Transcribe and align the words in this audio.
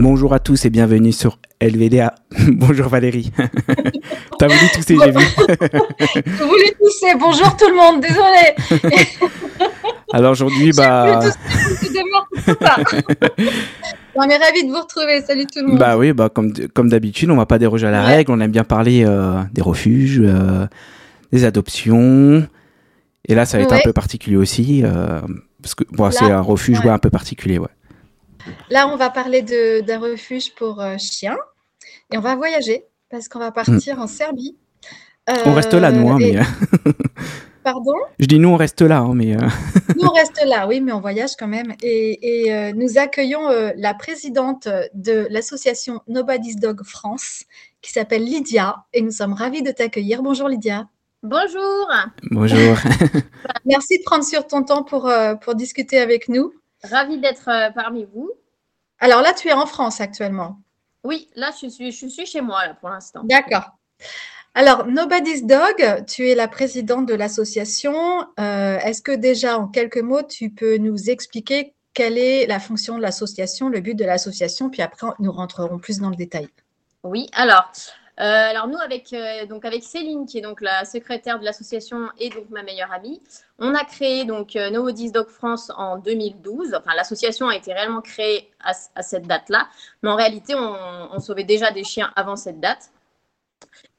Bonjour 0.00 0.32
à 0.32 0.38
tous 0.38 0.64
et 0.64 0.70
bienvenue 0.70 1.10
sur 1.10 1.40
LVDA. 1.60 2.14
Bonjour 2.52 2.86
Valérie. 2.86 3.32
T'as 4.38 4.46
voulu 4.46 4.68
tousser, 4.72 4.96
j'ai 4.96 5.10
vu. 5.10 5.24
Je 6.24 6.44
voulais 6.44 6.72
tousser. 6.80 7.14
Bonjour 7.18 7.56
tout 7.56 7.68
le 7.68 7.74
monde, 7.74 8.00
désolé. 8.00 8.80
Alors 10.12 10.30
aujourd'hui, 10.30 10.70
bah. 10.76 11.18
On 14.14 14.22
est 14.22 14.36
ravis 14.36 14.68
de 14.68 14.70
vous 14.70 14.80
retrouver. 14.80 15.20
Salut 15.22 15.46
tout 15.46 15.62
le 15.62 15.66
monde. 15.66 15.78
Bah 15.80 15.96
oui, 15.96 16.12
bah 16.12 16.28
comme, 16.28 16.52
comme 16.72 16.90
d'habitude, 16.90 17.28
on 17.30 17.36
va 17.36 17.46
pas 17.46 17.58
déroger 17.58 17.88
à 17.88 17.90
la 17.90 18.04
règle. 18.04 18.30
On 18.30 18.38
aime 18.38 18.52
bien 18.52 18.62
parler 18.62 19.04
euh, 19.04 19.42
des 19.52 19.62
refuges, 19.62 20.20
euh, 20.22 20.68
des 21.32 21.44
adoptions. 21.44 22.46
Et 23.26 23.34
là, 23.34 23.46
ça 23.46 23.58
va 23.58 23.64
être 23.64 23.74
un 23.74 23.80
peu 23.82 23.92
particulier 23.92 24.36
aussi. 24.36 24.82
Euh, 24.84 25.20
parce 25.60 25.74
que 25.74 25.82
bon, 25.90 26.08
c'est 26.12 26.30
un 26.30 26.40
refuge 26.40 26.78
ouais. 26.84 26.88
un 26.88 26.98
peu 26.98 27.10
particulier, 27.10 27.58
ouais. 27.58 27.66
Là, 28.70 28.88
on 28.88 28.96
va 28.96 29.10
parler 29.10 29.42
d'un 29.42 29.98
refuge 29.98 30.54
pour 30.54 30.80
euh, 30.80 30.96
chiens 30.98 31.36
et 32.12 32.18
on 32.18 32.20
va 32.20 32.36
voyager 32.36 32.84
parce 33.10 33.28
qu'on 33.28 33.38
va 33.38 33.52
partir 33.52 33.96
mm. 33.96 34.02
en 34.02 34.06
Serbie. 34.06 34.56
Euh, 35.28 35.34
on 35.44 35.54
reste 35.54 35.74
là, 35.74 35.92
nous. 35.92 36.08
Hein, 36.10 36.18
et... 36.20 36.32
mais... 36.32 36.42
Pardon? 37.64 37.96
Je 38.18 38.26
dis 38.26 38.38
nous, 38.38 38.48
on 38.48 38.56
reste 38.56 38.80
là, 38.80 38.98
hein, 39.00 39.12
mais. 39.14 39.36
Euh... 39.36 39.40
nous, 39.96 40.08
on 40.08 40.12
reste 40.12 40.42
là, 40.46 40.66
oui, 40.66 40.80
mais 40.80 40.92
on 40.92 41.00
voyage 41.00 41.32
quand 41.38 41.48
même. 41.48 41.74
Et, 41.82 42.44
et 42.44 42.52
euh, 42.54 42.72
nous 42.74 42.98
accueillons 42.98 43.50
euh, 43.50 43.72
la 43.76 43.92
présidente 43.94 44.68
de 44.94 45.26
l'association 45.30 46.00
Nobody's 46.08 46.56
Dog 46.56 46.82
France 46.84 47.44
qui 47.82 47.92
s'appelle 47.92 48.24
Lydia 48.24 48.84
et 48.92 49.02
nous 49.02 49.10
sommes 49.10 49.34
ravis 49.34 49.62
de 49.62 49.70
t'accueillir. 49.70 50.22
Bonjour 50.22 50.48
Lydia. 50.48 50.88
Bonjour. 51.22 51.90
Bonjour. 52.30 52.76
Merci 53.64 53.98
de 53.98 54.04
prendre 54.04 54.24
sur 54.24 54.46
ton 54.46 54.62
temps 54.62 54.84
pour, 54.84 55.08
euh, 55.08 55.34
pour 55.34 55.56
discuter 55.56 55.98
avec 55.98 56.28
nous. 56.28 56.52
Ravie 56.84 57.18
d'être 57.18 57.48
euh, 57.48 57.70
parmi 57.74 58.06
vous. 58.14 58.30
Alors 58.98 59.22
là, 59.22 59.32
tu 59.32 59.48
es 59.48 59.52
en 59.52 59.66
France 59.66 60.00
actuellement. 60.00 60.60
Oui, 61.04 61.28
là, 61.36 61.50
je 61.60 61.68
suis, 61.68 61.92
je 61.92 62.06
suis 62.06 62.26
chez 62.26 62.40
moi 62.40 62.66
là, 62.66 62.74
pour 62.74 62.88
l'instant. 62.88 63.22
D'accord. 63.24 63.70
Alors, 64.54 64.86
Nobody's 64.86 65.44
Dog, 65.44 66.04
tu 66.06 66.28
es 66.28 66.34
la 66.34 66.48
présidente 66.48 67.06
de 67.06 67.14
l'association. 67.14 68.26
Euh, 68.40 68.78
Est-ce 68.78 69.02
que 69.02 69.12
déjà, 69.12 69.58
en 69.58 69.68
quelques 69.68 70.00
mots, 70.00 70.22
tu 70.22 70.50
peux 70.50 70.78
nous 70.78 71.10
expliquer 71.10 71.74
quelle 71.94 72.18
est 72.18 72.46
la 72.46 72.58
fonction 72.58 72.96
de 72.96 73.02
l'association, 73.02 73.68
le 73.68 73.80
but 73.80 73.94
de 73.94 74.04
l'association, 74.04 74.70
puis 74.70 74.82
après, 74.82 75.06
nous 75.18 75.32
rentrerons 75.32 75.78
plus 75.78 75.98
dans 75.98 76.10
le 76.10 76.16
détail. 76.16 76.48
Oui, 77.04 77.28
alors, 77.32 77.70
alors 78.20 78.66
nous, 78.66 78.78
avec, 78.78 79.12
euh, 79.12 79.46
donc 79.46 79.64
avec 79.64 79.84
Céline, 79.84 80.26
qui 80.26 80.38
est 80.38 80.40
donc 80.40 80.60
la 80.60 80.84
secrétaire 80.84 81.38
de 81.38 81.44
l'association 81.44 82.08
et 82.18 82.30
donc 82.30 82.50
ma 82.50 82.64
meilleure 82.64 82.92
amie, 82.92 83.22
on 83.60 83.74
a 83.74 83.84
créé 83.84 84.24
donc 84.24 84.56
euh, 84.56 84.70
Nobody's 84.70 85.12
Dog 85.12 85.28
France 85.28 85.70
en 85.76 85.98
2012. 85.98 86.74
Enfin, 86.74 86.96
l'association 86.96 87.48
a 87.48 87.54
été 87.54 87.72
réellement 87.72 88.00
créée 88.00 88.50
à, 88.60 88.72
à 88.96 89.02
cette 89.02 89.26
date-là, 89.26 89.68
mais 90.02 90.10
en 90.10 90.16
réalité, 90.16 90.56
on, 90.56 91.08
on, 91.12 91.20
sauvait 91.20 91.44
déjà 91.44 91.70
des 91.70 91.84
chiens 91.84 92.12
avant 92.16 92.34
cette 92.34 92.58
date. 92.58 92.90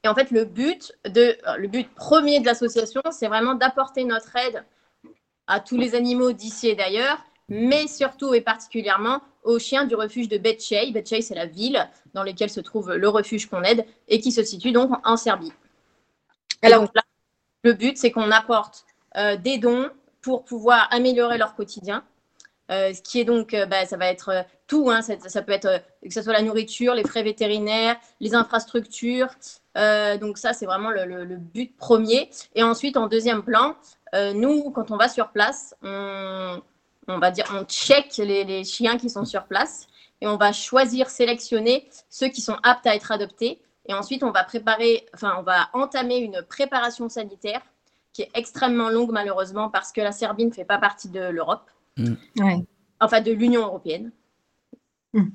Et 0.04 0.10
en 0.10 0.16
fait, 0.16 0.32
le 0.32 0.44
but, 0.44 0.94
de, 1.06 1.38
le 1.58 1.68
but 1.68 1.94
premier 1.96 2.42
de 2.42 2.46
l'association, 2.46 3.02
c'est 3.12 3.28
vraiment 3.28 3.56
d'apporter 3.56 4.04
notre 4.04 4.36
aide 4.36 4.66
à 5.48 5.62
tous 5.62 5.78
les 5.78 5.96
animaux 5.96 6.34
d'ici 6.34 6.68
et 6.68 6.76
d'ailleurs, 6.76 7.20
mais 7.48 7.88
surtout 7.88 8.34
et 8.34 8.42
particulièrement 8.42 9.22
aux 9.44 9.60
chiens 9.60 9.86
du 9.86 9.96
refuge 9.96 10.28
de 10.28 10.38
Betchey. 10.38 10.92
Betchey, 10.92 11.22
c'est 11.22 11.36
la 11.36 11.46
ville 11.46 11.90
dans 12.14 12.24
laquelle 12.24 12.50
se 12.50 12.60
trouve 12.60 12.94
le 12.94 13.10
refuge 13.10 13.48
qu'on 13.48 13.64
aide 13.64 13.86
et 14.08 14.20
qui 14.20 14.32
se 14.32 14.44
situe 14.44 14.72
donc 14.72 14.92
en 15.06 15.18
Serbie. 15.18 15.54
Alors 16.62 16.88
le 17.64 17.74
but, 17.74 17.98
c'est 17.98 18.12
qu'on 18.12 18.32
apporte 18.32 18.86
euh, 19.18 19.38
des 19.38 19.58
dons 19.58 19.90
pour 20.22 20.44
pouvoir 20.46 20.88
améliorer 20.92 21.38
leur 21.38 21.56
quotidien. 21.56 22.04
Euh, 22.72 22.94
ce 22.94 23.02
qui 23.02 23.20
est 23.20 23.26
donc, 23.26 23.54
euh, 23.54 23.66
bah, 23.66 23.86
ça 23.86 23.98
va 23.98 24.08
être 24.08 24.46
tout, 24.68 24.92
hein, 24.92 25.02
ça, 25.02 25.42
peut 25.42 25.52
être 25.52 25.82
que 26.04 26.14
ce 26.14 26.22
soit 26.22 26.34
la 26.34 26.44
nourriture, 26.44 26.94
les 26.94 27.04
frais 27.04 27.24
vétérinaires, 27.24 27.98
les 28.20 28.36
infrastructures. 28.36 29.30
donc 29.76 30.38
ça, 30.38 30.54
c'est 30.54 30.66
vraiment 30.66 30.92
le, 30.92 31.06
le, 31.06 31.38
but 31.38 31.76
premier. 31.78 32.30
Et 32.54 32.62
ensuite, 32.62 32.96
en 32.98 33.08
deuxième 33.08 33.44
plan, 33.44 33.76
nous, 34.14 34.70
quand 34.72 34.92
on 34.92 34.98
va 34.98 35.08
sur 35.08 35.30
place, 35.30 35.76
on, 35.82 36.62
on 37.10 37.20
va 37.20 37.32
dire, 37.32 37.46
on 37.54 37.64
check 37.66 38.18
les, 38.18 38.44
les, 38.44 38.64
chiens 38.64 38.98
qui 38.98 39.10
sont 39.10 39.26
sur 39.26 39.46
place 39.46 39.88
et 40.22 40.28
on 40.28 40.38
va 40.38 40.52
choisir, 40.52 41.10
sélectionner 41.10 41.90
ceux 42.10 42.28
qui 42.28 42.42
sont 42.42 42.58
aptes 42.64 42.88
à 42.88 42.96
être 42.96 43.12
adoptés. 43.12 43.62
Et 43.88 43.94
ensuite, 43.94 44.24
on 44.24 44.32
va 44.32 44.44
préparer, 44.44 45.08
enfin, 45.14 45.36
on 45.40 45.44
va 45.44 45.70
entamer 45.74 46.18
une 46.18 46.44
préparation 46.48 47.10
sanitaire 47.10 47.62
qui 48.14 48.24
est 48.24 48.30
extrêmement 48.34 48.90
longue, 48.90 49.12
malheureusement, 49.12 49.70
parce 49.70 49.92
que 49.92 50.02
la 50.02 50.12
Serbie 50.12 50.46
ne 50.46 50.52
fait 50.52 50.66
pas 50.66 50.78
partie 50.78 51.10
de 51.10 51.22
l'Europe. 51.22 51.70
Mmh. 51.98 52.14
Ouais. 52.38 52.58
Enfin, 53.00 53.22
de 53.22 53.32
l'Union 53.32 53.62
européenne. 53.62 54.12
Mmh. 55.14 55.30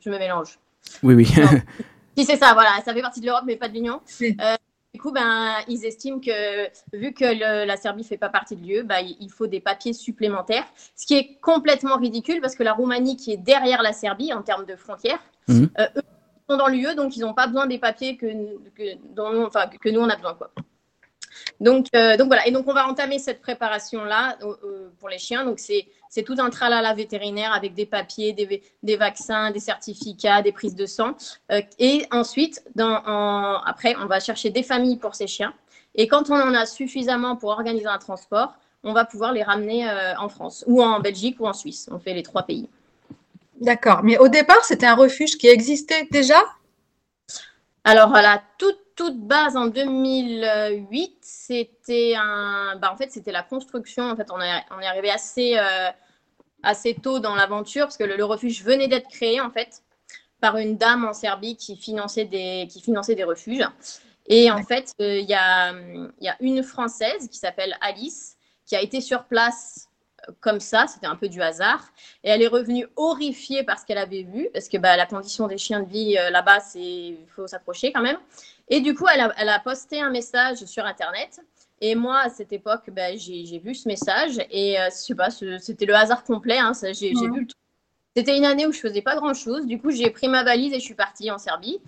Je 0.00 0.10
me 0.10 0.18
mélange. 0.18 0.58
Oui, 1.02 1.14
oui. 1.14 1.26
si 2.16 2.24
c'est 2.24 2.36
ça, 2.36 2.52
voilà, 2.54 2.80
ça 2.84 2.92
fait 2.92 3.02
partie 3.02 3.20
de 3.20 3.26
l'Europe, 3.26 3.44
mais 3.46 3.56
pas 3.56 3.68
de 3.68 3.74
l'Union. 3.74 4.00
Euh, 4.22 4.56
du 4.92 5.00
coup, 5.00 5.12
ben, 5.12 5.54
ils 5.68 5.84
estiment 5.84 6.18
que 6.18 6.68
vu 6.92 7.12
que 7.12 7.24
le, 7.24 7.64
la 7.64 7.76
Serbie 7.76 8.02
ne 8.02 8.06
fait 8.06 8.16
pas 8.16 8.28
partie 8.28 8.56
de 8.56 8.66
l'UE, 8.66 8.82
ben, 8.82 9.04
il 9.20 9.30
faut 9.30 9.46
des 9.46 9.60
papiers 9.60 9.92
supplémentaires, 9.92 10.66
ce 10.96 11.06
qui 11.06 11.14
est 11.14 11.38
complètement 11.40 11.96
ridicule 11.96 12.40
parce 12.40 12.56
que 12.56 12.64
la 12.64 12.72
Roumanie, 12.72 13.16
qui 13.16 13.32
est 13.32 13.36
derrière 13.36 13.82
la 13.82 13.92
Serbie 13.92 14.32
en 14.32 14.42
termes 14.42 14.66
de 14.66 14.74
frontières, 14.74 15.20
mmh. 15.46 15.64
euh, 15.78 15.86
eux 15.96 16.02
sont 16.48 16.56
dans 16.56 16.66
l'UE, 16.66 16.94
donc 16.96 17.16
ils 17.16 17.20
n'ont 17.20 17.34
pas 17.34 17.46
besoin 17.46 17.66
des 17.66 17.78
papiers 17.78 18.16
que, 18.16 18.26
que, 18.74 18.96
dont, 19.14 19.46
enfin, 19.46 19.68
que 19.68 19.88
nous, 19.88 20.00
on 20.00 20.08
a 20.08 20.16
besoin. 20.16 20.34
Quoi. 20.34 20.50
Donc, 21.60 21.86
euh, 21.94 22.16
donc 22.16 22.28
voilà, 22.28 22.46
et 22.46 22.50
donc 22.50 22.66
on 22.68 22.72
va 22.72 22.86
entamer 22.88 23.18
cette 23.18 23.40
préparation-là 23.40 24.38
euh, 24.42 24.88
pour 24.98 25.08
les 25.08 25.18
chiens. 25.18 25.44
Donc 25.44 25.58
c'est 25.58 26.22
tout 26.24 26.36
un 26.38 26.50
tralala 26.50 26.94
vétérinaire 26.94 27.52
avec 27.52 27.74
des 27.74 27.86
papiers, 27.86 28.32
des, 28.32 28.62
des, 28.82 28.96
vaccins, 28.96 29.50
des 29.50 29.60
certificats, 29.60 30.42
des 30.42 30.52
prises 30.52 30.74
de 30.74 30.86
sang. 30.86 31.14
Euh, 31.52 31.60
et 31.78 32.06
ensuite, 32.10 32.62
dans, 32.74 33.02
en, 33.06 33.60
après, 33.64 33.94
on 33.96 34.06
va 34.06 34.20
chercher 34.20 34.50
des 34.50 34.62
familles 34.62 34.96
pour 34.96 35.14
ces 35.14 35.26
chiens. 35.26 35.54
Et 35.94 36.08
quand 36.08 36.30
on 36.30 36.34
en 36.34 36.54
a 36.54 36.66
suffisamment 36.66 37.36
pour 37.36 37.50
organiser 37.50 37.86
un 37.86 37.98
transport, 37.98 38.54
on 38.82 38.92
va 38.92 39.04
pouvoir 39.04 39.32
les 39.32 39.42
ramener 39.42 39.88
euh, 39.88 40.16
en 40.18 40.28
France 40.28 40.64
ou 40.66 40.82
en 40.82 41.00
Belgique 41.00 41.36
ou 41.40 41.46
en 41.46 41.52
Suisse. 41.52 41.88
On 41.92 41.98
fait 41.98 42.14
les 42.14 42.22
trois 42.22 42.44
pays. 42.44 42.68
D'accord. 43.60 44.02
Mais 44.02 44.16
au 44.16 44.28
départ, 44.28 44.64
c'était 44.64 44.86
un 44.86 44.94
refuge 44.94 45.36
qui 45.36 45.48
existait 45.48 46.08
déjà? 46.10 46.40
Alors, 47.84 48.14
à 48.14 48.22
la 48.22 48.42
toute 48.58 48.78
toute 49.00 49.18
base 49.18 49.56
en 49.56 49.68
2008, 49.68 51.16
c'était 51.22 52.12
un, 52.18 52.76
bah, 52.76 52.92
en 52.92 52.98
fait, 52.98 53.10
c'était 53.10 53.32
la 53.32 53.42
construction. 53.42 54.04
En 54.04 54.14
fait, 54.14 54.28
on 54.30 54.38
est, 54.38 54.86
arrivé 54.86 55.10
assez, 55.10 55.56
euh, 55.56 55.88
assez 56.62 56.92
tôt 56.92 57.18
dans 57.18 57.34
l'aventure 57.34 57.86
parce 57.86 57.96
que 57.96 58.04
le, 58.04 58.22
refuge 58.22 58.62
venait 58.62 58.88
d'être 58.88 59.08
créé 59.08 59.40
en 59.40 59.50
fait 59.50 59.82
par 60.38 60.58
une 60.58 60.76
dame 60.76 61.06
en 61.06 61.14
Serbie 61.14 61.56
qui 61.56 61.78
finançait 61.78 62.26
des, 62.26 62.68
qui 62.70 62.82
finançait 62.82 63.14
des 63.14 63.24
refuges. 63.24 63.66
Et 64.26 64.50
en 64.50 64.62
fait, 64.64 64.92
il 64.98 65.06
euh, 65.06 65.20
y, 65.20 65.32
a, 65.32 65.72
y 66.20 66.28
a 66.28 66.36
une 66.40 66.62
Française 66.62 67.26
qui 67.30 67.38
s'appelle 67.38 67.78
Alice 67.80 68.36
qui 68.66 68.76
a 68.76 68.82
été 68.82 69.00
sur 69.00 69.24
place 69.24 69.88
comme 70.40 70.60
ça, 70.60 70.86
c'était 70.86 71.06
un 71.06 71.16
peu 71.16 71.28
du 71.28 71.42
hasard. 71.42 71.88
Et 72.24 72.30
elle 72.30 72.42
est 72.42 72.48
revenue 72.48 72.86
horrifiée 72.96 73.62
par 73.62 73.78
ce 73.78 73.86
qu'elle 73.86 73.98
avait 73.98 74.22
vu, 74.22 74.48
parce 74.52 74.68
que 74.68 74.78
bah, 74.78 74.96
la 74.96 75.06
condition 75.06 75.46
des 75.46 75.58
chiens 75.58 75.80
de 75.80 75.88
vie 75.88 76.16
euh, 76.18 76.30
là-bas, 76.30 76.58
il 76.74 77.18
faut 77.34 77.46
s'approcher 77.46 77.92
quand 77.92 78.02
même. 78.02 78.18
Et 78.70 78.80
du 78.80 78.94
coup, 78.94 79.06
elle 79.12 79.20
a, 79.20 79.34
elle 79.36 79.48
a, 79.48 79.58
posté 79.58 80.00
un 80.00 80.10
message 80.10 80.64
sur 80.64 80.84
Internet. 80.86 81.40
Et 81.80 81.94
moi, 81.94 82.20
à 82.20 82.30
cette 82.30 82.52
époque, 82.52 82.90
bah, 82.90 83.16
j'ai 83.16 83.58
vu 83.58 83.74
ce 83.74 83.88
message 83.88 84.38
et 84.50 84.78
euh, 84.78 84.86
je 84.90 84.96
sais 84.96 85.14
pas, 85.14 85.30
c'était 85.30 85.86
le 85.86 85.94
hasard 85.94 86.24
complet. 86.24 86.58
Hein, 86.58 86.72
j'ai 86.92 87.12
mmh. 87.12 87.34
vu 87.34 87.40
le 87.40 87.46
c'était 88.16 88.36
une 88.36 88.44
année 88.44 88.66
où 88.66 88.72
je 88.72 88.80
faisais 88.80 89.02
pas 89.02 89.14
grand 89.16 89.34
chose. 89.34 89.66
Du 89.66 89.80
coup, 89.80 89.90
j'ai 89.90 90.10
pris 90.10 90.26
ma 90.26 90.42
valise 90.42 90.72
et 90.72 90.80
je 90.80 90.84
suis 90.84 90.94
partie 90.94 91.30
en 91.30 91.38
Serbie 91.38 91.80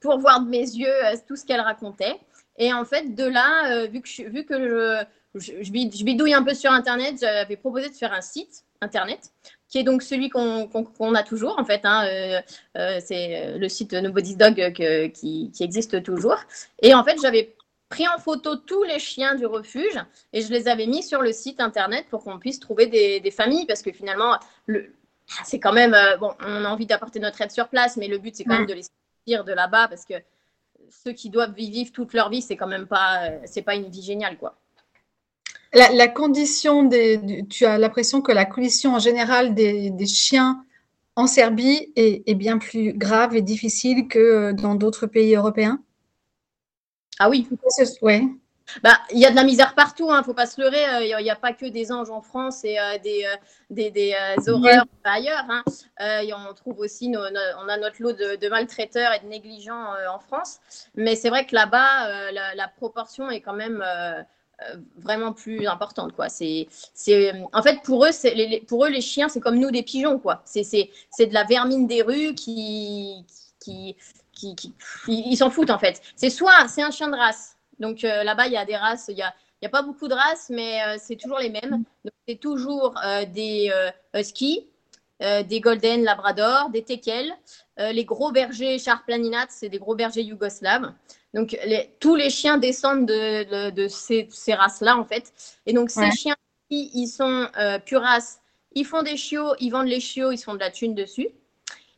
pour 0.00 0.18
voir 0.18 0.42
de 0.42 0.48
mes 0.48 0.58
yeux 0.58 1.04
euh, 1.06 1.16
tout 1.26 1.36
ce 1.36 1.46
qu'elle 1.46 1.60
racontait. 1.60 2.20
Et 2.58 2.72
en 2.72 2.84
fait, 2.84 3.14
de 3.14 3.24
là, 3.24 3.72
euh, 3.72 3.86
vu 3.86 4.02
que, 4.02 4.08
je, 4.08 4.22
vu 4.24 4.44
que 4.44 4.58
je, 5.34 5.40
je, 5.40 5.62
je, 5.62 5.72
bidouille 6.04 6.34
un 6.34 6.42
peu 6.42 6.52
sur 6.52 6.70
Internet, 6.70 7.16
j'avais 7.20 7.56
proposé 7.56 7.88
de 7.88 7.94
faire 7.94 8.12
un 8.12 8.20
site 8.20 8.64
Internet 8.82 9.32
qui 9.70 9.78
est 9.78 9.84
donc 9.84 10.02
celui 10.02 10.28
qu'on 10.28 10.66
qu 10.66 10.82
qu 10.82 11.16
a 11.16 11.22
toujours 11.22 11.58
en 11.58 11.64
fait. 11.64 11.80
Hein, 11.84 12.04
euh, 12.06 12.40
euh, 12.76 13.00
c'est 13.02 13.56
le 13.56 13.68
site 13.68 13.94
Nobody's 13.94 14.36
Dog 14.36 14.56
que, 14.74 15.06
qui, 15.06 15.50
qui, 15.52 15.62
existe 15.62 16.02
toujours. 16.02 16.38
Et 16.82 16.92
en 16.92 17.04
fait, 17.04 17.16
j'avais 17.22 17.54
pris 17.88 18.06
en 18.08 18.18
photo 18.18 18.56
tous 18.56 18.82
les 18.82 18.98
chiens 18.98 19.36
du 19.36 19.46
refuge 19.46 19.98
et 20.32 20.42
je 20.42 20.50
les 20.52 20.68
avais 20.68 20.86
mis 20.86 21.02
sur 21.02 21.22
le 21.22 21.32
site 21.32 21.60
internet 21.60 22.06
pour 22.10 22.24
qu'on 22.24 22.38
puisse 22.38 22.60
trouver 22.60 22.86
des, 22.86 23.20
des, 23.20 23.30
familles 23.30 23.66
parce 23.66 23.82
que 23.82 23.92
finalement, 23.92 24.38
c'est 25.44 25.60
quand 25.60 25.72
même 25.72 25.94
euh, 25.94 26.16
bon, 26.16 26.32
on 26.40 26.64
a 26.64 26.68
envie 26.68 26.86
d'apporter 26.86 27.20
notre 27.20 27.40
aide 27.40 27.52
sur 27.52 27.68
place, 27.68 27.96
mais 27.96 28.08
le 28.08 28.18
but 28.18 28.34
c'est 28.34 28.44
quand 28.44 28.58
même 28.58 28.66
de 28.66 28.74
les 28.74 28.82
sortir 28.82 29.44
de 29.44 29.52
là-bas 29.52 29.88
parce 29.88 30.04
que 30.04 30.14
ceux 30.88 31.12
qui 31.12 31.30
doivent 31.30 31.54
vivre 31.54 31.92
toute 31.92 32.12
leur 32.12 32.28
vie, 32.28 32.42
c'est 32.42 32.56
quand 32.56 32.66
même 32.66 32.88
pas, 32.88 33.30
c'est 33.44 33.62
pas 33.62 33.76
une 33.76 33.88
vie 33.88 34.02
géniale 34.02 34.36
quoi. 34.36 34.56
La, 35.72 35.92
la, 35.92 36.08
condition 36.08 36.82
des, 36.82 37.44
tu 37.48 37.64
as 37.64 37.78
l'impression 37.78 38.22
que 38.22 38.32
la 38.32 38.44
condition 38.44 38.94
en 38.94 38.98
général 38.98 39.54
des, 39.54 39.90
des 39.90 40.06
chiens 40.06 40.64
en 41.14 41.26
Serbie 41.28 41.92
est, 41.94 42.28
est, 42.28 42.34
bien 42.34 42.58
plus 42.58 42.92
grave 42.92 43.36
et 43.36 43.42
difficile 43.42 44.08
que 44.08 44.52
dans 44.52 44.74
d'autres 44.74 45.06
pays 45.06 45.36
européens? 45.36 45.80
Ah 47.20 47.28
oui. 47.28 47.46
Ouais. 48.02 48.22
bah, 48.82 48.98
il 49.12 49.18
y 49.18 49.26
a 49.26 49.30
de 49.30 49.36
la 49.36 49.44
misère 49.44 49.74
partout, 49.74 50.06
il 50.08 50.12
hein, 50.12 50.20
ne 50.20 50.24
faut 50.24 50.34
pas 50.34 50.46
se 50.46 50.60
leurrer. 50.60 51.06
Il 51.06 51.22
n'y 51.22 51.30
a, 51.30 51.36
pas 51.36 51.52
que 51.52 51.66
des 51.66 51.92
anges 51.92 52.10
en 52.10 52.22
France 52.22 52.64
et 52.64 52.76
des, 53.04 53.26
des, 53.68 53.90
des 53.90 54.14
horreurs 54.48 54.86
ailleurs. 55.04 55.44
Hein. 55.48 55.62
on 56.00 56.54
trouve 56.54 56.80
aussi, 56.80 57.12
on 57.14 57.68
a 57.68 57.76
notre 57.76 58.02
lot 58.02 58.12
de, 58.12 58.48
maltraiteurs 58.48 59.12
et 59.12 59.20
de 59.20 59.26
négligents 59.26 59.92
en 60.12 60.18
France. 60.18 60.60
Mais 60.96 61.14
c'est 61.14 61.28
vrai 61.28 61.46
que 61.46 61.54
là-bas, 61.54 62.32
la, 62.32 62.54
la, 62.54 62.68
proportion 62.68 63.30
est 63.30 63.40
quand 63.40 63.54
même 63.54 63.84
euh, 63.86 64.22
vraiment 64.98 65.32
plus 65.32 65.66
importante 65.66 66.14
quoi. 66.14 66.28
C'est 66.28 66.68
c'est 66.94 67.32
en 67.52 67.62
fait 67.62 67.82
pour 67.82 68.04
eux 68.04 68.12
c'est 68.12 68.34
les, 68.34 68.60
pour 68.60 68.84
eux 68.84 68.88
les 68.88 69.00
chiens 69.00 69.28
c'est 69.28 69.40
comme 69.40 69.58
nous 69.58 69.70
des 69.70 69.82
pigeons 69.82 70.18
quoi. 70.18 70.42
C'est 70.44 70.64
c'est 70.64 70.90
c'est 71.10 71.26
de 71.26 71.34
la 71.34 71.44
vermine 71.44 71.86
des 71.86 72.02
rues 72.02 72.34
qui 72.34 73.24
qui 73.60 73.96
qui, 74.34 74.74
ils 75.06 75.36
s'en 75.36 75.50
foutent 75.50 75.70
en 75.70 75.78
fait. 75.78 76.00
C'est 76.16 76.30
soit 76.30 76.68
c'est 76.68 76.82
un 76.82 76.90
chien 76.90 77.08
de 77.08 77.16
race. 77.16 77.56
Donc 77.78 78.04
euh, 78.04 78.24
là-bas 78.24 78.46
il 78.46 78.52
y 78.52 78.56
a 78.56 78.64
des 78.64 78.76
races 78.76 79.06
il 79.08 79.18
y 79.18 79.22
a 79.22 79.34
il 79.60 79.66
y 79.66 79.68
a 79.68 79.70
pas 79.70 79.82
beaucoup 79.82 80.08
de 80.08 80.14
races 80.14 80.48
mais 80.50 80.82
euh, 80.82 80.96
c'est 80.98 81.16
toujours 81.16 81.38
les 81.38 81.50
mêmes. 81.50 81.84
C'est 82.26 82.40
toujours 82.40 82.94
des 83.34 83.70
huskies 84.14 84.66
des 85.20 85.60
golden 85.60 86.02
labrador 86.02 86.70
des 86.70 86.82
teckels 86.82 87.32
les 87.76 88.04
gros 88.04 88.32
bergers 88.32 88.78
charplaninats 88.78 89.48
c'est 89.50 89.68
des 89.68 89.78
gros 89.78 89.94
bergers 89.94 90.22
yougoslaves 90.22 90.92
donc, 91.32 91.56
tous 92.00 92.16
les 92.16 92.30
chiens 92.30 92.58
descendent 92.58 93.06
de, 93.06 93.88
ces, 93.88 94.28
races-là, 94.48 94.96
en 94.96 95.04
fait. 95.04 95.32
Et 95.66 95.72
donc, 95.72 95.90
ces 95.90 96.10
chiens, 96.10 96.36
ils 96.70 97.06
sont 97.06 97.48
euh, 97.56 97.78
pure 97.78 98.02
race, 98.02 98.40
ils 98.72 98.84
font 98.84 99.02
des 99.02 99.16
chiots, 99.16 99.54
ils 99.60 99.70
vendent 99.70 99.88
les 99.88 100.00
chiots, 100.00 100.32
ils 100.32 100.38
se 100.38 100.44
font 100.44 100.54
de 100.54 100.60
la 100.60 100.70
thune 100.70 100.94
dessus. 100.94 101.28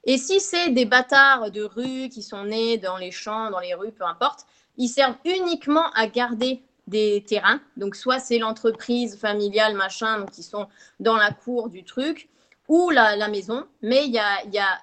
Et 0.05 0.19
si 0.19 0.41
c'est 0.41 0.71
des 0.71 0.85
bâtards 0.85 1.51
de 1.51 1.63
rue 1.63 2.09
qui 2.09 2.23
sont 2.23 2.45
nés 2.45 2.77
dans 2.77 2.97
les 2.97 3.11
champs, 3.11 3.51
dans 3.51 3.61
les 3.61 3.75
rues, 3.75 3.93
peu 3.93 4.05
importe, 4.05 4.47
ils 4.77 4.89
servent 4.89 5.17
uniquement 5.25 5.91
à 5.93 6.07
garder 6.07 6.63
des 6.87 7.25
terrains. 7.27 7.61
Donc, 7.77 7.95
soit 7.95 8.19
c'est 8.19 8.39
l'entreprise 8.39 9.19
familiale, 9.19 9.75
machin, 9.75 10.27
qui 10.33 10.43
sont 10.43 10.67
dans 11.01 11.17
la 11.17 11.31
cour 11.31 11.69
du 11.69 11.85
truc, 11.85 12.29
ou 12.69 12.91
la, 12.91 13.29
maison. 13.29 13.67
Mais 13.81 14.07
il 14.07 14.13
y 14.13 14.19
a, 14.19 14.45
y 14.47 14.59
a 14.59 14.79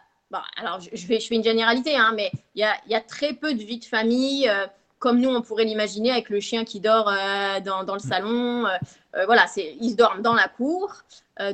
alors 0.58 0.80
je, 0.80 1.06
fais, 1.06 1.20
je 1.20 1.28
fais 1.28 1.36
une 1.36 1.44
généralité, 1.44 1.96
hein, 1.96 2.14
mais 2.16 2.31
il 2.56 2.62
y 2.88 2.96
a, 2.96 3.02
très 3.02 3.34
peu 3.34 3.54
de 3.54 3.64
vie 3.64 3.80
de 3.80 3.86
famille, 3.86 4.48
euh, 4.48 4.68
comme 5.00 5.20
nous 5.20 5.30
on 5.30 5.42
pourrait 5.42 5.64
l'imaginer 5.64 6.12
avec 6.12 6.30
le 6.30 6.40
chien 6.40 6.66
qui 6.66 6.80
dort 6.80 7.10
euh, 7.10 7.60
dans, 7.62 7.94
le 7.94 8.00
salon. 8.00 8.66
Euh, 8.68 9.26
voilà, 9.26 9.48
c'est, 9.48 9.76
ils 9.81 9.96
dorment 9.96 10.22
dans 10.22 10.36
la 10.36 10.48
cour, 10.48 10.94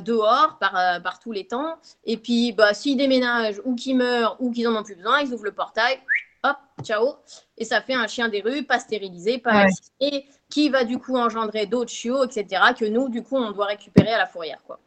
dehors, 0.00 0.58
par, 0.58 1.00
par 1.02 1.20
tous 1.20 1.32
les 1.32 1.46
temps. 1.46 1.76
Et 2.04 2.16
puis, 2.16 2.52
bah, 2.52 2.74
s'ils 2.74 2.96
déménagent 2.96 3.60
ou 3.64 3.76
qu'ils 3.76 3.96
meurent 3.96 4.36
ou 4.40 4.50
qu'ils 4.50 4.66
en 4.66 4.76
ont 4.76 4.82
plus 4.82 4.96
besoin, 4.96 5.20
ils 5.20 5.32
ouvrent 5.32 5.44
le 5.44 5.52
portail, 5.52 6.00
hop, 6.42 6.56
ciao. 6.82 7.14
Et 7.56 7.64
ça 7.64 7.80
fait 7.80 7.94
un 7.94 8.06
chien 8.06 8.28
des 8.28 8.40
rues, 8.40 8.64
pas 8.64 8.78
stérilisé, 8.78 9.38
pas 9.38 9.64
vacciné, 9.64 10.26
qui 10.50 10.68
va 10.68 10.84
du 10.84 10.98
coup 10.98 11.16
engendrer 11.16 11.66
d'autres 11.66 11.90
chiots, 11.90 12.24
etc., 12.24 12.62
que 12.78 12.84
nous, 12.84 13.08
du 13.08 13.22
coup, 13.22 13.36
on 13.36 13.52
doit 13.52 13.66
récupérer 13.66 14.12
à 14.12 14.18
la 14.18 14.26
fourrière. 14.26 14.62
Quoi. 14.66 14.78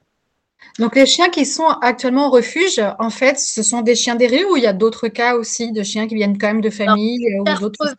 Donc, 0.77 0.95
les 0.95 1.05
chiens 1.05 1.29
qui 1.29 1.45
sont 1.45 1.67
actuellement 1.67 2.27
au 2.27 2.31
refuge, 2.31 2.81
en 2.99 3.09
fait, 3.09 3.39
ce 3.39 3.63
sont 3.63 3.81
des 3.81 3.95
chiens 3.95 4.15
des 4.15 4.27
rues 4.27 4.45
ou 4.45 4.57
il 4.57 4.63
y 4.63 4.67
a 4.67 4.73
d'autres 4.73 5.07
cas 5.07 5.35
aussi 5.35 5.71
de 5.71 5.83
chiens 5.83 6.07
qui 6.07 6.15
viennent 6.15 6.37
quand 6.37 6.47
même 6.47 6.61
de 6.61 6.69
famille 6.69 7.39
ou 7.39 7.43
d'autres 7.43 7.95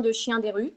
de 0.00 0.12
chiens 0.12 0.38
des 0.40 0.50
rues. 0.50 0.72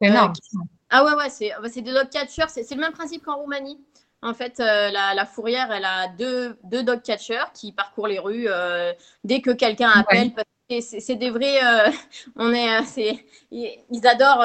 C'est 0.00 0.08
énorme. 0.08 0.32
Euh, 0.54 0.58
ah 0.90 1.04
ouais, 1.04 1.14
ouais, 1.14 1.30
c'est 1.30 1.50
bah, 1.60 1.68
des 1.68 1.82
dog 1.82 2.08
catchers. 2.10 2.48
C'est 2.48 2.70
le 2.70 2.80
même 2.80 2.92
principe 2.92 3.24
qu'en 3.24 3.36
Roumanie. 3.36 3.80
En 4.22 4.32
fait, 4.32 4.60
euh, 4.60 4.90
la, 4.90 5.26
fourrière, 5.26 5.70
elle 5.72 5.84
a 5.84 6.08
deux, 6.08 6.56
deux 6.64 6.82
dog 6.82 7.02
catchers 7.02 7.52
qui 7.52 7.72
parcourent 7.72 8.06
les 8.06 8.18
rues 8.18 8.46
euh, 8.48 8.92
dès 9.22 9.40
que 9.40 9.50
quelqu'un 9.50 9.90
appelle. 9.90 10.32
C'est 10.80 11.16
des 11.16 11.30
vrais. 11.30 11.58
on 12.36 12.52
est, 12.52 13.24
ils, 13.50 14.06
adorent. 14.06 14.44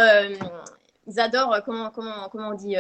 ils 1.07 1.19
adorent. 1.19 1.61
comment, 1.63 1.91
comment, 1.91 2.29
comment 2.29 2.49
on 2.49 2.55
dit 2.55 2.75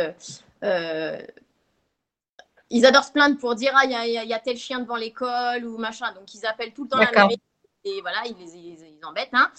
ils 2.69 2.85
adorent 2.85 3.03
se 3.03 3.11
plaindre 3.11 3.37
pour 3.37 3.55
dire 3.55 3.71
ah 3.75 3.85
il 3.85 3.91
y, 4.11 4.33
a 4.33 4.39
tel 4.39 4.57
chien 4.57 4.79
devant 4.79 4.95
l'école 4.95 5.65
ou 5.65 5.77
machin 5.77 6.13
donc 6.13 6.33
ils 6.33 6.45
appellent 6.45 6.73
tout 6.73 6.83
le 6.83 6.89
temps 6.89 6.97
la 6.97 7.11
mairie 7.11 7.41
et 7.85 8.01
voilà 8.01 8.17
ils 8.25 8.35
les 8.37 8.57
ils, 8.57 9.05
embêtent 9.05 9.29
hein, 9.33 9.51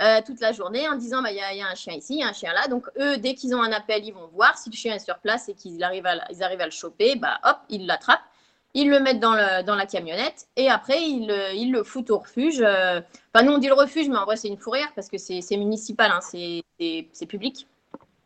euh, 0.00 0.20
toute 0.24 0.40
la 0.40 0.52
journée 0.52 0.88
en 0.88 0.96
disant 0.96 1.22
bah 1.22 1.32
il 1.32 1.36
y, 1.36 1.62
a 1.62 1.68
un 1.68 1.74
chien 1.74 1.94
ici 1.94 2.14
il 2.14 2.20
y 2.20 2.22
a 2.22 2.28
un 2.28 2.32
chien 2.32 2.52
là 2.52 2.68
donc 2.68 2.86
eux 2.98 3.16
dès 3.18 3.34
qu'ils 3.34 3.54
ont 3.54 3.62
un 3.62 3.72
appel 3.72 4.04
ils 4.04 4.12
vont 4.12 4.28
voir 4.28 4.56
si 4.56 4.70
le 4.70 4.76
chien 4.76 4.94
est 4.94 5.04
sur 5.04 5.18
place 5.18 5.48
et 5.48 5.54
qu'ils 5.54 5.82
arrivent 5.82 6.06
à 6.06 6.24
ils 6.30 6.42
arrivent 6.42 6.60
à 6.60 6.66
le 6.66 6.70
choper 6.70 7.16
bah 7.16 7.40
hop 7.44 7.58
ils 7.68 7.86
l'attrapent 7.86 8.22
ils 8.74 8.90
le 8.90 8.98
mettent 8.98 9.20
dans, 9.20 9.34
le, 9.34 9.62
dans 9.62 9.76
la 9.76 9.86
camionnette 9.86 10.48
et 10.56 10.68
après 10.68 11.00
ils, 11.00 11.32
ils 11.54 11.70
le 11.70 11.84
foutent 11.84 12.10
au 12.10 12.18
refuge. 12.18 12.60
Euh, 12.60 13.00
enfin, 13.32 13.46
nous 13.46 13.52
on 13.52 13.58
dit 13.58 13.68
le 13.68 13.74
refuge, 13.74 14.08
mais 14.08 14.16
en 14.16 14.24
vrai 14.24 14.36
c'est 14.36 14.48
une 14.48 14.58
fourrière 14.58 14.92
parce 14.96 15.08
que 15.08 15.16
c'est 15.16 15.56
municipal, 15.56 16.10
hein, 16.10 16.20
c'est 16.20 17.26
public. 17.26 17.68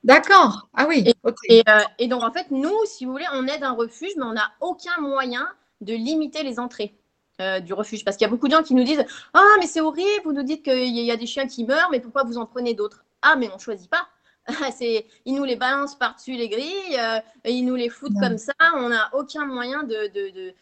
D'accord. 0.05 0.69
Ah 0.75 0.87
oui. 0.89 1.13
Euh, 1.27 1.81
et, 1.99 2.07
donc, 2.09 2.23
en 2.23 2.33
fait, 2.33 2.51
nous, 2.51 2.75
si 2.87 3.05
vous 3.05 3.13
voulez, 3.13 3.27
on 3.33 3.47
aide 3.47 3.63
un 3.63 3.73
refuge, 3.73 4.13
mais 4.17 4.25
on 4.25 4.33
n'a 4.33 4.51
aucun 4.61 5.01
moyen 5.01 5.49
de 5.81 5.95
limiter 5.95 6.43
les 6.43 6.59
entrées 6.59 6.95
euh, 7.41 7.61
du 7.61 7.73
refuge. 7.73 8.05
Parce 8.05 8.17
qu'il 8.17 8.25
y 8.25 8.29
a 8.29 8.31
beaucoup 8.31 8.49
de 8.49 8.53
gens 8.53 8.63
qui 8.63 8.75
nous 8.75 8.85
disent 8.85 9.05
Ah, 9.35 9.57
mais 9.59 9.67
c'est 9.67 9.81
horrible, 9.81 10.23
vous 10.25 10.33
nous 10.33 10.43
dites 10.43 10.63
qu'il 10.63 10.89
y 10.89 11.11
a 11.11 11.17
des 11.17 11.27
chiens 11.27 11.47
qui 11.47 11.65
meurent, 11.65 11.89
mais 11.91 12.01
pourquoi 12.01 12.25
vous 12.25 12.39
en 12.39 12.47
prenez 12.47 12.75
d'autres? 12.75 13.05
Ah, 13.23 13.37
mais 13.37 13.51
on 13.51 13.57
ne 13.57 13.61
choisit 13.61 13.91
pas. 13.91 14.09
ils 14.81 15.35
nous 15.35 15.45
les 15.45 15.57
balancent 15.57 15.99
par-dessus 15.99 16.33
les 16.33 16.49
grilles, 16.49 16.97
euh, 16.99 17.19
et 17.45 17.53
ils 17.53 17.65
nous 17.65 17.75
les 17.75 17.89
foutent 17.89 18.19
comme 18.21 18.39
ça. 18.39 18.55
On 18.75 18.89
n'a 18.89 19.11
aucun 19.15 19.45
moyen 19.45 19.83
de, 19.83 20.09
de, 20.13 20.55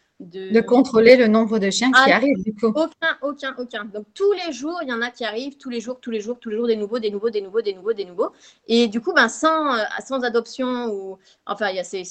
contrôler 0.61 1.15
le 1.15 1.27
nombre 1.27 1.59
de 1.59 1.69
chiens 1.69 1.91
qui 1.91 2.11
ah, 2.11 2.15
arrivent, 2.15 2.43
du 2.43 2.53
coup. 2.53 2.67
Aucun, 2.67 3.17
aucun, 3.21 3.55
aucun. 3.57 3.85
Donc, 3.85 4.05
tous 4.13 4.31
les 4.33 4.51
jours, 4.51 4.79
il 4.81 4.89
y 4.89 4.93
en 4.93 5.01
a 5.01 5.11
qui 5.11 5.23
arrivent, 5.23 5.57
tous 5.57 5.69
les 5.69 5.79
jours, 5.79 5.99
tous 5.99 6.11
les 6.11 6.19
jours, 6.19 6.37
tous 6.39 6.49
les 6.49 6.57
jours, 6.57 6.67
des 6.67 6.75
nouveaux, 6.75 6.99
des 6.99 7.11
nouveaux, 7.11 7.29
des 7.29 7.41
nouveaux, 7.41 7.61
des 7.61 7.73
nouveaux, 7.73 7.93
des 7.93 8.05
nouveaux. 8.05 8.31
Et 8.67 8.87
du 8.87 8.99
coup, 8.99 9.13
ben, 9.13 9.29
sans, 9.29 9.75
euh, 9.75 9.83
sans 10.05 10.23
adoption, 10.23 10.87
ou 10.87 11.17
enfin, 11.45 11.69
il 11.69 11.75
y 11.75 11.79
a, 11.79 11.83
c'est, 11.83 12.03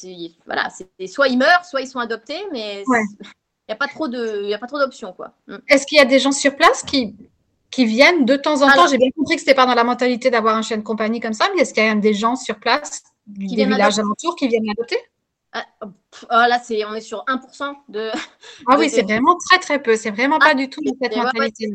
voilà, 0.44 0.68
c'est, 0.70 1.06
soit 1.06 1.28
ils 1.28 1.38
meurent, 1.38 1.64
soit 1.64 1.80
ils 1.80 1.88
sont 1.88 1.98
adoptés, 1.98 2.40
mais 2.52 2.84
il 2.86 3.72
n'y 3.72 3.74
a 3.74 3.76
pas 3.76 3.88
trop 3.88 4.06
de, 4.06 4.42
il 4.44 4.48
y 4.50 4.54
a 4.54 4.58
pas 4.58 4.68
trop 4.68 4.78
d'options, 4.78 5.12
quoi. 5.12 5.32
Mm. 5.48 5.56
Est-ce 5.68 5.86
qu'il 5.86 5.98
y 5.98 6.00
a 6.00 6.04
des 6.04 6.20
gens 6.20 6.32
sur 6.32 6.54
place 6.54 6.82
qui, 6.84 7.16
qui 7.70 7.86
viennent 7.86 8.24
de 8.24 8.36
temps 8.36 8.62
en 8.62 8.70
temps? 8.70 8.86
J'ai 8.86 8.98
bien 8.98 9.10
compris 9.16 9.34
que 9.34 9.42
ce 9.42 9.46
n'était 9.46 9.56
pas 9.56 9.66
dans 9.66 9.74
la 9.74 9.84
mentalité 9.84 10.30
d'avoir 10.30 10.56
un 10.56 10.62
chien 10.62 10.76
de 10.76 10.82
compagnie 10.82 11.18
comme 11.18 11.32
ça, 11.32 11.46
mais 11.54 11.62
est-ce 11.62 11.74
qu'il 11.74 11.84
y 11.84 11.88
a 11.88 11.94
des 11.96 12.14
gens 12.14 12.36
sur 12.36 12.60
place, 12.60 13.02
qui 13.34 13.56
des 13.56 13.64
villages 13.64 13.98
alentours, 13.98 14.36
qui 14.36 14.46
viennent 14.46 14.70
adopter 14.70 14.98
ah, 15.52 15.64
ah, 16.28 16.48
là, 16.48 16.58
c'est, 16.58 16.84
on 16.84 16.94
est 16.94 17.00
sur 17.00 17.24
1% 17.26 17.74
de. 17.88 18.10
Ah 18.66 18.76
oui, 18.78 18.90
c'est 18.90 19.02
vraiment 19.02 19.36
très 19.48 19.58
très 19.58 19.82
peu. 19.82 19.96
C'est 19.96 20.10
vraiment 20.10 20.38
pas 20.38 20.50
ah, 20.50 20.54
du 20.54 20.68
tout 20.68 20.80
cette 21.00 21.16
mentalité. 21.16 21.70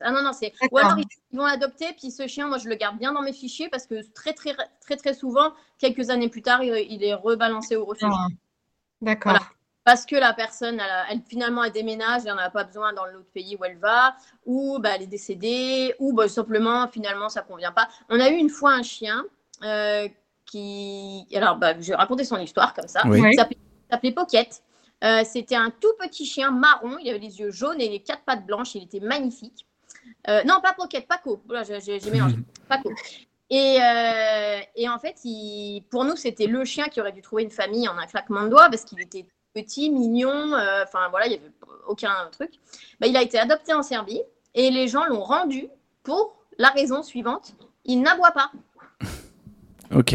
Ah 0.00 0.12
non, 0.12 0.22
non, 0.22 0.32
c'est. 0.32 0.52
Ou 0.70 0.78
alors 0.78 0.96
ils 0.98 1.38
vont 1.38 1.44
adopter, 1.44 1.86
puis 1.98 2.10
ce 2.10 2.26
chien, 2.26 2.46
moi 2.46 2.58
je 2.58 2.68
le 2.68 2.76
garde 2.76 2.98
bien 2.98 3.12
dans 3.12 3.22
mes 3.22 3.32
fichiers 3.32 3.68
parce 3.68 3.86
que 3.86 4.00
très 4.12 4.32
très 4.32 4.54
très 4.80 4.96
très 4.96 5.14
souvent, 5.14 5.52
quelques 5.78 6.10
années 6.10 6.28
plus 6.28 6.42
tard, 6.42 6.62
il, 6.62 7.02
est 7.02 7.14
rebalancé 7.14 7.76
au 7.76 7.84
refuge. 7.84 8.08
D'accord. 9.00 9.38
Parce 9.84 10.04
que 10.04 10.16
la 10.16 10.34
personne, 10.34 10.82
elle, 11.08 11.22
finalement, 11.26 11.64
elle 11.64 11.72
déménage, 11.72 12.22
elle 12.26 12.34
n'en 12.34 12.38
a 12.38 12.50
pas 12.50 12.64
besoin 12.64 12.92
dans 12.92 13.06
l'autre 13.06 13.30
pays 13.32 13.56
où 13.58 13.64
elle 13.64 13.78
va, 13.78 14.14
ou 14.44 14.78
bah, 14.78 14.90
elle 14.94 15.02
est 15.02 15.06
décédée, 15.06 15.94
ou 15.98 16.12
bah, 16.12 16.28
simplement, 16.28 16.86
finalement, 16.88 17.30
ça 17.30 17.40
ne 17.40 17.46
convient 17.46 17.72
pas. 17.72 17.88
On 18.10 18.20
a 18.20 18.28
eu 18.28 18.34
une 18.34 18.50
fois 18.50 18.72
un 18.72 18.82
chien 18.82 19.24
euh, 19.64 20.06
qui. 20.48 21.26
Alors, 21.34 21.56
bah, 21.56 21.74
je 21.78 21.88
vais 21.88 21.94
raconter 21.94 22.24
son 22.24 22.38
histoire 22.38 22.74
comme 22.74 22.88
ça. 22.88 23.02
Il 23.04 23.34
s'appelait 23.90 24.12
Pocket. 24.12 24.62
Euh, 25.04 25.22
c'était 25.24 25.54
un 25.54 25.70
tout 25.70 25.92
petit 26.00 26.26
chien 26.26 26.50
marron. 26.50 26.96
Il 27.00 27.08
avait 27.08 27.20
les 27.20 27.38
yeux 27.38 27.50
jaunes 27.50 27.80
et 27.80 27.88
les 27.88 28.00
quatre 28.00 28.22
pattes 28.24 28.44
blanches. 28.44 28.74
Il 28.74 28.84
était 28.84 29.00
magnifique. 29.00 29.66
Euh, 30.28 30.42
non, 30.44 30.60
pas 30.60 30.72
Pocket, 30.72 31.06
Paco. 31.06 31.40
j'ai 31.62 32.10
mélangé. 32.10 32.36
Paco. 32.68 32.90
Et, 33.50 33.78
euh, 33.80 34.60
et, 34.74 34.88
en 34.88 34.98
fait, 34.98 35.16
il, 35.24 35.82
pour 35.90 36.04
nous, 36.04 36.16
c'était 36.16 36.46
le 36.46 36.64
chien 36.64 36.88
qui 36.88 37.00
aurait 37.00 37.12
dû 37.12 37.22
trouver 37.22 37.44
une 37.44 37.50
famille 37.50 37.88
en 37.88 37.96
un 37.96 38.06
claquement 38.06 38.42
de 38.42 38.48
doigts 38.48 38.68
parce 38.68 38.84
qu'il 38.84 39.00
était 39.00 39.26
petit, 39.54 39.90
mignon. 39.90 40.52
Enfin, 40.82 41.08
voilà, 41.10 41.26
il 41.26 41.30
n'y 41.30 41.36
avait 41.36 41.52
aucun 41.86 42.28
truc. 42.32 42.50
Bah, 43.00 43.06
il 43.06 43.16
a 43.16 43.22
été 43.22 43.38
adopté 43.38 43.72
en 43.72 43.82
Serbie 43.82 44.20
et 44.54 44.70
les 44.70 44.88
gens 44.88 45.04
l'ont 45.06 45.22
rendu 45.22 45.68
pour 46.02 46.34
la 46.58 46.70
raison 46.70 47.02
suivante 47.02 47.54
il 47.88 48.02
n'aboie 48.02 48.30
pas. 48.30 48.52
Ok. 49.94 50.14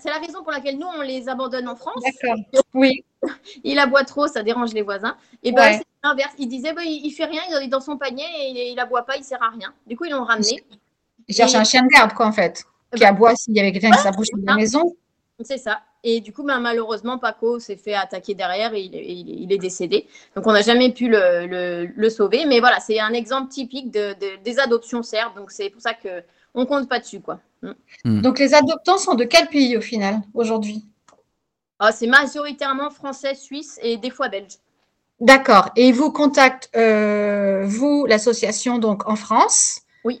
c'est 0.00 0.10
la 0.10 0.18
raison 0.18 0.42
pour 0.42 0.52
laquelle 0.52 0.78
nous, 0.78 0.86
on 0.86 1.02
les 1.02 1.28
abandonne 1.28 1.68
en 1.68 1.76
France. 1.76 2.02
D'accord. 2.04 2.38
Oui. 2.74 3.04
il 3.64 3.78
aboie 3.78 4.04
trop, 4.04 4.26
ça 4.26 4.42
dérange 4.42 4.72
les 4.72 4.82
voisins. 4.82 5.16
Et 5.42 5.52
ben, 5.52 5.78
c'est 5.78 5.86
l'inverse. 6.04 6.32
Il 6.38 6.48
disait, 6.48 6.72
bah, 6.72 6.82
il, 6.84 7.10
fait 7.10 7.24
rien, 7.24 7.42
il 7.48 7.64
est 7.64 7.68
dans 7.68 7.80
son 7.80 7.96
panier 7.96 8.24
et 8.40 8.72
il, 8.72 8.80
aboie 8.80 9.02
pas, 9.02 9.16
il 9.16 9.24
sert 9.24 9.42
à 9.42 9.50
rien. 9.50 9.72
Du 9.86 9.96
coup, 9.96 10.04
ils 10.04 10.12
l'ont 10.12 10.24
ramené. 10.24 10.64
Il 11.28 11.34
cherche 11.34 11.54
un 11.54 11.64
chien 11.64 11.82
de 11.82 11.88
garde, 11.88 12.12
quoi, 12.14 12.26
en 12.26 12.32
fait, 12.32 12.64
qui 12.94 13.00
bah, 13.00 13.08
aboie 13.08 13.34
s'il 13.36 13.56
y 13.56 13.60
avait 13.60 13.72
quelqu'un 13.72 13.90
qui 13.90 14.02
s'approche 14.02 14.28
de 14.34 14.44
la 14.44 14.54
maison. 14.54 14.96
C'est 15.44 15.58
ça. 15.58 15.80
Et 16.04 16.20
du 16.20 16.32
coup, 16.32 16.42
ben, 16.42 16.58
malheureusement, 16.58 17.18
Paco 17.18 17.60
s'est 17.60 17.76
fait 17.76 17.94
attaquer 17.94 18.34
derrière 18.34 18.74
et 18.74 18.80
il, 18.80 19.52
est 19.52 19.58
décédé. 19.58 20.08
Donc, 20.34 20.46
on 20.46 20.52
n'a 20.52 20.62
jamais 20.62 20.92
pu 20.92 21.08
le, 21.08 22.08
sauver. 22.10 22.44
Mais 22.46 22.60
voilà, 22.60 22.80
c'est 22.80 22.98
un 22.98 23.12
exemple 23.12 23.50
typique 23.50 23.90
de, 23.90 24.14
des 24.42 24.58
adoptions 24.58 25.02
serbes. 25.02 25.36
Donc, 25.36 25.52
c'est 25.52 25.70
pour 25.70 25.80
ça 25.80 25.94
que 25.94 26.22
on 26.54 26.66
compte 26.66 26.88
pas 26.88 26.98
dessus, 26.98 27.20
quoi. 27.20 27.40
Mm. 28.04 28.20
Donc, 28.20 28.38
les 28.38 28.54
adoptants 28.54 28.98
sont 28.98 29.14
de 29.14 29.24
quel 29.24 29.48
pays 29.48 29.76
au 29.76 29.80
final 29.80 30.20
aujourd'hui? 30.34 30.84
Ah, 31.78 31.92
C'est 31.92 32.06
majoritairement 32.06 32.90
français, 32.90 33.34
suisse 33.34 33.78
et 33.82 33.96
des 33.96 34.10
fois 34.10 34.28
belge. 34.28 34.58
D'accord. 35.20 35.70
Et 35.76 35.88
ils 35.88 35.94
vous 35.94 36.10
contactent, 36.10 36.70
euh, 36.76 37.64
vous, 37.64 38.06
l'association, 38.06 38.78
donc 38.78 39.08
en 39.08 39.16
France? 39.16 39.80
Oui. 40.04 40.20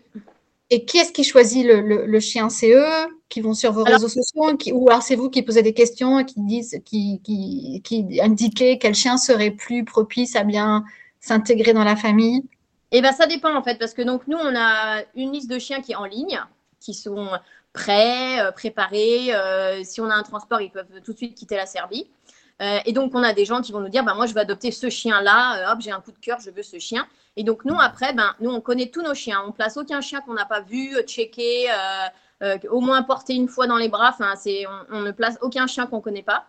et 0.70 0.84
qui 0.84 0.98
est-ce 0.98 1.12
qui 1.12 1.24
choisit 1.24 1.66
le, 1.66 2.20
chien? 2.20 2.48
C'est 2.48 2.72
eux 2.72 2.86
qui 3.28 3.40
vont 3.40 3.52
sur 3.52 3.72
vos 3.72 3.82
réseaux 3.82 4.08
sociaux? 4.08 4.56
Ou 4.72 4.88
alors 4.88 5.02
c'est 5.02 5.16
vous 5.16 5.28
qui 5.28 5.42
posez 5.42 5.62
des 5.62 5.74
questions 5.74 6.20
et 6.20 6.24
qui 6.24 6.40
disent, 6.40 6.80
qui, 6.84 7.20
qui, 7.24 7.82
qui 7.82 8.20
indiquez 8.22 8.78
quel 8.78 8.94
chien 8.94 9.18
serait 9.18 9.50
plus 9.50 9.84
propice 9.84 10.36
à 10.36 10.44
bien 10.44 10.84
s'intégrer 11.20 11.72
dans 11.72 11.84
la 11.84 11.96
famille? 11.96 12.44
Eh 12.92 13.00
bien, 13.00 13.12
ça 13.12 13.26
dépend 13.26 13.54
en 13.54 13.62
fait, 13.62 13.78
parce 13.78 13.94
que 13.94 14.02
donc 14.02 14.26
nous, 14.28 14.36
on 14.36 14.54
a 14.54 15.02
une 15.16 15.32
liste 15.32 15.50
de 15.50 15.58
chiens 15.58 15.80
qui 15.80 15.92
est 15.92 15.96
en 15.96 16.04
ligne, 16.04 16.38
qui 16.82 16.94
sont 16.94 17.28
prêts, 17.72 18.40
euh, 18.40 18.52
préparés. 18.52 19.34
Euh, 19.34 19.82
si 19.84 20.00
on 20.00 20.10
a 20.10 20.14
un 20.14 20.22
transport, 20.22 20.60
ils 20.60 20.70
peuvent 20.70 20.86
tout 21.04 21.12
de 21.12 21.16
suite 21.16 21.34
quitter 21.34 21.56
la 21.56 21.66
Serbie. 21.66 22.06
Euh, 22.60 22.78
et 22.84 22.92
donc, 22.92 23.14
on 23.14 23.22
a 23.22 23.32
des 23.32 23.44
gens 23.44 23.60
qui 23.60 23.72
vont 23.72 23.80
nous 23.80 23.88
dire, 23.88 24.04
bah, 24.04 24.14
moi, 24.14 24.26
je 24.26 24.34
vais 24.34 24.40
adopter 24.40 24.70
ce 24.70 24.88
chien-là, 24.90 25.72
hop, 25.72 25.80
j'ai 25.80 25.90
un 25.90 26.00
coup 26.00 26.12
de 26.12 26.18
cœur, 26.18 26.38
je 26.40 26.50
veux 26.50 26.62
ce 26.62 26.78
chien. 26.78 27.06
Et 27.36 27.44
donc, 27.44 27.64
nous, 27.64 27.76
après, 27.80 28.12
ben, 28.12 28.34
nous, 28.40 28.50
on 28.50 28.60
connaît 28.60 28.90
tous 28.90 29.02
nos 29.02 29.14
chiens. 29.14 29.42
On 29.46 29.52
place 29.52 29.76
aucun 29.76 30.00
chien 30.00 30.20
qu'on 30.20 30.34
n'a 30.34 30.44
pas 30.44 30.60
vu, 30.60 30.94
checké, 31.06 31.68
au 32.70 32.80
moins 32.80 33.02
porté 33.02 33.34
une 33.34 33.48
fois 33.48 33.66
dans 33.66 33.78
les 33.78 33.88
bras. 33.88 34.10
Enfin, 34.10 34.34
on, 34.46 34.96
on, 34.96 35.00
ne 35.00 35.10
place 35.12 35.38
aucun 35.40 35.66
chien 35.66 35.86
qu'on 35.86 35.96
ne 35.96 36.02
connaît 36.02 36.22
pas. 36.22 36.46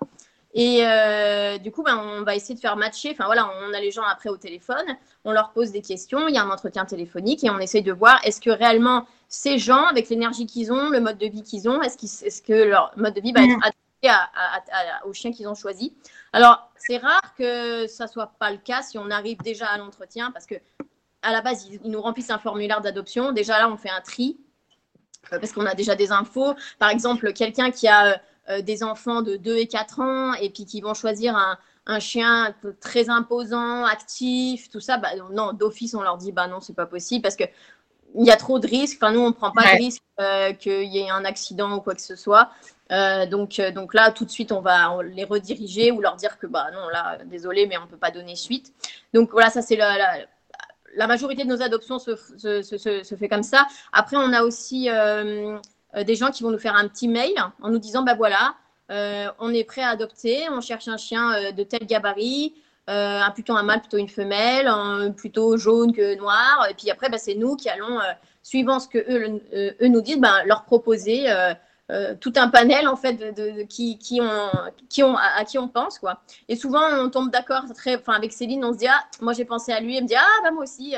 Et 0.54 0.86
euh, 0.86 1.58
du 1.58 1.72
coup, 1.72 1.84
ben, 1.84 1.98
on 1.98 2.24
va 2.24 2.36
essayer 2.36 2.54
de 2.54 2.60
faire 2.60 2.76
matcher. 2.76 3.10
Enfin 3.12 3.26
voilà, 3.26 3.52
on 3.64 3.74
a 3.74 3.80
les 3.80 3.92
gens 3.92 4.04
après 4.04 4.30
au 4.30 4.38
téléphone, 4.38 4.86
on 5.26 5.32
leur 5.32 5.52
pose 5.52 5.72
des 5.72 5.82
questions, 5.82 6.28
il 6.28 6.36
y 6.36 6.38
a 6.38 6.44
un 6.44 6.50
entretien 6.50 6.86
téléphonique 6.86 7.44
et 7.44 7.50
on 7.50 7.60
essaye 7.60 7.82
de 7.82 7.92
voir 7.92 8.20
est-ce 8.24 8.40
que 8.40 8.52
réellement 8.52 9.08
ces 9.28 9.58
gens, 9.58 9.86
avec 9.86 10.10
l'énergie 10.10 10.46
qu'ils 10.46 10.72
ont, 10.72 10.90
le 10.90 11.00
mode 11.00 11.18
de 11.18 11.26
vie 11.26 11.42
qu'ils 11.42 11.68
ont, 11.68 11.82
est-ce, 11.82 12.26
est 12.26 12.46
que 12.46 12.54
leur 12.54 12.92
mode 12.98 13.16
de 13.16 13.22
vie 13.22 13.32
va 13.32 13.42
être 13.42 13.58
mm. 13.58 13.64
adapté 13.64 13.80
aux 15.06 15.14
chiens 15.14 15.32
qu'ils 15.32 15.48
ont 15.48 15.56
choisis. 15.56 15.92
Alors, 16.34 16.70
c'est 16.76 16.98
rare 16.98 17.34
que 17.38 17.88
ça 17.88 18.08
soit 18.08 18.34
pas 18.38 18.52
le 18.52 18.58
cas 18.58 18.82
si 18.82 18.98
on 18.98 19.10
arrive 19.10 19.38
déjà 19.38 19.68
à 19.68 19.78
l'entretien 19.78 20.32
parce 20.32 20.46
que 20.46 20.56
à 21.22 21.32
la 21.32 21.42
base, 21.42 21.68
ils, 21.72 21.90
nous 21.90 22.02
remplissent 22.02 22.30
un 22.30 22.38
formulaire 22.38 22.82
d'adoption. 22.82 23.32
Déjà 23.32 23.58
là, 23.58 23.70
on 23.70 23.78
fait 23.78 23.90
un 23.90 24.02
tri 24.02 24.38
euh, 25.32 25.40
parce 25.40 25.54
qu'on 25.54 25.66
a 25.66 25.74
déjà 25.74 25.96
des 25.96 26.12
infos. 26.12 26.54
Par 26.80 26.90
exemple, 26.90 27.32
quelqu'un 27.34 27.72
qui 27.72 27.88
a 27.88 28.08
euh, 28.08 28.18
des 28.62 28.84
enfants 28.84 29.22
de 29.22 29.38
2 29.38 29.58
et 29.58 29.68
4 29.68 30.00
ans 30.00 30.34
et 30.34 30.50
puis 30.50 30.66
qui 30.66 30.82
vont 30.82 30.94
choisir 30.94 31.36
un, 31.86 32.00
chien 32.00 32.54
très 32.80 33.10
imposant, 33.10 33.86
actif, 33.86 34.70
tout 34.70 34.80
ça, 34.80 34.98
bah, 34.98 35.10
non, 35.32 35.54
d'office, 35.54 35.94
on 35.96 36.02
leur 36.02 36.18
dit, 36.18 36.32
bah 36.32 36.48
non, 36.48 36.60
c'est 36.60 36.76
pas 36.76 36.86
possible 36.86 37.22
parce 37.22 37.36
que 37.36 37.46
il 38.16 38.26
y 38.26 38.32
a 38.32 38.36
trop 38.36 38.60
de 38.60 38.68
risques. 38.68 38.98
Enfin, 39.02 39.12
nous, 39.12 39.22
on 39.22 39.30
ne 39.30 39.34
prend 39.34 39.52
pas 39.52 39.74
de 39.74 39.78
risque 39.78 40.04
euh, 40.20 40.54
qu'il 40.54 40.84
y 40.84 41.00
ait 41.00 41.10
un 41.10 41.26
accident 41.26 41.76
ou 41.76 41.82
quoi 41.82 41.96
que 41.96 42.02
ce 42.02 42.16
soit. 42.16 42.50
Euh, 42.92 43.26
donc, 43.26 43.60
donc 43.74 43.94
là, 43.94 44.12
tout 44.12 44.26
de 44.26 44.30
suite, 44.30 44.52
on 44.52 44.62
va 44.62 44.98
les 45.04 45.24
rediriger 45.24 45.92
ou 45.92 46.02
leur 46.02 46.16
dire 46.16 46.38
que, 46.38 46.48
bah 46.48 46.68
non, 46.74 46.90
là, 46.90 47.18
désolé, 47.26 47.66
mais 47.66 47.78
on 47.78 47.84
ne 47.84 47.88
peut 47.88 47.98
pas 47.98 48.12
donner 48.12 48.36
suite. 48.36 48.74
Donc 49.14 49.32
voilà, 49.32 49.50
ça, 49.50 49.62
c'est 49.62 49.76
la, 49.76 49.98
la, 50.96 51.08
majorité 51.08 51.44
de 51.44 51.50
nos 51.50 51.62
adoptions 51.62 51.98
se, 51.98 52.16
se, 52.16 52.62
se, 52.62 53.16
fait 53.16 53.30
comme 53.30 53.44
ça. 53.44 53.66
Après, 53.92 54.18
on 54.18 54.32
a 54.34 54.44
aussi 54.44 54.90
euh, 54.90 55.58
des 55.96 56.16
gens 56.16 56.32
qui 56.32 56.44
vont 56.44 56.52
nous 56.52 56.60
faire 56.60 56.76
un 56.76 56.88
petit 56.88 57.08
mail 57.08 57.36
en 57.62 57.70
nous 57.70 57.80
disant 57.80 58.04
bah 58.04 58.16
voilà, 58.16 58.56
euh, 58.92 59.28
on 59.40 59.54
est 59.54 59.64
prêt 59.64 59.82
à 59.82 59.90
adopter, 59.90 60.48
on 60.52 60.62
cherche 60.62 60.88
un 60.88 60.98
chien 60.98 61.34
euh, 61.34 61.52
de 61.52 61.64
tel 61.64 61.86
gabarit, 61.86 62.54
un 62.88 63.32
plutôt 63.32 63.56
un 63.56 63.64
mâle, 63.64 63.80
plutôt 63.80 63.98
une 63.98 64.10
femelle, 64.10 64.70
plutôt 65.16 65.56
jaune 65.58 65.94
que 65.94 66.16
noir. 66.16 66.68
Et 66.70 66.74
puis 66.74 66.92
après, 66.92 67.10
bah, 67.10 67.18
c'est 67.18 67.36
nous 67.36 67.56
qui 67.56 67.70
allons, 67.70 68.00
suivant 68.42 68.80
ce 68.82 68.90
que 68.90 68.98
eux, 68.98 69.42
eux 69.82 69.88
nous 69.88 70.02
disent, 70.02 70.20
bah, 70.20 70.44
leur 70.44 70.66
proposer 70.66 71.28
tout 72.20 72.34
un 72.36 72.50
panel 72.50 72.90
en 72.90 72.98
fait 72.98 73.14
de, 73.14 73.64
qui, 73.64 73.98
qui, 74.00 74.20
qui 74.90 75.02
à, 75.02 75.46
qui 75.46 75.58
on 75.58 75.70
pense 75.70 75.98
quoi. 75.98 76.24
Et 76.50 76.58
souvent 76.58 76.82
on 76.92 77.10
tombe 77.10 77.32
d'accord 77.32 77.64
très, 77.74 77.96
enfin 77.96 78.14
avec 78.14 78.34
Céline 78.34 78.66
on 78.66 78.74
se 78.74 78.80
dit 78.80 78.88
ah 78.88 79.00
moi 79.22 79.32
j'ai 79.32 79.46
pensé 79.46 79.72
à 79.72 79.80
lui, 79.80 79.96
elle 79.96 80.04
me 80.04 80.08
dit 80.10 80.16
ah 80.16 80.42
bah 80.44 80.52
moi 80.52 80.64
aussi, 80.64 80.96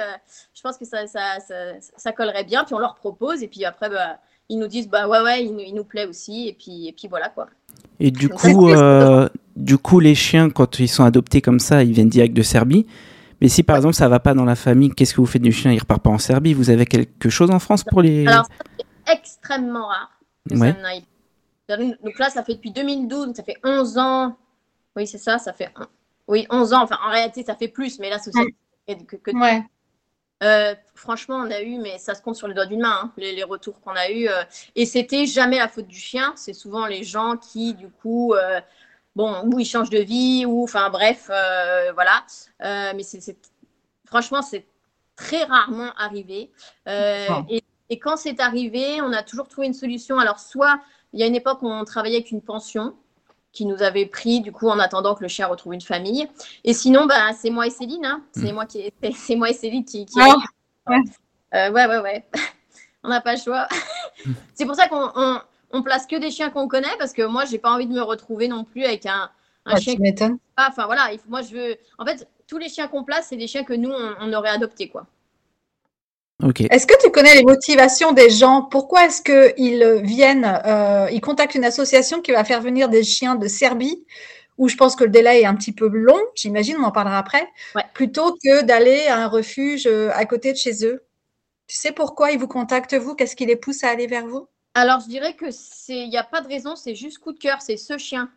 je 0.55 0.61
pense 0.63 0.79
que 0.79 0.85
ça 0.85 1.05
ça, 1.05 1.39
ça, 1.39 1.55
ça, 1.79 2.11
collerait 2.13 2.45
bien, 2.45 2.63
puis 2.63 2.73
on 2.73 2.79
leur 2.79 2.95
propose 2.95 3.43
et 3.43 3.47
puis 3.47 3.63
après 3.63 3.89
bah, 3.89 4.17
ils 4.49 4.59
nous 4.59 4.67
disent 4.67 4.89
bah 4.89 5.07
ouais 5.07 5.21
ouais 5.21 5.43
il, 5.45 5.73
nous 5.73 5.83
plaît 5.83 6.05
aussi 6.05 6.47
et 6.47 6.53
puis 6.53 6.87
et 6.87 6.93
puis 6.93 7.07
voilà 7.07 7.29
quoi. 7.29 7.47
Et 7.99 8.11
du 8.11 8.29
coup 8.29 8.69
euh, 8.69 9.27
du 9.55 9.77
coup 9.77 9.99
les 9.99 10.15
chiens 10.15 10.49
quand 10.49 10.79
ils 10.79 10.87
sont 10.87 11.03
adoptés 11.03 11.41
comme 11.41 11.59
ça 11.59 11.83
ils 11.83 11.93
viennent 11.93 12.09
direct 12.09 12.35
de 12.35 12.41
Serbie. 12.41 12.85
Mais 13.41 13.49
si 13.49 13.63
par 13.63 13.75
exemple 13.75 13.95
ça 13.95 14.07
va 14.07 14.19
pas 14.19 14.33
dans 14.33 14.45
la 14.45 14.55
famille, 14.55 14.91
qu'est-ce 14.91 15.13
que 15.13 15.21
vous 15.21 15.27
faites 15.27 15.41
du 15.41 15.51
chien? 15.51 15.71
Il 15.71 15.79
repart 15.79 16.01
pas 16.01 16.09
en 16.09 16.17
Serbie? 16.17 16.53
Vous 16.53 16.69
avez 16.69 16.85
quelque 16.85 17.29
chose 17.29 17.51
en 17.51 17.59
France 17.59 17.83
pour 17.83 18.01
les 18.01 18.25
Alors 18.27 18.47
c'est 18.77 19.13
extrêmement 19.13 19.87
rare. 19.87 20.11
Ouais. 20.51 20.75
Donc 21.67 22.19
là 22.19 22.29
ça 22.29 22.43
fait 22.43 22.55
depuis 22.55 22.71
2012, 22.71 23.33
ça 23.35 23.43
fait 23.43 23.57
11 23.63 23.97
ans. 23.97 24.37
Oui 24.95 25.07
c'est 25.07 25.17
ça, 25.17 25.37
ça 25.37 25.53
fait 25.53 25.69
oui 26.27 26.45
11 26.49 26.73
ans. 26.73 26.83
Enfin 26.83 26.97
en 27.05 27.11
réalité 27.11 27.43
ça 27.43 27.55
fait 27.55 27.67
plus, 27.67 27.99
mais 27.99 28.09
là 28.09 28.19
c'est 28.19 28.31
que, 28.31 29.15
que, 29.15 29.31
ouais. 29.35 29.63
Euh, 30.43 30.75
franchement, 30.93 31.37
on 31.37 31.49
a 31.49 31.61
eu, 31.61 31.77
mais 31.77 31.97
ça 31.97 32.13
se 32.13 32.21
compte 32.21 32.35
sur 32.35 32.47
les 32.47 32.53
doigts 32.53 32.65
d'une 32.65 32.81
main, 32.81 32.99
hein, 33.03 33.13
les, 33.17 33.43
retours 33.43 33.79
qu'on 33.81 33.95
a 33.95 34.09
eu. 34.09 34.27
Euh, 34.27 34.43
et 34.75 34.85
c'était 34.85 35.25
jamais 35.25 35.57
la 35.57 35.67
faute 35.67 35.87
du 35.87 35.97
chien. 35.97 36.33
C'est 36.35 36.53
souvent 36.53 36.85
les 36.87 37.03
gens 37.03 37.37
qui, 37.37 37.73
du 37.73 37.89
coup, 37.89 38.33
euh, 38.33 38.59
bon, 39.15 39.43
ou 39.45 39.59
ils 39.59 39.65
changent 39.65 39.89
de 39.89 39.99
vie, 39.99 40.45
ou, 40.45 40.63
enfin, 40.63 40.89
bref, 40.89 41.27
voilà. 41.93 42.25
mais 42.93 43.03
c'est, 43.03 43.37
franchement, 44.05 44.41
c'est 44.41 44.65
très 45.15 45.43
rarement 45.43 45.93
arrivé. 45.97 46.51
Et, 46.87 47.63
et, 47.89 47.99
quand 47.99 48.17
c'est 48.17 48.39
arrivé, 48.39 49.01
on 49.01 49.13
a 49.13 49.23
toujours 49.23 49.47
trouvé 49.47 49.67
une 49.67 49.73
solution. 49.73 50.19
Alors, 50.19 50.39
soit 50.39 50.79
il 51.13 51.19
y 51.21 51.23
a 51.23 51.27
une 51.27 51.35
époque 51.35 51.61
où 51.61 51.69
on 51.69 51.85
travaillait 51.85 52.17
avec 52.17 52.31
une 52.31 52.41
pension 52.41 52.95
qui 53.55 53.65
nous 53.65 53.81
avait 53.81 54.05
pris 54.05 54.41
du 54.41 54.51
coup 54.51 54.67
en 54.67 54.77
attendant 54.77 55.15
que 55.15 55.23
le 55.23 55.29
chien 55.29 55.47
retrouve 55.47 55.73
une 55.73 55.81
famille. 55.81 56.27
Et 56.63 56.73
sinon, 56.73 57.05
bah, 57.05 57.31
c'est 57.33 57.49
moi 57.49 57.65
et 57.65 57.71
Céline. 57.71 58.05
Hein. 58.05 58.21
C'est 58.33 58.51
mm. 58.51 58.53
moi 58.53 58.65
qui, 58.65 58.93
c'est 59.15 59.35
moi 59.35 59.49
et 59.49 59.53
Céline 59.53 59.85
qui. 59.85 60.05
qui 60.05 60.19
ah, 60.19 60.35
ouais. 60.87 60.97
Euh, 61.55 61.71
ouais, 61.71 61.87
ouais, 61.87 61.99
ouais. 61.99 62.25
on 63.03 63.09
n'a 63.09 63.21
pas 63.21 63.33
le 63.33 63.39
choix. 63.39 63.67
c'est 64.53 64.65
pour 64.65 64.75
ça 64.75 64.87
qu'on 64.87 65.09
on, 65.71 65.83
place 65.83 66.05
que 66.05 66.17
des 66.17 66.31
chiens 66.31 66.49
qu'on 66.49 66.67
connaît 66.67 66.95
parce 66.99 67.13
que 67.13 67.23
moi, 67.23 67.45
j'ai 67.45 67.57
pas 67.57 67.71
envie 67.71 67.87
de 67.87 67.93
me 67.93 68.01
retrouver 68.01 68.47
non 68.47 68.65
plus 68.65 68.83
avec 68.83 69.05
un, 69.05 69.29
un 69.65 69.77
chien. 69.77 69.95
Enfin 70.57 70.85
voilà, 70.85 71.11
il 71.13 71.19
faut, 71.19 71.29
moi 71.29 71.41
je 71.41 71.55
veux. 71.55 71.77
En 71.97 72.05
fait, 72.05 72.27
tous 72.47 72.57
les 72.57 72.69
chiens 72.69 72.87
qu'on 72.87 73.03
place, 73.03 73.27
c'est 73.29 73.37
des 73.37 73.47
chiens 73.47 73.63
que 73.63 73.73
nous 73.73 73.91
on, 73.91 74.33
aurait 74.33 74.49
adoptés 74.49 74.89
quoi. 74.89 75.07
Est-ce 76.43 76.85
que 76.85 77.01
tu 77.01 77.11
connais 77.11 77.33
les 77.33 77.43
motivations 77.43 78.11
des 78.11 78.29
gens? 78.29 78.63
Pourquoi 78.63 79.05
est-ce 79.05 79.21
qu'ils 79.21 80.01
viennent, 80.03 80.61
euh, 80.65 81.07
ils 81.11 81.21
contactent 81.21 81.55
une 81.55 81.65
association 81.65 82.21
qui 82.21 82.31
va 82.31 82.43
faire 82.43 82.61
venir 82.61 82.89
des 82.89 83.03
chiens 83.03 83.35
de 83.35 83.47
Serbie, 83.47 84.05
où 84.57 84.67
je 84.67 84.75
pense 84.75 84.95
que 84.95 85.03
le 85.03 85.09
délai 85.09 85.41
est 85.41 85.45
un 85.45 85.55
petit 85.55 85.71
peu 85.71 85.87
long, 85.87 86.19
j'imagine, 86.35 86.77
on 86.79 86.83
en 86.83 86.91
parlera 86.91 87.17
après, 87.19 87.47
plutôt 87.93 88.35
que 88.43 88.63
d'aller 88.63 89.07
à 89.07 89.17
un 89.17 89.27
refuge 89.27 89.87
euh, 89.87 90.11
à 90.13 90.25
côté 90.25 90.51
de 90.51 90.57
chez 90.57 90.85
eux. 90.85 91.03
Tu 91.67 91.75
sais 91.77 91.91
pourquoi 91.91 92.31
ils 92.31 92.39
vous 92.39 92.47
contactent, 92.47 92.93
vous? 92.93 93.15
Qu'est-ce 93.15 93.35
qui 93.35 93.45
les 93.45 93.55
pousse 93.55 93.83
à 93.83 93.89
aller 93.89 94.07
vers 94.07 94.27
vous? 94.27 94.47
Alors, 94.75 94.99
je 94.99 95.07
dirais 95.07 95.35
que 95.35 95.45
il 95.87 96.09
n'y 96.09 96.17
a 96.17 96.23
pas 96.23 96.41
de 96.41 96.47
raison, 96.47 96.75
c'est 96.75 96.95
juste 96.95 97.19
coup 97.19 97.31
de 97.31 97.39
cœur, 97.39 97.61
c'est 97.61 97.77
ce 97.77 97.97
chien. 97.97 98.29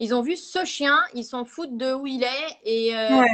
Ils 0.00 0.14
ont 0.14 0.22
vu 0.22 0.36
ce 0.36 0.64
chien, 0.64 0.96
ils 1.14 1.24
s'en 1.24 1.44
foutent 1.44 1.76
de 1.76 1.92
où 1.92 2.06
il 2.06 2.22
est 2.22 2.58
et 2.64 2.94
euh, 2.94 3.24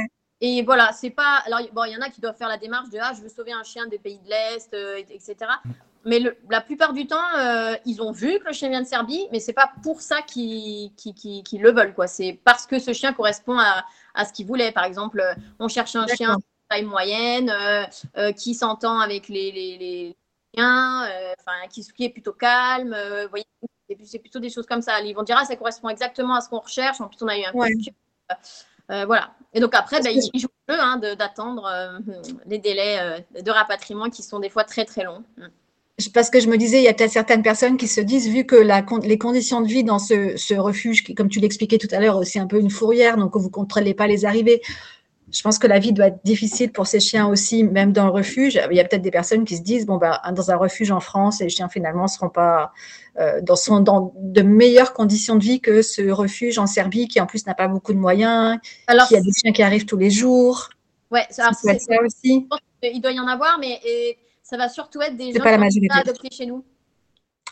et 0.41 0.63
voilà, 0.63 0.91
c'est 0.91 1.11
pas. 1.11 1.41
Alors, 1.45 1.61
bon, 1.71 1.85
il 1.85 1.93
y 1.93 1.97
en 1.97 2.01
a 2.01 2.09
qui 2.09 2.19
doivent 2.19 2.35
faire 2.35 2.49
la 2.49 2.57
démarche 2.57 2.89
de 2.89 2.99
Ah, 3.01 3.13
je 3.15 3.21
veux 3.21 3.29
sauver 3.29 3.53
un 3.53 3.63
chien 3.63 3.87
des 3.87 3.99
pays 3.99 4.19
de 4.19 4.29
l'Est, 4.29 4.73
euh, 4.73 4.97
etc. 4.97 5.35
Mais 6.03 6.19
la 6.49 6.61
plupart 6.61 6.93
du 6.93 7.07
temps, 7.07 7.17
euh, 7.37 7.75
ils 7.85 8.01
ont 8.01 8.11
vu 8.11 8.37
que 8.39 8.47
le 8.47 8.53
chien 8.53 8.69
vient 8.69 8.81
de 8.81 8.87
Serbie, 8.87 9.27
mais 9.31 9.39
c'est 9.39 9.53
pas 9.53 9.71
pour 9.81 10.01
ça 10.01 10.21
qu'ils 10.21 10.91
le 11.53 11.71
veulent. 11.71 11.93
quoi. 11.93 12.07
C'est 12.07 12.39
parce 12.43 12.67
que 12.67 12.79
ce 12.79 12.93
chien 12.93 13.13
correspond 13.13 13.57
à, 13.57 13.85
à 14.13 14.25
ce 14.25 14.33
qu'ils 14.33 14.45
voulaient. 14.45 14.71
Par 14.71 14.83
exemple, 14.83 15.21
euh, 15.21 15.33
on 15.59 15.67
cherche 15.67 15.95
un 15.95 16.05
chien 16.05 16.35
de 16.35 16.43
taille 16.69 16.83
moyenne, 16.83 17.51
qui 18.37 18.53
s'entend 18.55 18.99
avec 18.99 19.29
les, 19.29 19.51
les, 19.51 19.77
les 19.77 20.17
chiens, 20.53 21.07
qui, 21.69 21.81
qui, 21.93 22.05
est 22.05 22.09
plutôt 22.09 22.33
calme. 22.33 22.95
voyez, 23.29 23.45
c'est 24.03 24.19
plutôt 24.19 24.39
des 24.39 24.49
choses 24.49 24.65
comme 24.65 24.81
ça. 24.81 24.99
Ils 24.99 25.13
vont 25.13 25.23
dire 25.23 25.37
Ah, 25.39 25.45
ça 25.45 25.55
correspond 25.55 25.89
exactement 25.89 26.35
à 26.35 26.41
ce 26.41 26.49
qu'on 26.49 26.59
recherche. 26.59 26.99
En 26.99 27.07
plus, 27.07 27.17
on 27.21 27.27
a 27.27 27.37
eu 27.37 27.45
un 27.45 27.53
ouais. 27.53 27.71
Euh, 28.91 29.05
voilà. 29.05 29.31
Et 29.53 29.59
donc 29.59 29.73
après, 29.73 30.01
bah, 30.01 30.09
ils 30.11 30.21
jouent 30.21 30.47
le 30.67 30.73
jeu 30.73 30.79
hein, 30.79 30.99
d'attendre 31.17 31.65
euh, 31.65 31.99
les 32.45 32.59
délais 32.59 32.97
euh, 32.99 33.41
de 33.41 33.51
rapatriement 33.51 34.09
qui 34.09 34.21
sont 34.21 34.39
des 34.39 34.49
fois 34.49 34.63
très 34.63 34.85
très 34.85 35.03
longs. 35.03 35.23
Mm. 35.37 35.45
Parce 36.13 36.29
que 36.29 36.41
je 36.41 36.49
me 36.49 36.57
disais, 36.57 36.79
il 36.79 36.83
y 36.83 36.89
a 36.89 36.93
peut-être 36.93 37.11
certaines 37.11 37.41
personnes 37.41 37.77
qui 37.77 37.87
se 37.87 38.01
disent, 38.01 38.27
vu 38.27 38.45
que 38.45 38.57
la, 38.57 38.85
les 39.03 39.17
conditions 39.17 39.61
de 39.61 39.67
vie 39.67 39.85
dans 39.85 39.97
ce, 39.97 40.35
ce 40.35 40.53
refuge, 40.53 41.05
qui, 41.05 41.15
comme 41.15 41.29
tu 41.29 41.39
l'expliquais 41.39 41.77
tout 41.77 41.87
à 41.91 42.01
l'heure, 42.01 42.17
aussi 42.17 42.37
un 42.37 42.47
peu 42.47 42.59
une 42.59 42.69
fourrière, 42.69 43.15
donc 43.15 43.37
vous 43.37 43.45
ne 43.45 43.49
contrôlez 43.49 43.93
pas 43.93 44.05
les 44.05 44.25
arrivées, 44.25 44.61
je 45.31 45.41
pense 45.41 45.57
que 45.57 45.67
la 45.67 45.79
vie 45.79 45.93
doit 45.93 46.07
être 46.07 46.19
difficile 46.23 46.71
pour 46.71 46.85
ces 46.85 46.99
chiens 46.99 47.27
aussi, 47.27 47.63
même 47.63 47.93
dans 47.93 48.05
le 48.05 48.11
refuge. 48.11 48.59
Il 48.69 48.75
y 48.77 48.79
a 48.79 48.83
peut-être 48.83 49.01
des 49.01 49.11
personnes 49.11 49.45
qui 49.45 49.57
se 49.57 49.61
disent, 49.61 49.85
bon, 49.85 49.97
bah, 49.97 50.21
dans 50.33 50.51
un 50.51 50.55
refuge 50.55 50.91
en 50.91 50.99
France, 50.99 51.39
les 51.39 51.49
chiens 51.49 51.69
finalement 51.69 52.03
ne 52.03 52.07
seront 52.09 52.29
pas 52.29 52.73
dans, 53.41 53.55
son, 53.55 53.79
dans 53.79 54.13
de 54.17 54.41
meilleures 54.41 54.93
conditions 54.93 55.35
de 55.35 55.43
vie 55.43 55.61
que 55.61 55.81
ce 55.81 56.09
refuge 56.09 56.57
en 56.59 56.67
Serbie, 56.67 57.07
qui 57.07 57.21
en 57.21 57.25
plus 57.25 57.45
n'a 57.45 57.53
pas 57.53 57.67
beaucoup 57.67 57.93
de 57.93 57.97
moyens, 57.97 58.57
Alors, 58.87 59.07
qui 59.07 59.15
a 59.15 59.21
des 59.21 59.31
chiens 59.31 59.53
qui 59.53 59.63
arrivent 59.63 59.85
tous 59.85 59.97
les 59.97 60.09
jours. 60.09 60.69
Ouais, 61.11 61.25
ça, 61.29 61.51
ça 61.53 62.01
aussi. 62.03 62.47
Il 62.83 63.01
doit 63.01 63.11
y 63.11 63.19
en 63.19 63.27
avoir, 63.27 63.57
mais 63.59 63.79
ça 64.43 64.57
va 64.57 64.69
surtout 64.69 65.01
être 65.01 65.15
des 65.15 65.31
gens 65.31 65.43
pas 65.43 65.57
qui 65.69 65.87
sont 65.89 65.97
adoptés 65.97 66.29
chez 66.31 66.45
nous. 66.45 66.63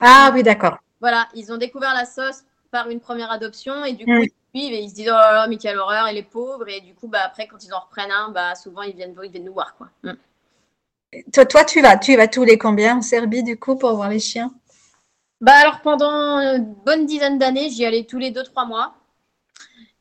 Ah 0.02 0.32
oui, 0.34 0.44
d'accord. 0.44 0.78
Voilà, 1.00 1.28
ils 1.34 1.52
ont 1.52 1.58
découvert 1.58 1.94
la 1.94 2.06
sauce 2.06 2.44
par 2.72 2.90
une 2.90 3.00
première 3.00 3.32
adoption 3.32 3.86
et 3.86 3.94
du 3.94 4.06
coup, 4.06 4.12
mm 4.12 4.28
ils 4.54 4.90
se 4.90 4.96
disent 4.96 5.10
oh 5.10 5.14
là 5.14 5.34
là, 5.34 5.48
mais 5.48 5.58
quelle 5.58 5.78
horreur, 5.78 6.08
et 6.08 6.14
les 6.14 6.24
pauvres. 6.24 6.68
Et 6.70 6.82
du 6.82 6.94
coup, 6.94 7.08
bah, 7.08 7.22
après, 7.26 7.48
quand 7.48 7.64
ils 7.64 7.74
en 7.74 7.80
reprennent 7.80 8.12
un, 8.12 8.30
bah, 8.30 8.56
souvent 8.56 8.82
ils 8.84 8.96
viennent, 8.96 9.16
ils 9.24 9.32
viennent 9.32 9.46
nous 9.46 9.54
voir. 9.54 9.76
Quoi. 9.76 9.90
Mm. 10.04 10.14
Toi, 11.32 11.46
toi, 11.46 11.64
tu 11.64 11.82
vas, 11.82 11.98
tu 11.98 12.16
vas 12.16 12.28
tous 12.28 12.44
les 12.44 12.58
combien 12.58 12.98
en 12.98 13.02
Serbie 13.02 13.44
du 13.44 13.58
coup 13.58 13.76
pour 13.76 13.96
voir 13.96 14.10
les 14.10 14.20
chiens? 14.20 14.52
Bah 15.44 15.56
alors 15.56 15.82
pendant 15.82 16.40
une 16.40 16.74
bonne 16.86 17.06
dizaine 17.06 17.38
d'années, 17.38 17.70
j'y 17.70 17.86
allais 17.86 18.06
tous 18.06 18.18
les 18.18 18.32
deux 18.32 18.44
trois 18.44 18.64
mois. 18.64 18.96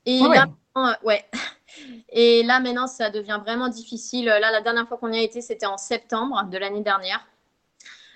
Et 0.07 0.21
ah 0.23 0.29
là, 0.29 0.47
euh, 0.77 0.95
ouais. 1.05 1.25
Et 2.11 2.45
là 2.45 2.61
maintenant, 2.61 2.87
ça 2.87 3.11
devient 3.11 3.41
vraiment 3.43 3.67
difficile. 3.67 4.27
Là, 4.27 4.53
la 4.53 4.61
dernière 4.61 4.87
fois 4.87 4.99
qu'on 4.99 5.11
y 5.11 5.19
a 5.19 5.23
été, 5.23 5.41
c'était 5.41 5.67
en 5.67 5.79
septembre 5.79 6.45
de 6.45 6.59
l'année 6.59 6.83
dernière. 6.83 7.27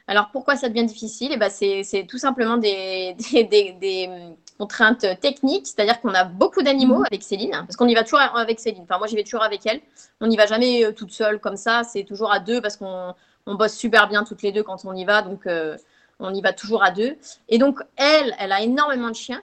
Alors 0.06 0.30
pourquoi 0.30 0.54
ça 0.54 0.68
devient 0.68 0.84
difficile? 0.84 1.32
Et 1.32 1.34
eh 1.34 1.36
ben, 1.36 1.50
c'est 1.50 2.06
tout 2.08 2.18
simplement 2.18 2.56
des, 2.58 3.16
des, 3.18 4.08
contraintes 4.56 5.04
techniques, 5.20 5.66
c'est-à-dire 5.66 6.00
qu'on 6.00 6.14
a 6.14 6.22
beaucoup 6.22 6.62
d'animaux 6.62 7.00
mmh. 7.00 7.06
avec 7.10 7.24
Céline, 7.24 7.50
parce 7.50 7.74
qu'on 7.74 7.88
y 7.88 7.94
va 7.94 8.04
toujours 8.04 8.20
avec 8.20 8.60
Céline. 8.60 8.84
Enfin, 8.84 8.98
moi, 8.98 9.08
j'y 9.08 9.16
vais 9.16 9.24
toujours 9.24 9.42
avec 9.42 9.66
elle. 9.66 9.80
On 10.20 10.28
n'y 10.28 10.36
va 10.36 10.46
jamais 10.46 10.84
euh, 10.84 10.92
toute 10.92 11.10
seule 11.10 11.40
comme 11.40 11.56
ça, 11.56 11.82
c'est 11.82 12.04
toujours 12.04 12.32
à 12.32 12.38
deux 12.38 12.60
parce 12.62 12.76
qu'on 12.76 13.14
bosse 13.46 13.74
super 13.74 14.08
bien 14.08 14.22
toutes 14.22 14.42
les 14.42 14.52
deux 14.52 14.62
quand 14.62 14.84
on 14.84 14.94
y 14.94 15.04
va, 15.04 15.22
donc 15.22 15.48
euh, 15.48 15.76
on 16.18 16.34
y 16.34 16.40
va 16.40 16.52
toujours 16.52 16.82
à 16.82 16.90
deux. 16.90 17.16
Et 17.48 17.58
donc, 17.58 17.80
elle, 17.96 18.34
elle 18.38 18.52
a 18.52 18.62
énormément 18.62 19.10
de 19.10 19.16
chiens 19.16 19.42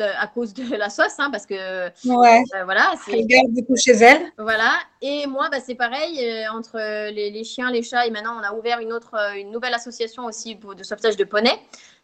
à 0.00 0.26
cause 0.26 0.54
de 0.54 0.74
la 0.76 0.90
sauce, 0.90 1.18
hein, 1.18 1.30
parce 1.30 1.46
que 1.46 1.54
ouais. 1.54 2.42
Euh, 2.54 2.64
voilà, 2.64 2.94
c'est 3.04 3.22
garde 3.24 3.52
du 3.52 3.64
coup 3.64 3.76
chez 3.76 3.92
elle. 3.92 4.22
Voilà. 4.38 4.72
Et 5.02 5.26
moi, 5.26 5.48
bah, 5.50 5.58
c'est 5.64 5.74
pareil 5.74 6.18
euh, 6.20 6.52
entre 6.52 6.78
les, 7.10 7.44
chiens, 7.44 7.70
les 7.70 7.82
chats, 7.82 8.06
et 8.06 8.10
maintenant 8.10 8.36
on 8.38 8.42
a 8.42 8.52
ouvert 8.52 8.80
une 8.80 8.92
autre, 8.92 9.14
euh, 9.14 9.38
une 9.38 9.50
nouvelle 9.50 9.74
association 9.74 10.24
aussi 10.24 10.56
de 10.56 10.82
sauvetage 10.82 11.16
de 11.16 11.24
poneys. 11.24 11.58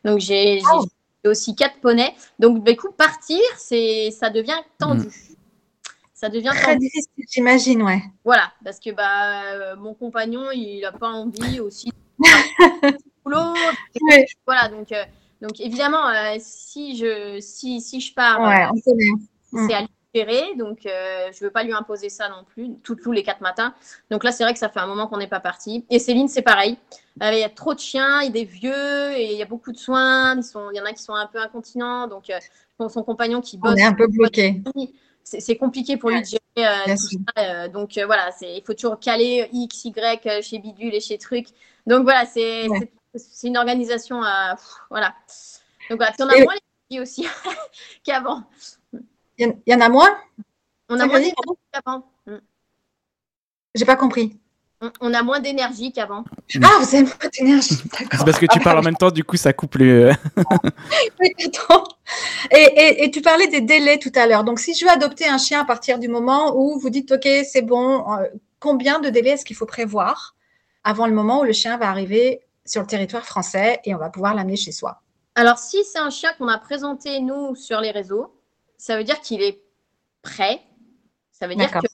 Donc 0.04 0.18
j'ai 0.20 0.60
oh. 0.72 0.84
aussi 1.26 1.54
quatre 1.54 1.80
poneys. 1.80 2.14
Donc 2.38 2.64
du 2.64 2.76
coup, 2.76 2.90
partir, 2.92 3.40
c'est, 3.56 4.10
ça 4.10 4.30
devient 4.30 4.60
tendu. 4.78 5.06
Mm. 5.06 5.10
Ça 6.14 6.30
devient 6.30 6.52
très 6.54 6.76
difficile, 6.76 7.24
j'imagine, 7.30 7.82
ouais. 7.82 8.02
Voilà, 8.24 8.50
parce 8.64 8.80
que 8.80 8.90
bah 8.90 9.76
mon 9.76 9.92
compagnon, 9.92 10.50
il 10.50 10.80
n'a 10.80 10.90
pas 10.90 11.10
envie 11.10 11.60
aussi. 11.60 11.92
boulot. 13.26 13.54
Voilà, 14.46 14.68
donc. 14.68 14.92
Donc 15.40 15.60
évidemment, 15.60 16.08
euh, 16.08 16.36
si, 16.38 16.96
je, 16.96 17.38
si, 17.40 17.80
si 17.80 18.00
je 18.00 18.14
pars, 18.14 18.42
euh, 18.42 18.80
c'est 19.52 19.74
à 19.74 19.86
libérer. 20.14 20.54
Donc 20.56 20.86
euh, 20.86 21.28
je 21.32 21.44
ne 21.44 21.48
veux 21.48 21.50
pas 21.50 21.62
lui 21.62 21.72
imposer 21.72 22.08
ça 22.08 22.28
non 22.28 22.44
plus, 22.44 22.70
tous 22.82 23.12
les 23.12 23.22
quatre 23.22 23.42
matins. 23.42 23.74
Donc 24.10 24.24
là, 24.24 24.32
c'est 24.32 24.44
vrai 24.44 24.52
que 24.54 24.58
ça 24.58 24.68
fait 24.68 24.80
un 24.80 24.86
moment 24.86 25.08
qu'on 25.08 25.18
n'est 25.18 25.26
pas 25.26 25.40
parti. 25.40 25.84
Et 25.90 25.98
Céline, 25.98 26.28
c'est 26.28 26.42
pareil. 26.42 26.78
Il 27.20 27.38
y 27.38 27.44
a 27.44 27.48
trop 27.48 27.74
de 27.74 27.80
chiens, 27.80 28.20
il 28.22 28.26
y 28.26 28.28
a 28.28 28.32
des 28.32 28.44
vieux, 28.44 29.12
et 29.16 29.32
il 29.32 29.38
y 29.38 29.42
a 29.42 29.46
beaucoup 29.46 29.72
de 29.72 29.78
soins. 29.78 30.40
Sont, 30.42 30.70
il 30.72 30.76
y 30.76 30.80
en 30.80 30.84
a 30.84 30.92
qui 30.92 31.02
sont 31.02 31.14
un 31.14 31.26
peu 31.26 31.38
incontinents. 31.38 32.06
Donc 32.06 32.32
son 32.78 33.02
compagnon 33.02 33.40
qui 33.40 33.58
bosse. 33.58 33.72
On 33.72 33.76
est 33.76 33.84
un 33.84 33.94
peu 33.94 34.06
bloqué. 34.06 34.62
C'est 35.22 35.56
compliqué 35.56 35.96
pour 35.96 36.10
lui 36.10 36.22
de 36.22 36.26
gérer 36.26 36.94
tout 36.94 37.18
ça. 37.36 37.68
donc 37.68 37.98
voilà, 38.06 38.30
il 38.40 38.62
faut 38.64 38.74
toujours 38.74 38.98
caler 39.00 39.48
X, 39.52 39.84
Y 39.84 40.40
chez 40.42 40.58
Bidule 40.60 40.94
et 40.94 41.00
chez 41.00 41.18
Truc. 41.18 41.48
Donc 41.86 42.04
voilà, 42.04 42.24
c'est 42.24 42.68
c'est 43.16 43.48
une 43.48 43.56
organisation 43.56 44.22
à. 44.22 44.56
Voilà. 44.90 45.14
Donc 45.90 45.98
voilà, 45.98 46.12
on 46.18 46.28
a 46.28 46.38
moins 46.42 46.54
d'énergie 46.90 47.00
aussi 47.00 47.26
qu'avant. 48.04 48.44
Il 49.38 49.54
y, 49.66 49.74
en 49.74 49.80
a 49.80 49.88
moins? 49.88 50.16
On 50.88 50.98
a 50.98 51.06
moins 51.06 51.18
d'énergie 51.18 51.60
qu'avant. 51.72 52.10
Mm. 52.26 52.36
J'ai 53.74 53.84
pas 53.84 53.96
compris. 53.96 54.38
On, 55.00 55.14
a 55.14 55.22
moins 55.22 55.40
d'énergie 55.40 55.90
qu'avant. 55.90 56.24
Ah, 56.62 56.68
vous 56.80 56.94
avez 56.94 57.04
moins 57.04 57.30
d'énergie. 57.32 57.76
C'est 57.92 58.08
parce 58.08 58.38
que 58.38 58.46
tu 58.46 58.60
parles 58.60 58.78
en 58.78 58.82
même 58.82 58.96
temps, 58.96 59.10
du 59.10 59.24
coup, 59.24 59.36
ça 59.36 59.54
coupe 59.54 59.76
le. 59.76 60.12
oui, 61.20 61.34
et, 62.50 63.04
et, 63.04 63.10
tu 63.10 63.22
parlais 63.22 63.46
des 63.48 63.62
délais 63.62 63.98
tout 63.98 64.12
à 64.14 64.26
l'heure. 64.26 64.44
Donc, 64.44 64.58
si 64.60 64.74
je 64.74 64.84
veux 64.84 64.90
adopter 64.90 65.26
un 65.26 65.38
chien 65.38 65.60
à 65.60 65.64
partir 65.64 65.98
du 65.98 66.08
moment 66.08 66.54
où 66.56 66.78
vous 66.78 66.90
dites, 66.90 67.10
OK, 67.12 67.26
c'est 67.50 67.62
bon, 67.62 68.04
euh, 68.12 68.26
combien 68.60 69.00
de 69.00 69.08
délais 69.08 69.30
est-ce 69.30 69.46
qu'il 69.46 69.56
faut 69.56 69.66
prévoir 69.66 70.34
avant 70.84 71.06
le 71.06 71.14
moment 71.14 71.40
où 71.40 71.44
le 71.44 71.52
chien 71.52 71.78
va 71.78 71.88
arriver 71.88 72.42
sur 72.66 72.82
le 72.82 72.86
territoire 72.86 73.24
français 73.24 73.80
et 73.84 73.94
on 73.94 73.98
va 73.98 74.10
pouvoir 74.10 74.34
l'amener 74.34 74.56
chez 74.56 74.72
soi. 74.72 75.00
Alors, 75.34 75.58
si 75.58 75.84
c'est 75.84 75.98
un 75.98 76.10
chien 76.10 76.32
qu'on 76.38 76.48
a 76.48 76.58
présenté, 76.58 77.20
nous, 77.20 77.54
sur 77.54 77.80
les 77.80 77.90
réseaux, 77.90 78.34
ça 78.78 78.96
veut 78.96 79.04
dire 79.04 79.20
qu'il 79.20 79.42
est 79.42 79.62
prêt. 80.22 80.62
Ça 81.30 81.46
veut 81.46 81.54
dire 81.54 81.70
que 81.70 81.86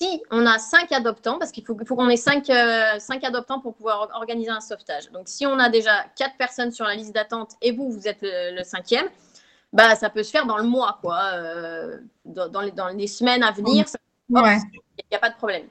si 0.00 0.22
on 0.30 0.46
a 0.46 0.58
cinq 0.58 0.90
adoptants, 0.92 1.38
parce 1.38 1.52
qu'il 1.52 1.64
faut, 1.64 1.74
qu'on 1.74 2.08
ait 2.08 2.14
euh, 2.14 2.98
cinq, 2.98 3.24
adoptants 3.24 3.60
pour 3.60 3.74
pouvoir 3.74 4.08
organiser 4.14 4.50
un 4.50 4.60
sauvetage. 4.60 5.10
Donc, 5.10 5.28
si 5.28 5.46
on 5.46 5.58
a 5.58 5.68
déjà 5.68 6.06
quatre 6.16 6.36
personnes 6.38 6.72
sur 6.72 6.86
la 6.86 6.94
liste 6.94 7.14
d'attente 7.14 7.52
et 7.60 7.72
vous, 7.72 7.90
vous 7.90 8.08
êtes 8.08 8.20
le, 8.22 8.62
cinquième, 8.64 9.06
bah, 9.74 9.94
ça 9.96 10.08
peut 10.08 10.22
se 10.22 10.30
faire 10.30 10.46
dans 10.46 10.56
le 10.56 10.64
mois, 10.64 10.98
quoi. 11.02 11.20
Euh, 11.34 11.98
dans, 12.24 12.62
les, 12.62 12.70
dans, 12.70 12.88
les, 12.88 13.06
semaines 13.06 13.42
à 13.42 13.50
venir, 13.50 13.84
il 14.30 14.34
n'y 15.10 15.16
a 15.16 15.18
pas 15.18 15.30
de 15.30 15.36
problème. 15.36 15.66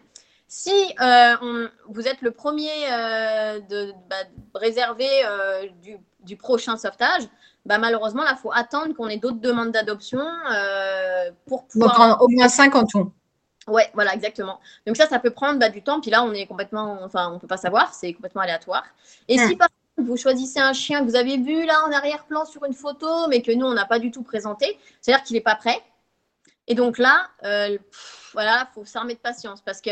Si 0.51 0.71
euh, 0.99 1.67
vous 1.89 2.07
êtes 2.07 2.23
le 2.23 2.31
premier 2.31 2.71
euh, 2.91 3.59
de, 3.59 3.93
bah, 4.09 4.15
réservé 4.55 5.07
euh, 5.23 5.67
du, 6.23 6.37
prochain 6.37 6.75
sauvetage, 6.75 7.21
bah, 7.67 7.77
malheureusement, 7.77 8.23
là, 8.23 8.31
il 8.35 8.41
faut 8.41 8.51
attendre 8.51 8.95
qu'on 8.95 9.09
ait 9.09 9.17
d'autres 9.17 9.39
demandes 9.39 9.71
d'adoption 9.71 10.25
pour 11.45 11.67
pouvoir. 11.67 12.17
Donc, 12.17 12.21
au 12.23 12.27
moins 12.29 12.49
5 12.49 12.75
en 12.75 12.83
tout. 12.83 13.13
Ouais, 13.67 13.91
voilà, 13.93 14.15
exactement. 14.15 14.59
Donc 14.87 14.97
ça, 14.97 15.05
ça 15.05 15.19
peut 15.19 15.29
prendre 15.29 15.59
bah, 15.59 15.69
du 15.69 15.83
temps. 15.83 16.01
Puis 16.01 16.09
là, 16.09 16.23
on 16.23 16.33
est 16.33 16.47
complètement, 16.47 16.97
enfin, 17.03 17.31
on 17.31 17.37
peut 17.37 17.45
pas 17.45 17.57
savoir, 17.57 17.93
c'est 17.93 18.11
complètement 18.13 18.41
aléatoire. 18.41 18.85
Et 19.27 19.37
si 19.37 19.55
par 19.55 19.67
exemple 19.67 20.09
vous 20.09 20.17
choisissez 20.17 20.59
un 20.59 20.73
chien 20.73 21.01
que 21.01 21.05
vous 21.05 21.15
avez 21.15 21.37
vu 21.37 21.63
là 21.67 21.85
en 21.85 21.91
arrière-plan 21.91 22.45
sur 22.45 22.65
une 22.65 22.73
photo, 22.73 23.27
mais 23.27 23.43
que 23.43 23.51
nous 23.51 23.67
on 23.67 23.73
n'a 23.73 23.85
pas 23.85 23.99
du 23.99 24.09
tout 24.09 24.23
présenté, 24.23 24.79
c'est-à-dire 24.99 25.23
qu'il 25.23 25.35
n'est 25.35 25.41
pas 25.41 25.55
prêt. 25.55 25.79
Et 26.65 26.73
donc 26.73 26.97
là, 26.97 27.27
voilà, 28.33 28.67
faut 28.73 28.85
s'armer 28.85 29.13
de 29.13 29.19
patience 29.19 29.61
parce 29.61 29.81
que 29.81 29.91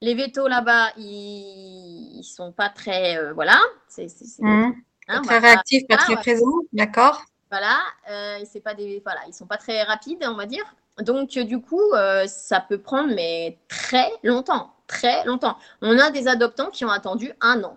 les 0.00 0.14
vétos 0.14 0.48
là-bas, 0.48 0.92
ils, 0.96 2.18
ne 2.18 2.22
sont 2.22 2.52
pas 2.52 2.68
très. 2.68 3.18
Euh, 3.18 3.32
voilà. 3.32 3.58
C'est, 3.88 4.06
mmh. 4.40 4.72
hein, 5.08 5.22
très 5.22 5.38
réactifs, 5.38 5.86
pas 5.88 5.96
très 5.96 6.16
présents. 6.16 6.60
D'accord. 6.72 7.22
Voilà. 7.50 7.78
Euh, 8.10 8.38
c'est 8.50 8.60
pas 8.60 8.74
des, 8.74 9.00
voilà. 9.04 9.20
Ils 9.28 9.34
sont 9.34 9.46
pas 9.46 9.56
très 9.56 9.82
rapides, 9.82 10.24
on 10.26 10.36
va 10.36 10.46
dire. 10.46 10.64
Donc, 10.98 11.36
euh, 11.36 11.44
du 11.44 11.60
coup, 11.60 11.92
euh, 11.92 12.26
ça 12.26 12.60
peut 12.60 12.78
prendre, 12.78 13.14
mais 13.14 13.58
très 13.68 14.10
longtemps. 14.22 14.72
Très 14.86 15.24
longtemps. 15.24 15.56
On 15.82 15.98
a 15.98 16.10
des 16.10 16.28
adoptants 16.28 16.70
qui 16.70 16.84
ont 16.84 16.90
attendu 16.90 17.32
un 17.40 17.62
an. 17.64 17.76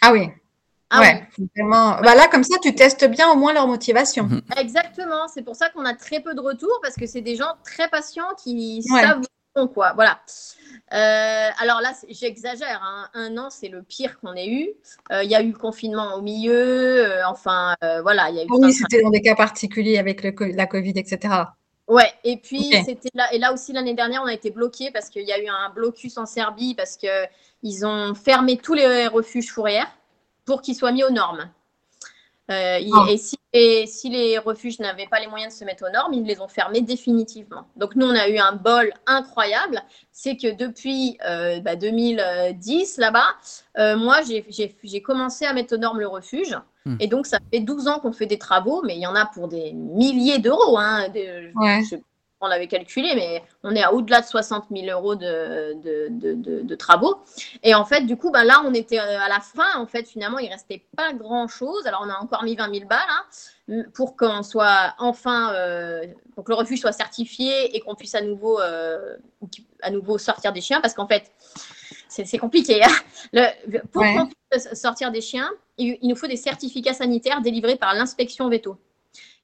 Ah 0.00 0.12
oui. 0.12 0.28
Ah 0.94 1.00
ouais, 1.00 1.26
Vraiment... 1.56 1.98
Bah 2.02 2.14
là, 2.14 2.28
comme 2.28 2.44
ça, 2.44 2.58
tu 2.62 2.74
testes 2.74 3.06
bien 3.06 3.30
au 3.30 3.36
moins 3.36 3.54
leur 3.54 3.66
motivation. 3.66 4.24
Mmh. 4.24 4.42
Exactement. 4.58 5.26
C'est 5.28 5.42
pour 5.42 5.56
ça 5.56 5.70
qu'on 5.70 5.86
a 5.86 5.94
très 5.94 6.20
peu 6.20 6.34
de 6.34 6.40
retours 6.40 6.78
parce 6.82 6.96
que 6.96 7.06
c'est 7.06 7.22
des 7.22 7.34
gens 7.34 7.54
très 7.64 7.88
patients 7.88 8.28
qui 8.42 8.82
savent 8.82 9.22
quoi. 9.72 9.92
Voilà. 9.94 10.20
Euh, 10.92 11.48
alors 11.58 11.80
là, 11.80 11.92
j'exagère. 12.08 12.80
Hein. 12.82 13.08
Un 13.14 13.36
an, 13.38 13.50
c'est 13.50 13.68
le 13.68 13.82
pire 13.82 14.18
qu'on 14.20 14.34
ait 14.34 14.48
eu. 14.48 14.70
Euh, 15.10 15.22
il 15.22 15.30
y 15.30 15.34
a 15.34 15.42
eu 15.42 15.52
le 15.52 15.58
confinement 15.58 16.14
au 16.14 16.22
milieu. 16.22 17.06
Euh, 17.06 17.26
enfin, 17.26 17.74
voilà. 18.02 18.30
Y 18.30 18.40
a 18.40 18.44
eu 18.44 18.46
oui, 18.50 18.72
c'était 18.72 19.02
dans 19.02 19.10
des 19.10 19.20
cas 19.20 19.34
particuliers 19.34 19.98
avec 19.98 20.22
le, 20.22 20.32
la 20.54 20.66
Covid, 20.66 20.94
etc. 20.96 21.34
Ouais, 21.88 22.10
et 22.24 22.36
puis 22.36 22.72
c'était 22.84 23.10
là, 23.14 23.32
et 23.34 23.38
là 23.38 23.52
aussi 23.52 23.72
l'année 23.72 23.94
dernière, 23.94 24.22
on 24.22 24.26
a 24.26 24.32
été 24.32 24.50
bloqué 24.50 24.90
parce 24.92 25.10
qu'il 25.10 25.26
y 25.26 25.32
a 25.32 25.42
eu 25.42 25.48
un 25.48 25.70
blocus 25.70 26.16
en 26.16 26.26
Serbie 26.26 26.74
parce 26.74 26.96
qu'ils 26.96 27.84
ont 27.84 28.14
fermé 28.14 28.56
tous 28.56 28.74
les 28.74 29.08
refuges 29.08 29.50
fourrières 29.50 29.90
pour 30.44 30.62
qu'ils 30.62 30.76
soient 30.76 30.92
mis 30.92 31.04
aux 31.04 31.10
normes. 31.10 31.50
Euh, 32.52 32.90
ah. 32.92 33.06
et, 33.52 33.86
si, 33.86 34.08
les 34.08 34.38
refuges 34.38 34.78
n'avaient 34.78 35.06
pas 35.06 35.20
les 35.20 35.26
moyens 35.26 35.54
de 35.54 35.58
se 35.58 35.64
mettre 35.64 35.84
aux 35.88 35.92
normes, 35.92 36.12
ils 36.14 36.24
les 36.24 36.40
ont 36.40 36.48
fermés 36.48 36.80
définitivement. 36.80 37.66
Donc 37.76 37.96
nous, 37.96 38.06
on 38.06 38.14
a 38.14 38.28
eu 38.28 38.38
un 38.38 38.52
bol 38.52 38.92
incroyable. 39.06 39.82
C'est 40.10 40.36
que 40.36 40.54
depuis 40.54 41.18
2010, 41.18 41.20
euh, 41.24 41.60
bah, 41.60 43.06
là-bas, 43.06 43.26
euh, 43.78 43.96
moi, 43.96 44.20
j'ai 44.22 45.02
commencé 45.02 45.44
à 45.44 45.52
mettre 45.52 45.74
aux 45.74 45.78
normes 45.78 46.00
le 46.00 46.08
refuge. 46.08 46.56
Hmm. 46.84 46.96
Et 47.00 47.06
donc, 47.06 47.26
ça 47.26 47.38
fait 47.52 47.60
12 47.60 47.88
ans 47.88 48.00
qu'on 48.00 48.12
fait 48.12 48.26
des 48.26 48.38
travaux, 48.38 48.82
mais 48.84 48.96
il 48.96 49.00
y 49.00 49.06
en 49.06 49.14
a 49.14 49.26
pour 49.26 49.48
des 49.48 49.72
milliers 49.72 50.38
d'euros. 50.38 50.78
Hein, 50.78 51.08
on 52.42 52.48
l'avait 52.48 52.66
calculé, 52.66 53.12
mais 53.14 53.42
on 53.62 53.74
est 53.74 53.82
à 53.82 53.94
au-delà 53.94 54.20
de 54.20 54.26
60 54.26 54.64
000 54.70 54.86
euros 54.90 55.14
de, 55.14 55.74
de, 56.10 56.74
travaux. 56.74 57.20
Et 57.62 57.74
en 57.74 57.84
fait, 57.84 58.02
du 58.02 58.16
coup, 58.16 58.30
ben 58.30 58.42
là, 58.42 58.62
on 58.64 58.74
était 58.74 58.98
euh, 58.98 59.20
à 59.20 59.28
la 59.28 59.40
fin. 59.40 59.78
En 59.78 59.86
fait, 59.86 60.08
finalement, 60.08 60.38
il 60.38 60.50
restait 60.50 60.82
pas 60.96 61.12
grand-chose. 61.12 61.86
Alors, 61.86 62.02
on 62.04 62.10
a 62.10 62.18
encore 62.18 62.42
mis 62.42 62.56
20 62.56 62.74
000 62.74 62.86
balles 62.88 62.98
hein, 63.08 63.84
pour 63.94 64.16
qu'on 64.16 64.42
soit 64.42 64.94
enfin, 64.98 65.54
euh, 65.54 66.04
pour 66.34 66.44
que 66.44 66.50
le 66.50 66.56
refuge 66.56 66.80
soit 66.80 66.92
certifié 66.92 67.76
et 67.76 67.80
qu'on 67.80 67.94
puisse 67.94 68.16
à 68.16 68.22
nouveau, 68.22 68.60
euh, 68.60 69.16
à 69.80 69.90
nouveau 69.90 70.18
sortir 70.18 70.52
des 70.52 70.60
chiens. 70.60 70.80
Parce 70.80 70.94
qu'en 70.94 71.06
fait, 71.06 71.30
c'est 72.08 72.38
compliqué. 72.38 72.82
Hein. 72.82 72.92
Le, 73.32 73.78
pour 73.86 74.02
qu'on 74.02 74.28
puisse 74.50 74.74
sortir 74.74 75.12
des 75.12 75.20
chiens, 75.20 75.48
il, 75.78 75.96
il 76.02 76.08
nous 76.08 76.16
faut 76.16 76.26
des 76.26 76.36
certificats 76.36 76.94
sanitaires 76.94 77.40
délivrés 77.40 77.76
par 77.76 77.94
l'inspection 77.94 78.48
veto. 78.48 78.76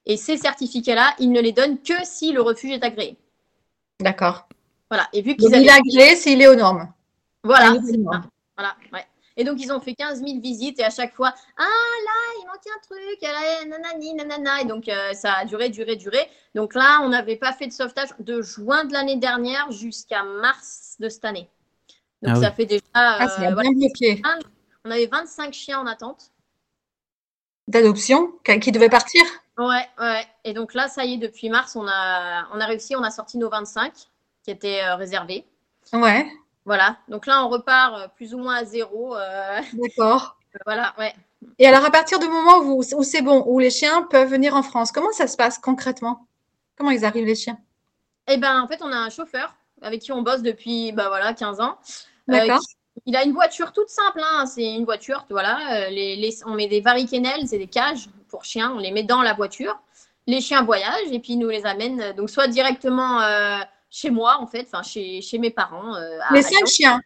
Et 0.05 0.17
ces 0.17 0.37
certificats-là, 0.37 1.15
ils 1.19 1.31
ne 1.31 1.39
les 1.39 1.51
donnent 1.51 1.79
que 1.81 1.93
si 2.03 2.31
le 2.31 2.41
refuge 2.41 2.71
est 2.71 2.83
agréé. 2.83 3.17
D'accord. 3.99 4.47
Voilà. 4.89 5.07
Et 5.13 5.21
vu 5.21 5.35
qu'ils 5.35 5.49
Il 5.49 5.67
est 5.67 5.69
agréé 5.69 6.15
s'il 6.15 6.41
est 6.41 6.47
aux 6.47 6.55
normes. 6.55 6.91
Voilà. 7.43 7.75
Voilà. 8.57 8.75
Ouais. 8.91 9.05
Et 9.37 9.45
donc, 9.45 9.61
ils 9.61 9.71
ont 9.71 9.79
fait 9.79 9.93
15 9.93 10.21
000 10.21 10.41
visites 10.41 10.79
et 10.79 10.83
à 10.83 10.89
chaque 10.89 11.15
fois, 11.15 11.33
ah 11.57 11.63
là, 11.63 12.41
il 12.41 12.45
manque 12.45 12.67
un 12.75 12.79
truc, 12.81 13.21
là, 13.21 13.65
nanani, 13.65 14.13
nanana. 14.13 14.61
Et 14.61 14.65
donc, 14.65 14.89
euh, 14.89 15.13
ça 15.13 15.33
a 15.35 15.45
duré, 15.45 15.69
duré, 15.69 15.95
duré. 15.95 16.19
Donc 16.55 16.75
là, 16.75 16.99
on 17.03 17.09
n'avait 17.09 17.37
pas 17.37 17.53
fait 17.53 17.67
de 17.67 17.71
sauvetage 17.71 18.09
de 18.19 18.41
juin 18.41 18.83
de 18.83 18.91
l'année 18.91 19.15
dernière 19.15 19.71
jusqu'à 19.71 20.23
mars 20.23 20.97
de 20.99 21.07
cette 21.07 21.23
année. 21.23 21.47
Donc 22.21 22.35
ah 22.35 22.41
ça 22.41 22.51
fait 22.51 22.65
déjà. 22.65 22.83
Ah, 22.93 23.29
euh, 23.39 23.55
bien 23.73 24.17
On 24.83 24.91
avait 24.91 25.05
25 25.07 25.53
chiens 25.53 25.79
en 25.79 25.87
attente. 25.87 26.31
D'adoption 27.69 28.33
qui 28.43 28.71
devaient 28.73 28.89
partir 28.89 29.21
Ouais, 29.59 29.87
ouais. 29.99 30.25
Et 30.43 30.53
donc 30.53 30.73
là, 30.73 30.87
ça 30.87 31.05
y 31.05 31.13
est, 31.13 31.17
depuis 31.17 31.49
mars, 31.49 31.75
on 31.75 31.87
a, 31.87 32.47
on 32.53 32.59
a 32.59 32.65
réussi, 32.65 32.95
on 32.95 33.03
a 33.03 33.11
sorti 33.11 33.37
nos 33.37 33.49
25 33.49 33.93
qui 34.43 34.51
étaient 34.51 34.81
euh, 34.83 34.95
réservés. 34.95 35.45
Ouais. 35.93 36.25
Voilà. 36.65 36.97
Donc 37.07 37.27
là, 37.27 37.45
on 37.45 37.49
repart 37.49 37.93
euh, 37.93 38.07
plus 38.15 38.33
ou 38.33 38.39
moins 38.39 38.55
à 38.55 38.65
zéro. 38.65 39.15
D'accord. 39.73 40.37
voilà, 40.65 40.95
ouais. 40.97 41.13
Et 41.57 41.67
alors, 41.67 41.85
à 41.85 41.91
partir 41.91 42.19
du 42.19 42.27
moment 42.27 42.59
où, 42.59 42.81
où 42.81 43.03
c'est 43.03 43.21
bon, 43.21 43.43
où 43.45 43.59
les 43.59 43.69
chiens 43.69 44.01
peuvent 44.03 44.29
venir 44.29 44.55
en 44.55 44.63
France, 44.63 44.91
comment 44.91 45.11
ça 45.11 45.27
se 45.27 45.37
passe 45.37 45.57
concrètement? 45.57 46.25
Comment 46.77 46.91
ils 46.91 47.05
arrivent, 47.05 47.25
les 47.25 47.35
chiens? 47.35 47.59
Eh 48.27 48.37
bien, 48.37 48.61
en 48.61 48.67
fait, 48.67 48.81
on 48.81 48.91
a 48.91 48.97
un 48.97 49.09
chauffeur 49.09 49.55
avec 49.81 50.01
qui 50.01 50.11
on 50.11 50.21
bosse 50.21 50.41
depuis 50.41 50.91
bah, 50.91 51.07
voilà, 51.09 51.33
15 51.33 51.59
ans. 51.59 51.77
Euh, 52.29 52.33
D'accord. 52.33 52.59
il 53.05 53.15
a 53.15 53.23
une 53.23 53.33
voiture 53.33 53.71
toute 53.71 53.89
simple, 53.89 54.21
hein. 54.23 54.45
c'est 54.45 54.73
une 54.73 54.85
voiture, 54.85 55.25
voilà. 55.29 55.87
Euh, 55.87 55.89
les, 55.89 56.37
on 56.45 56.53
met 56.53 56.67
des 56.67 56.81
variquenelles, 56.81 57.47
c'est 57.47 57.57
des 57.57 57.67
cages 57.67 58.07
pour 58.29 58.45
chiens, 58.45 58.71
on 58.71 58.79
les 58.79 58.91
met 58.91 59.03
dans 59.03 59.21
la 59.21 59.33
voiture. 59.33 59.79
Les 60.27 60.41
chiens 60.41 60.63
voyagent 60.63 61.11
et 61.11 61.19
puis 61.19 61.37
nous 61.37 61.49
les 61.49 61.65
amènent 61.65 62.01
euh, 62.01 62.13
donc 62.13 62.29
soit 62.29 62.47
directement 62.47 63.21
chez 63.89 64.11
moi 64.11 64.37
en 64.39 64.47
fait, 64.47 64.67
enfin 64.71 64.83
chez, 64.83 65.21
chez 65.21 65.39
mes 65.39 65.49
parents. 65.49 65.95
les 66.31 66.41
cinq 66.41 66.67
chiens. 66.67 67.01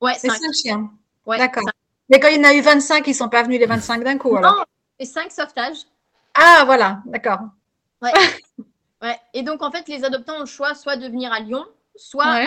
Ouais, 0.00 0.14
cinq. 0.14 0.32
cinq 0.32 0.52
chiens. 0.54 0.90
Ouais, 1.26 1.38
D'accord. 1.38 1.64
Mais 2.08 2.20
quand 2.20 2.28
il 2.28 2.36
y 2.36 2.40
en 2.40 2.44
a 2.44 2.54
eu 2.54 2.60
25, 2.60 3.06
ils 3.06 3.10
ne 3.10 3.14
sont 3.14 3.28
pas 3.28 3.42
venus 3.42 3.58
les 3.58 3.66
25 3.66 4.04
d'un 4.04 4.18
coup 4.18 4.36
alors. 4.36 4.56
Non, 4.56 4.64
les 4.98 5.06
cinq 5.06 5.32
sauvetages. 5.32 5.78
Ah 6.34 6.64
voilà, 6.66 7.00
d'accord. 7.06 7.40
Ouais. 8.02 8.12
ouais. 9.02 9.18
Et 9.32 9.42
donc 9.42 9.62
en 9.62 9.70
fait, 9.70 9.88
les 9.88 10.04
adoptants 10.04 10.36
ont 10.36 10.40
le 10.40 10.46
choix 10.46 10.74
soit 10.74 10.96
de 10.96 11.06
venir 11.06 11.32
à 11.32 11.40
Lyon, 11.40 11.64
soit 11.96 12.44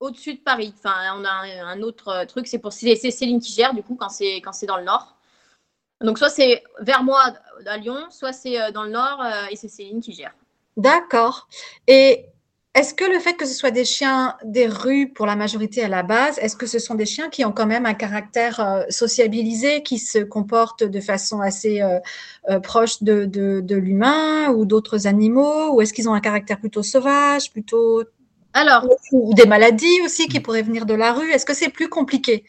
au-dessus 0.00 0.34
de 0.34 0.40
Paris. 0.40 0.74
Enfin, 0.76 0.94
on 1.16 1.24
a 1.24 1.30
un, 1.64 1.80
autre 1.82 2.08
euh, 2.08 2.24
truc, 2.26 2.48
c'est 2.48 2.58
pour 2.58 2.72
c'est 2.72 2.96
Céline 2.96 3.40
qui 3.40 3.52
gère 3.52 3.72
du 3.72 3.82
coup 3.82 3.94
quand 3.94 4.08
c'est 4.08 4.36
quand 4.36 4.52
c'est 4.52 4.66
dans 4.66 4.76
le 4.76 4.84
nord. 4.84 5.16
Donc 6.02 6.18
soit 6.18 6.28
c'est 6.28 6.62
vers 6.80 7.02
moi 7.02 7.32
à 7.66 7.76
Lyon, 7.76 8.06
soit 8.10 8.32
c'est 8.32 8.60
euh, 8.60 8.70
dans 8.70 8.84
le 8.84 8.90
nord 8.90 9.20
euh, 9.22 9.46
et 9.50 9.56
c'est 9.56 9.68
Céline 9.68 10.00
qui 10.00 10.12
gère. 10.12 10.34
D'accord. 10.76 11.48
Et 11.86 12.26
est-ce 12.74 12.94
que 12.94 13.04
le 13.04 13.18
fait 13.18 13.34
que 13.34 13.44
ce 13.44 13.54
soit 13.54 13.70
des 13.70 13.84
chiens 13.84 14.36
des 14.44 14.66
rues 14.66 15.12
pour 15.12 15.26
la 15.26 15.36
majorité 15.36 15.84
à 15.84 15.88
la 15.88 16.02
base, 16.02 16.38
est-ce 16.38 16.56
que 16.56 16.66
ce 16.66 16.78
sont 16.78 16.94
des 16.94 17.04
chiens 17.04 17.28
qui 17.28 17.44
ont 17.44 17.52
quand 17.52 17.66
même 17.66 17.84
un 17.84 17.94
caractère 17.94 18.86
sociabilisé, 18.88 19.82
qui 19.82 19.98
se 19.98 20.18
comportent 20.18 20.82
de 20.82 21.00
façon 21.00 21.42
assez 21.42 21.82
proche 22.62 23.02
de, 23.02 23.26
de 23.26 23.76
l'humain 23.76 24.48
ou 24.48 24.64
d'autres 24.64 25.06
animaux, 25.06 25.74
ou 25.74 25.82
est-ce 25.82 25.92
qu'ils 25.92 26.08
ont 26.08 26.14
un 26.14 26.20
caractère 26.20 26.58
plutôt 26.58 26.82
sauvage, 26.82 27.52
plutôt 27.52 28.04
alors, 28.54 28.86
ou, 29.12 29.32
des 29.34 29.46
maladies 29.46 30.00
aussi 30.04 30.28
qui 30.28 30.40
pourraient 30.40 30.62
venir 30.62 30.84
de 30.84 30.94
la 30.94 31.12
rue? 31.12 31.30
Est-ce 31.30 31.46
que 31.46 31.54
c'est 31.54 31.70
plus 31.70 31.88
compliqué? 31.88 32.44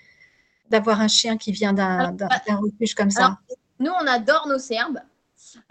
D'avoir 0.70 1.02
un 1.02 1.08
chien 1.08 1.38
qui 1.38 1.52
vient 1.52 1.74
d'un 1.74 2.12
bah, 2.12 2.28
refuge 2.50 2.96
comme 2.96 3.10
ça 3.10 3.38
Nous, 3.80 3.92
on 3.92 4.08
adore 4.08 4.48
nos 4.48 4.60
serbes. 4.60 5.00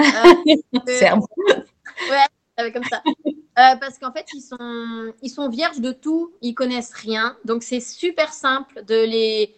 Euh, 0.00 0.86
serbes. 0.86 1.26
ouais, 2.08 2.72
comme 2.72 2.84
ça. 2.84 3.02
Euh, 3.58 3.76
parce 3.80 3.98
qu'en 3.98 4.12
fait, 4.12 4.26
ils 4.32 4.40
sont, 4.40 5.12
ils 5.22 5.28
sont 5.28 5.48
vierges 5.48 5.80
de 5.80 5.92
tout, 5.92 6.32
ils 6.40 6.54
connaissent 6.54 6.92
rien. 6.92 7.36
Donc, 7.44 7.62
c'est 7.62 7.80
super 7.80 8.32
simple 8.32 8.84
de 8.84 9.04
les, 9.04 9.54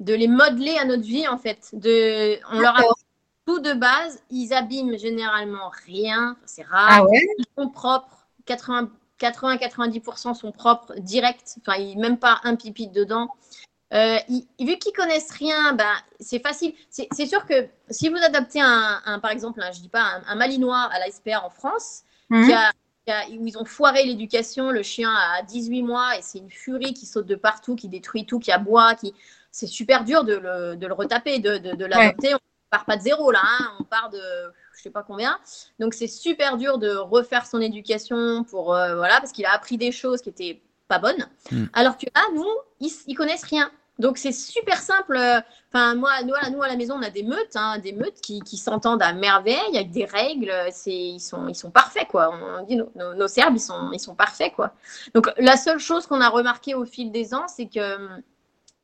de 0.00 0.14
les 0.14 0.26
modeler 0.26 0.76
à 0.78 0.84
notre 0.84 1.02
vie, 1.02 1.28
en 1.28 1.38
fait. 1.38 1.68
De, 1.74 2.38
on 2.50 2.60
leur 2.60 2.78
a 2.78 2.82
tout 3.46 3.60
de 3.60 3.72
base, 3.72 4.22
ils 4.30 4.52
abîment 4.52 4.98
généralement 4.98 5.70
rien, 5.86 6.36
c'est 6.44 6.64
rare. 6.64 6.88
Ah 6.90 7.04
ouais? 7.04 7.26
Ils 7.38 7.44
sont 7.56 7.68
propres. 7.68 8.26
80, 8.46 8.90
80-90% 9.20 10.34
sont 10.34 10.52
propres, 10.52 10.94
directs, 10.98 11.56
enfin, 11.60 11.78
même 11.96 12.18
pas 12.18 12.40
un 12.44 12.56
pipi 12.56 12.88
dedans. 12.88 13.28
Euh, 13.94 14.18
vu 14.60 14.78
qu'ils 14.78 14.92
connaissent 14.92 15.30
rien, 15.30 15.72
ben, 15.72 15.92
c'est 16.20 16.40
facile. 16.40 16.74
C'est 16.90 17.26
sûr 17.26 17.46
que 17.46 17.68
si 17.88 18.08
vous 18.08 18.16
adoptez 18.16 18.60
un, 18.60 19.18
par 19.20 19.30
exemple, 19.30 19.62
un, 19.62 19.72
je 19.72 19.80
dis 19.80 19.88
pas 19.88 20.20
un, 20.26 20.34
malinois 20.34 20.88
à 20.92 20.98
la 20.98 21.10
SPR 21.10 21.44
en 21.44 21.50
France, 21.50 22.02
mhm. 22.28 22.52
où 23.38 23.46
ils 23.46 23.56
ont 23.56 23.64
foiré 23.64 24.04
l'éducation, 24.04 24.70
le 24.70 24.82
chien 24.82 25.10
a 25.10 25.42
18 25.42 25.82
mois 25.82 26.18
et 26.18 26.22
c'est 26.22 26.38
une 26.38 26.50
furie 26.50 26.92
qui 26.92 27.06
saute 27.06 27.26
de 27.26 27.36
partout, 27.36 27.76
qui 27.76 27.88
détruit 27.88 28.26
tout, 28.26 28.38
qui 28.38 28.52
aboie, 28.52 28.94
qui 28.94 29.14
c'est 29.50 29.66
super 29.66 30.04
dur 30.04 30.24
de 30.24 30.34
le, 30.34 30.76
de 30.76 30.86
le 30.86 30.92
retaper, 30.92 31.38
de, 31.38 31.56
de, 31.56 31.84
l'adopter. 31.86 32.34
On 32.34 32.38
part 32.70 32.84
pas 32.84 32.98
de 32.98 33.02
zéro 33.02 33.30
là, 33.30 33.40
hein. 33.42 33.72
on 33.80 33.84
part 33.84 34.10
de 34.10 34.20
je 34.76 34.82
sais 34.82 34.90
pas 34.90 35.02
combien. 35.02 35.38
Donc 35.80 35.94
c'est 35.94 36.06
super 36.06 36.58
dur 36.58 36.78
de 36.78 36.94
refaire 36.94 37.46
son 37.46 37.60
éducation 37.60 38.44
pour 38.44 38.74
euh, 38.74 38.94
voilà 38.96 39.18
parce 39.20 39.32
qu'il 39.32 39.46
a 39.46 39.52
appris 39.52 39.78
des 39.78 39.90
choses 39.90 40.20
qui 40.20 40.28
étaient 40.28 40.60
pas 40.86 40.98
bonnes. 40.98 41.26
Hmm. 41.50 41.66
Alors 41.72 41.96
que 41.98 42.06
là, 42.14 42.22
nous, 42.34 42.46
ils, 42.80 42.90
ils 43.06 43.14
connaissent 43.14 43.44
rien. 43.44 43.70
Donc 43.98 44.16
c'est 44.16 44.32
super 44.32 44.78
simple. 44.78 45.18
Enfin 45.68 45.94
moi, 45.94 46.10
nous 46.24 46.34
à, 46.34 46.68
la 46.68 46.76
maison, 46.76 46.94
on 46.96 47.02
a 47.02 47.10
des 47.10 47.24
meutes, 47.24 47.56
hein, 47.56 47.78
des 47.78 47.92
meutes 47.92 48.20
qui, 48.20 48.56
s'entendent 48.56 49.02
à 49.02 49.12
merveille 49.12 49.56
avec 49.74 49.90
des 49.90 50.04
règles. 50.04 50.52
Ils 50.86 51.20
sont 51.20 51.70
parfaits 51.72 52.06
quoi. 52.08 52.32
On 52.32 52.64
dit 52.64 52.76
nos, 52.76 53.28
serbes 53.28 53.56
ils 53.56 54.00
sont 54.00 54.14
parfaits 54.14 54.52
quoi. 54.54 54.72
Donc 55.14 55.30
la 55.38 55.56
seule 55.56 55.78
chose 55.78 56.06
qu'on 56.06 56.20
a 56.20 56.28
remarqué 56.28 56.74
au 56.74 56.84
fil 56.84 57.10
des 57.10 57.34
ans, 57.34 57.46
c'est 57.48 57.66
que 57.66 57.96
hum, 57.96 58.22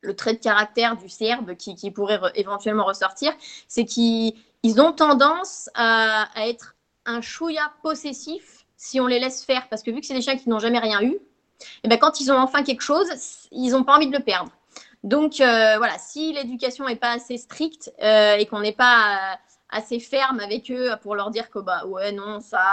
le 0.04 0.14
trait 0.14 0.34
de 0.34 0.38
caractère 0.38 0.96
du 0.96 1.08
serbe 1.08 1.54
qui, 1.56 1.90
pourrait 1.90 2.20
éventuellement 2.34 2.84
ressortir, 2.84 3.32
c'est 3.68 3.84
qu'il 3.84 4.34
ils 4.62 4.80
ont 4.80 4.92
tendance 4.92 5.70
à, 5.74 6.28
être 6.36 6.74
un 7.06 7.20
chouïa 7.20 7.72
possessif 7.82 8.64
si 8.76 9.00
on 9.00 9.06
les 9.06 9.18
laisse 9.18 9.44
faire. 9.44 9.68
Parce 9.68 9.82
que 9.82 9.90
vu 9.90 10.00
que 10.00 10.06
c'est 10.06 10.14
des 10.14 10.22
chiens 10.22 10.36
qui 10.36 10.48
n'ont 10.48 10.58
jamais 10.58 10.78
rien 10.78 11.02
eu, 11.02 11.18
eh 11.82 11.88
ben 11.88 11.98
quand 11.98 12.20
ils 12.20 12.30
ont 12.32 12.38
enfin 12.38 12.62
quelque 12.62 12.82
chose, 12.82 13.06
ils 13.50 13.70
n'ont 13.70 13.84
pas 13.84 13.96
envie 13.96 14.08
de 14.08 14.16
le 14.16 14.22
perdre. 14.22 14.50
Donc 15.04 15.38
euh, 15.38 15.76
voilà, 15.76 15.98
si 15.98 16.32
l'éducation 16.32 16.86
n'est 16.86 16.96
pas 16.96 17.12
assez 17.12 17.36
stricte 17.36 17.92
euh, 18.02 18.36
et 18.36 18.46
qu'on 18.46 18.60
n'est 18.60 18.72
pas 18.72 19.34
euh, 19.34 19.36
assez 19.68 20.00
ferme 20.00 20.40
avec 20.40 20.70
eux 20.70 20.92
pour 21.02 21.14
leur 21.14 21.30
dire 21.30 21.50
que 21.50 21.58
bah 21.58 21.84
ouais 21.86 22.10
non 22.10 22.40
ça 22.40 22.64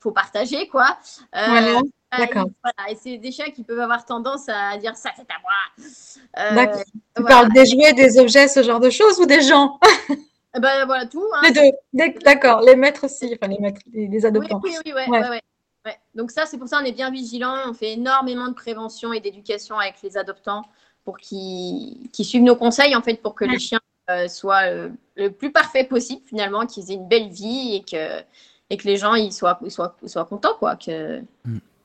faut 0.00 0.10
partager 0.10 0.66
quoi. 0.66 0.98
Voilà. 1.32 1.80
D'accord. 2.18 2.46
Et 2.88 2.96
c'est 2.96 3.18
des 3.18 3.30
chiens 3.30 3.50
qui 3.50 3.62
peuvent 3.62 3.80
avoir 3.80 4.04
tendance 4.04 4.48
à 4.48 4.76
dire 4.78 4.96
ça 4.96 5.10
c'est 5.14 5.22
à 5.22 5.40
moi. 5.42 6.54
D'accord. 6.54 6.82
Tu 7.16 7.22
parles 7.22 7.52
des 7.52 7.66
jouets, 7.66 7.92
des 7.92 8.18
objets, 8.18 8.48
ce 8.48 8.64
genre 8.64 8.80
de 8.80 8.90
choses 8.90 9.20
ou 9.20 9.26
des 9.26 9.40
gens? 9.40 9.78
Eh 10.56 10.60
ben, 10.60 10.86
voilà 10.86 11.06
tout. 11.06 11.24
Hein. 11.34 11.40
Les 11.42 11.50
deux, 11.50 12.18
d'accord. 12.24 12.60
Les 12.60 12.76
maîtres 12.76 13.04
aussi, 13.04 13.32
enfin 13.34 13.50
les 13.50 13.58
maîtres, 13.58 13.80
les, 13.92 14.24
adoptants. 14.24 14.60
Oui, 14.62 14.76
oui, 14.84 14.92
oui, 14.94 15.02
ouais, 15.08 15.28
ouais. 15.28 15.98
Donc 16.14 16.30
ça, 16.30 16.46
c'est 16.46 16.58
pour 16.58 16.68
ça 16.68 16.78
on 16.80 16.84
est 16.84 16.92
bien 16.92 17.10
vigilant. 17.10 17.56
On 17.66 17.74
fait 17.74 17.92
énormément 17.92 18.46
de 18.46 18.54
prévention 18.54 19.12
et 19.12 19.18
d'éducation 19.18 19.78
avec 19.78 19.96
les 20.02 20.16
adoptants 20.16 20.62
pour 21.04 21.18
qu'ils 21.18 22.08
suivent 22.12 22.42
nos 22.42 22.56
conseils 22.56 22.96
en 22.96 23.02
fait 23.02 23.20
pour 23.22 23.34
que 23.34 23.44
les 23.44 23.58
chiens 23.58 23.80
euh, 24.10 24.28
soient 24.28 24.66
euh, 24.66 24.90
le 25.16 25.30
plus 25.30 25.52
parfait 25.52 25.84
possible 25.84 26.22
finalement, 26.26 26.66
qu'ils 26.66 26.90
aient 26.90 26.94
une 26.94 27.08
belle 27.08 27.28
vie 27.28 27.76
et 27.76 27.82
que 27.82 28.22
et 28.70 28.76
que 28.76 28.84
les 28.84 28.96
gens 28.96 29.14
ils 29.14 29.32
soient, 29.32 29.58
ils 29.64 29.70
soient, 29.70 29.96
soient 30.06 30.24
contents 30.24 30.54
quoi. 30.58 30.76
Que... 30.76 31.22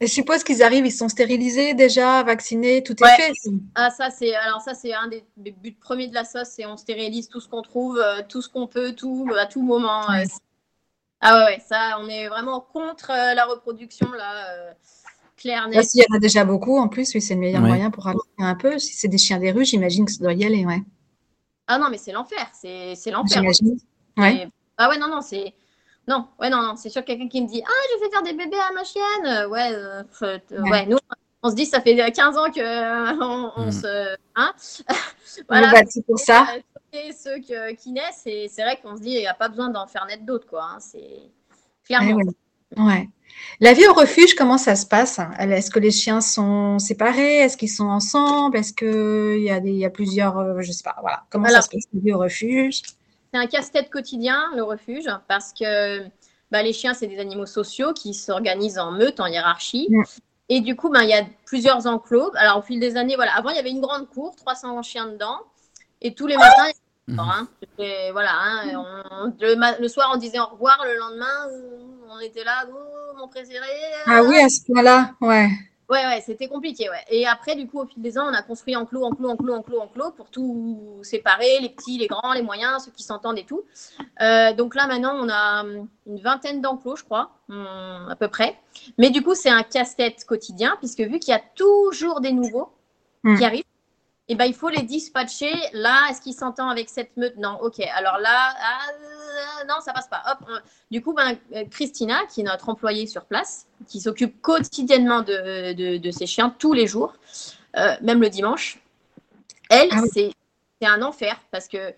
Et 0.01 0.07
je 0.07 0.13
suppose 0.13 0.43
qu'ils 0.43 0.63
arrivent, 0.63 0.85
ils 0.85 0.91
sont 0.91 1.09
stérilisés 1.09 1.73
déjà, 1.73 2.23
vaccinés, 2.23 2.83
tout 2.83 2.95
est 3.03 3.15
fait. 3.15 3.33
Ah 3.75 3.89
ça 3.89 4.09
c'est 4.09 4.33
alors 4.35 4.61
ça 4.61 4.73
c'est 4.73 4.93
un 4.93 5.07
des, 5.07 5.23
buts 5.51 5.77
premiers 5.79 6.07
de 6.07 6.13
la 6.13 6.23
sauce, 6.23 6.49
c'est 6.49 6.65
on 6.65 6.77
stérilise 6.77 7.27
tout 7.27 7.41
ce 7.41 7.49
qu'on 7.49 7.61
trouve, 7.61 7.99
euh, 7.99 8.21
tout 8.27 8.41
ce 8.41 8.49
qu'on 8.49 8.67
peut, 8.67 8.93
tout 8.93 9.29
à 9.37 9.45
tout 9.45 9.61
moment. 9.61 10.09
Euh, 10.11 10.23
ah 11.21 11.37
ouais, 11.37 11.45
ouais, 11.45 11.63
ça 11.67 11.97
on 11.99 12.07
est 12.07 12.29
vraiment 12.29 12.61
contre 12.61 13.11
euh, 13.11 13.33
la 13.33 13.45
reproduction 13.45 14.09
là. 14.11 14.73
Claire, 15.39 15.69
bah, 15.73 15.81
il 15.93 16.01
y 16.01 16.05
en 16.11 16.15
a 16.17 16.19
déjà 16.19 16.43
beaucoup 16.43 16.77
en 16.77 16.89
plus, 16.89 17.13
oui, 17.15 17.21
c'est 17.21 17.33
le 17.33 17.39
meilleur 17.39 17.61
moyen 17.61 17.91
pour 17.91 18.03
rallonger 18.03 18.25
un 18.39 18.55
peu. 18.55 18.77
Si 18.77 18.93
c'est 18.93 19.07
des 19.07 19.17
chiens 19.17 19.39
des 19.39 19.51
rues, 19.51 19.63
j'imagine 19.63 20.05
que 20.05 20.11
ça 20.11 20.19
doit 20.19 20.33
y 20.33 20.43
aller, 20.43 20.65
ouais. 20.65 20.81
Ah 21.65 21.77
non, 21.77 21.89
mais 21.89 21.97
c'est 21.97 22.11
l'enfer, 22.11 22.49
c'est 22.53 22.95
l'enfer. 23.07 23.41
J'imagine. 23.41 23.79
Ouais. 24.17 24.49
Ah 24.77 24.89
ouais, 24.89 24.97
non, 24.97 25.07
non, 25.07 25.21
c'est 25.21 25.53
non, 26.09 26.25
ouais, 26.39 26.49
non, 26.49 26.63
non. 26.63 26.75
C'est 26.75 26.89
sûr 26.89 27.05
quelqu'un 27.05 27.27
qui 27.27 27.39
me 27.39 27.47
dit 27.47 27.61
Ah, 27.63 27.87
je 27.93 28.03
vais 28.03 28.09
faire 28.09 28.23
des 28.23 28.33
bébés 28.33 28.57
à 28.57 28.73
ma 28.73 28.83
chienne. 28.83 29.25
Euh, 29.25 29.47
ouais, 29.47 29.69
euh, 29.71 30.03
euh, 30.23 30.61
ouais. 30.63 30.87
nous, 30.87 30.97
on 31.43 31.51
se 31.51 31.55
dit 31.55 31.67
Ça 31.67 31.81
fait 31.81 32.11
15 32.11 32.35
ans 32.35 32.51
qu'on 32.51 33.51
on, 33.55 33.67
mm. 33.67 33.71
se. 33.71 34.15
Hein 34.35 34.51
voilà. 35.47 35.71
C'est 35.87 36.03
pour 36.03 36.17
ça. 36.17 36.47
Et 36.91 37.11
ceux 37.13 37.37
qui 37.75 37.91
naissent, 37.91 38.23
et 38.25 38.47
c'est 38.49 38.63
vrai 38.63 38.79
qu'on 38.81 38.97
se 38.97 39.03
dit 39.03 39.11
Il 39.11 39.19
n'y 39.19 39.27
a 39.27 39.35
pas 39.35 39.49
besoin 39.49 39.69
d'en 39.69 39.85
faire 39.85 40.07
naître 40.07 40.25
d'autres, 40.25 40.47
quoi. 40.47 40.63
Hein, 40.63 40.77
c'est 40.79 41.29
clairement. 41.85 42.17
ouais. 42.77 43.07
La 43.59 43.73
vie 43.73 43.85
au 43.87 43.93
refuge, 43.93 44.35
comment 44.35 44.57
ça 44.57 44.75
se 44.75 44.85
passe 44.85 45.19
Est-ce 45.39 45.69
que 45.69 45.79
les 45.79 45.91
chiens 45.91 46.21
sont 46.21 46.79
séparés? 46.79 47.39
Est-ce 47.39 47.57
qu'ils 47.57 47.69
sont 47.69 47.87
ensemble? 47.87 48.57
Est-ce 48.57 48.73
qu'il 48.73 49.43
y, 49.43 49.49
a 49.49 49.59
y 49.59 49.85
a 49.85 49.89
plusieurs, 49.89 50.61
je 50.61 50.67
ne 50.67 50.73
sais 50.73 50.83
pas, 50.83 50.95
voilà. 51.01 51.23
Comment 51.29 51.47
ça 51.47 51.61
se 51.61 51.69
passe 51.69 51.83
la 51.93 52.01
vie 52.01 52.13
au 52.13 52.19
refuge? 52.19 52.81
c'est 53.31 53.39
un 53.39 53.47
casse-tête 53.47 53.89
quotidien, 53.89 54.43
le 54.55 54.63
refuge, 54.63 55.05
parce 55.27 55.53
que 55.53 56.03
bah, 56.51 56.63
les 56.63 56.73
chiens, 56.73 56.93
c'est 56.93 57.07
des 57.07 57.19
animaux 57.19 57.45
sociaux 57.45 57.93
qui 57.93 58.13
s'organisent 58.13 58.79
en 58.79 58.91
meute, 58.91 59.19
en 59.19 59.27
hiérarchie. 59.27 59.87
Et 60.49 60.61
du 60.61 60.75
coup, 60.75 60.89
bah, 60.89 61.03
il 61.03 61.09
y 61.09 61.13
a 61.13 61.23
plusieurs 61.45 61.85
enclos. 61.85 62.31
Alors, 62.35 62.57
au 62.57 62.61
fil 62.63 62.79
des 62.79 62.97
années, 62.97 63.15
voilà, 63.15 63.35
avant, 63.35 63.49
il 63.49 63.55
y 63.55 63.59
avait 63.59 63.69
une 63.69 63.81
grande 63.81 64.09
cour, 64.09 64.35
300 64.35 64.81
chiens 64.81 65.07
dedans. 65.07 65.37
Et 66.01 66.15
tous 66.15 66.25
les 66.25 66.37
matins, 66.37 66.69
hein, 67.17 67.47
voilà, 68.11 68.31
hein, 68.33 69.33
le, 69.39 69.87
soir, 69.87 70.11
on 70.13 70.17
disait 70.17 70.39
au 70.39 70.45
revoir. 70.45 70.83
Le 70.85 70.97
lendemain, 70.97 71.47
on 72.09 72.19
était 72.19 72.43
là, 72.43 72.65
oh, 72.71 73.17
mon 73.17 73.27
préféré. 73.27 73.67
Ah 74.05 74.23
oui, 74.23 74.37
à 74.37 74.49
ce 74.49 74.65
point-là, 74.65 75.11
ouais. 75.21 75.49
Ouais, 75.89 76.05
ouais, 76.05 76.21
c'était 76.23 76.47
compliqué, 76.47 76.87
ouais. 76.87 77.03
Et 77.09 77.25
après, 77.25 77.55
du 77.55 77.65
coup, 77.67 77.79
au 77.79 77.85
fil 77.87 77.99
des 78.03 78.19
ans, 78.19 78.27
on 78.29 78.33
a 78.33 78.43
construit 78.43 78.75
enclos, 78.75 79.03
enclos, 79.03 79.29
enclos, 79.31 79.55
enclos, 79.55 79.81
enclos 79.81 80.11
pour 80.11 80.29
tout 80.29 80.99
séparer, 81.01 81.59
les 81.61 81.69
petits, 81.69 81.97
les 81.97 82.05
grands, 82.05 82.33
les 82.33 82.43
moyens, 82.43 82.85
ceux 82.85 82.91
qui 82.91 83.01
s'entendent 83.01 83.39
et 83.39 83.45
tout. 83.45 83.63
Euh, 84.21 84.53
donc 84.53 84.75
là, 84.75 84.85
maintenant, 84.85 85.15
on 85.15 85.27
a 85.29 85.63
hum, 85.63 85.87
une 86.05 86.19
vingtaine 86.19 86.61
d'enclos, 86.61 86.97
je 86.97 87.03
crois, 87.03 87.31
hum, 87.49 88.07
à 88.07 88.15
peu 88.15 88.27
près. 88.27 88.55
Mais 88.99 89.09
du 89.09 89.23
coup, 89.23 89.33
c'est 89.33 89.49
un 89.49 89.63
casse-tête 89.63 90.25
quotidien, 90.25 90.75
puisque 90.77 91.01
vu 91.01 91.17
qu'il 91.17 91.31
y 91.31 91.37
a 91.37 91.41
toujours 91.55 92.21
des 92.21 92.33
nouveaux 92.33 92.71
Hmm. 93.23 93.37
qui 93.37 93.43
arrivent, 93.43 93.63
et 94.29 94.35
ben, 94.35 94.45
il 94.45 94.53
faut 94.53 94.69
les 94.69 94.83
dispatcher. 94.83 95.51
Là, 95.73 96.07
est-ce 96.09 96.21
qu'il 96.21 96.35
s'entend 96.35 96.69
avec 96.69 96.87
cette 96.87 97.17
meute? 97.17 97.35
Non, 97.37 97.57
ok. 97.61 97.79
Alors 97.95 98.19
là, 98.19 98.53
ah, 98.61 99.65
non, 99.67 99.81
ça 99.81 99.91
passe 99.91 100.07
pas. 100.07 100.21
Hop. 100.29 100.47
Du 100.91 101.01
coup, 101.01 101.13
ben, 101.13 101.35
euh, 101.55 101.65
Christina, 101.69 102.19
qui 102.27 102.41
est 102.41 102.43
notre 102.43 102.69
employée 102.69 103.07
sur 103.07 103.25
place, 103.25 103.65
qui 103.87 103.99
s'occupe 103.99 104.39
quotidiennement 104.41 105.21
de, 105.23 105.97
de, 105.97 106.25
chiens 106.25 106.55
tous 106.59 106.73
les 106.73 106.85
jours, 106.85 107.13
euh, 107.75 107.95
même 108.03 108.21
le 108.21 108.29
dimanche, 108.29 108.79
elle, 109.71 109.89
Ah 109.91 110.01
oui. 110.03 110.09
c'est 110.79 110.87
un 110.87 111.01
enfer 111.01 111.35
parce 111.49 111.67
que 111.67 111.93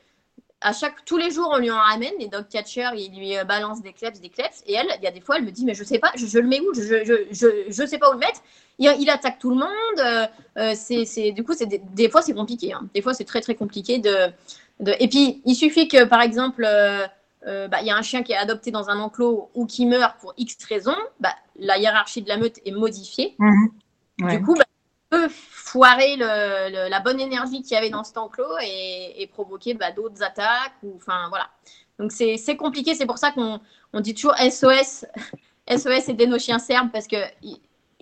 à 0.62 0.74
chaque, 0.74 1.04
tous 1.06 1.18
les 1.18 1.32
jours, 1.32 1.50
on 1.52 1.58
lui 1.58 1.72
en 1.72 1.78
ramène, 1.80 2.14
les 2.20 2.28
dog 2.28 2.46
catchers, 2.48 2.92
ils 2.96 3.12
lui 3.18 3.38
euh, 3.38 3.44
balancent 3.44 3.82
des 3.82 3.94
kleps, 3.94 4.20
des 4.22 4.30
kleps, 4.30 4.64
et 4.68 4.74
elle, 4.74 4.88
il 5.00 5.04
y 5.04 5.08
a 5.08 5.12
des 5.12 5.22
fois, 5.22 5.38
elle 5.38 5.44
me 5.44 5.52
dit, 5.52 5.66
mais 5.66 5.74
je 5.74 5.84
sais 5.84 6.00
pas, 6.00 6.12
je, 6.16 6.26
je 6.26 6.40
le 6.40 6.48
mets 6.48 6.60
où, 6.60 6.74
je, 6.74 6.82
je, 7.04 7.66
je, 7.68 7.86
sais 7.86 7.98
pas 7.98 8.10
où 8.10 8.14
le 8.14 8.20
mettre, 8.20 8.42
il, 8.80 8.94
il 9.00 9.10
attaque 9.10 9.40
tout 9.40 9.50
le 9.50 9.56
monde, 9.58 10.00
euh, 10.00 10.26
euh, 10.58 10.74
c'est, 10.76 11.32
du 11.32 11.44
coup, 11.44 11.54
c'est 11.54 11.66
des, 11.66 11.80
des 11.80 12.10
fois, 12.10 12.22
c'est 12.22 12.34
compliqué, 12.34 12.74
hein. 12.74 12.88
des 12.94 13.02
fois, 13.02 13.14
c'est 13.14 13.26
très, 13.26 13.42
très 13.42 13.56
compliqué 13.56 13.98
de, 13.98 14.28
de, 14.80 14.94
et 15.00 15.08
puis, 15.08 15.42
il 15.46 15.56
suffit 15.56 15.88
que, 15.88 16.04
par 16.06 16.22
exemple, 16.22 16.64
euh, 16.66 17.08
euh, 17.48 17.68
bah, 17.68 17.78
il 17.82 17.88
y 17.88 17.92
a 17.92 17.98
un 17.98 18.04
chien 18.04 18.22
qui 18.22 18.34
est 18.34 18.38
adopté 18.38 18.70
dans 18.70 18.90
un 18.90 19.00
enclos 19.00 19.50
ou 19.56 19.66
qui 19.66 19.88
meurt 19.88 20.20
pour 20.20 20.34
X 20.38 20.58
raisons, 20.66 20.96
bah, 21.20 21.34
la 21.58 21.78
hiérarchie 21.80 22.22
de 22.22 22.30
la 22.30 22.38
meute 22.38 22.60
est 22.66 22.72
modifiée, 22.72 23.36
Mhm. 23.40 23.70
Ouais. 24.22 24.38
du 24.38 24.44
coup, 24.44 24.54
bah, 24.54 24.66
on 25.12 25.18
peut 25.18 25.28
foirer 25.30 26.16
le- 26.16 26.72
le- 26.72 26.90
la 26.90 27.00
bonne 27.00 27.20
énergie 27.20 27.62
qu'il 27.62 27.74
y 27.74 27.76
avait 27.76 27.90
dans 27.90 28.04
cet 28.04 28.18
enclos 28.18 28.58
et, 28.64 29.22
et 29.22 29.28
provoquer 29.28 29.74
bah, 29.74 29.92
d'autres 29.92 30.24
attaques. 30.24 30.74
Ou, 30.84 30.94
enfin, 30.98 31.28
voilà. 31.30 31.50
Donc, 32.00 32.12
c'est 32.12 32.56
compliqué. 32.56 32.96
C'est 32.96 33.06
pour 33.06 33.18
ça 33.18 33.32
qu'on 33.32 33.60
on 33.94 34.00
dit 34.00 34.14
toujours 34.14 34.36
SOS. 34.38 35.06
SOS 35.70 36.10
aider 36.10 36.28
nos 36.28 36.40
chiens 36.40 36.60
serbes 36.60 36.90
parce 36.92 37.08
qu'il 37.08 37.30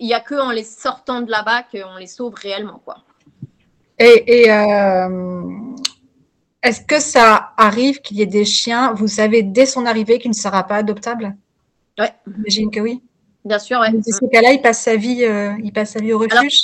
n'y 0.00 0.14
a 0.14 0.20
que 0.20 0.34
en 0.34 0.50
les 0.50 0.64
sortant 0.64 1.20
de 1.20 1.30
là-bas 1.30 1.64
qu'on 1.64 1.96
les 1.96 2.06
sauve 2.06 2.34
réellement. 2.34 2.80
Quoi. 2.84 2.98
Et, 3.98 4.42
et, 4.44 4.50
euh, 4.50 5.48
est-ce 6.62 6.80
que 6.80 7.00
ça 7.00 7.52
arrive 7.56 8.00
qu'il 8.00 8.16
y 8.18 8.22
ait 8.22 8.26
des 8.26 8.44
chiens, 8.46 8.92
vous 8.94 9.08
savez, 9.08 9.42
dès 9.42 9.66
son 9.66 9.84
arrivée, 9.84 10.18
qu'il 10.18 10.30
ne 10.30 10.36
sera 10.36 10.66
pas 10.66 10.76
adoptable? 10.76 11.36
Ouais. 11.98 12.12
J'imagine 12.26 12.70
que 12.70 12.80
oui. 12.80 13.02
Bien 13.44 13.58
sûr, 13.58 13.78
ouais. 13.80 13.90
Dans 13.92 14.02
ce 14.02 14.26
cas-là, 14.30 14.52
il 14.52 14.62
passe 14.62 14.82
sa 14.82 14.96
vie, 14.96 15.24
euh, 15.24 15.52
il 15.62 15.72
passe 15.72 15.92
sa 15.92 16.00
vie 16.00 16.12
au 16.12 16.18
refuge. 16.18 16.62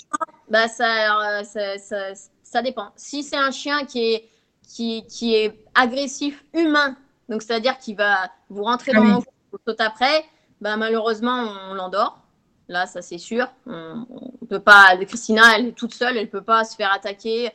Bah, 0.49 0.69
ça, 0.69 1.41
euh, 1.41 1.45
ça, 1.45 1.79
ça, 1.79 1.97
ça 2.43 2.63
dépend. 2.63 2.91
Si 2.97 3.23
c'est 3.23 3.37
un 3.37 3.51
chien 3.51 3.85
qui 3.85 4.13
est, 4.15 4.29
qui, 4.67 5.05
qui 5.09 5.35
est 5.35 5.65
agressif 5.75 6.45
humain, 6.55 6.97
donc 7.29 7.43
c'est-à-dire 7.43 7.79
qu'il 7.79 7.97
va 7.97 8.31
vous 8.49 8.63
rentrer 8.63 8.93
Ah 8.95 8.99
dans 8.99 9.03
oui. 9.05 9.11
l'enclos, 9.11 9.33
vous 9.53 9.59
saute 9.67 9.81
après, 9.81 10.25
bah, 10.61 10.77
malheureusement, 10.77 11.49
on 11.71 11.75
l'endort. 11.75 12.23
Là, 12.69 12.87
ça 12.87 13.01
c'est 13.01 13.19
sûr. 13.19 13.47
On, 13.67 14.07
on 14.43 14.47
peut 14.47 14.59
pas. 14.61 14.97
Christina, 15.07 15.43
elle 15.57 15.67
est 15.69 15.73
toute 15.73 15.95
seule, 15.95 16.17
elle 16.17 16.29
peut 16.31 16.43
pas 16.43 16.65
se 16.65 16.75
faire 16.75 16.93
attaquer. 16.93 17.51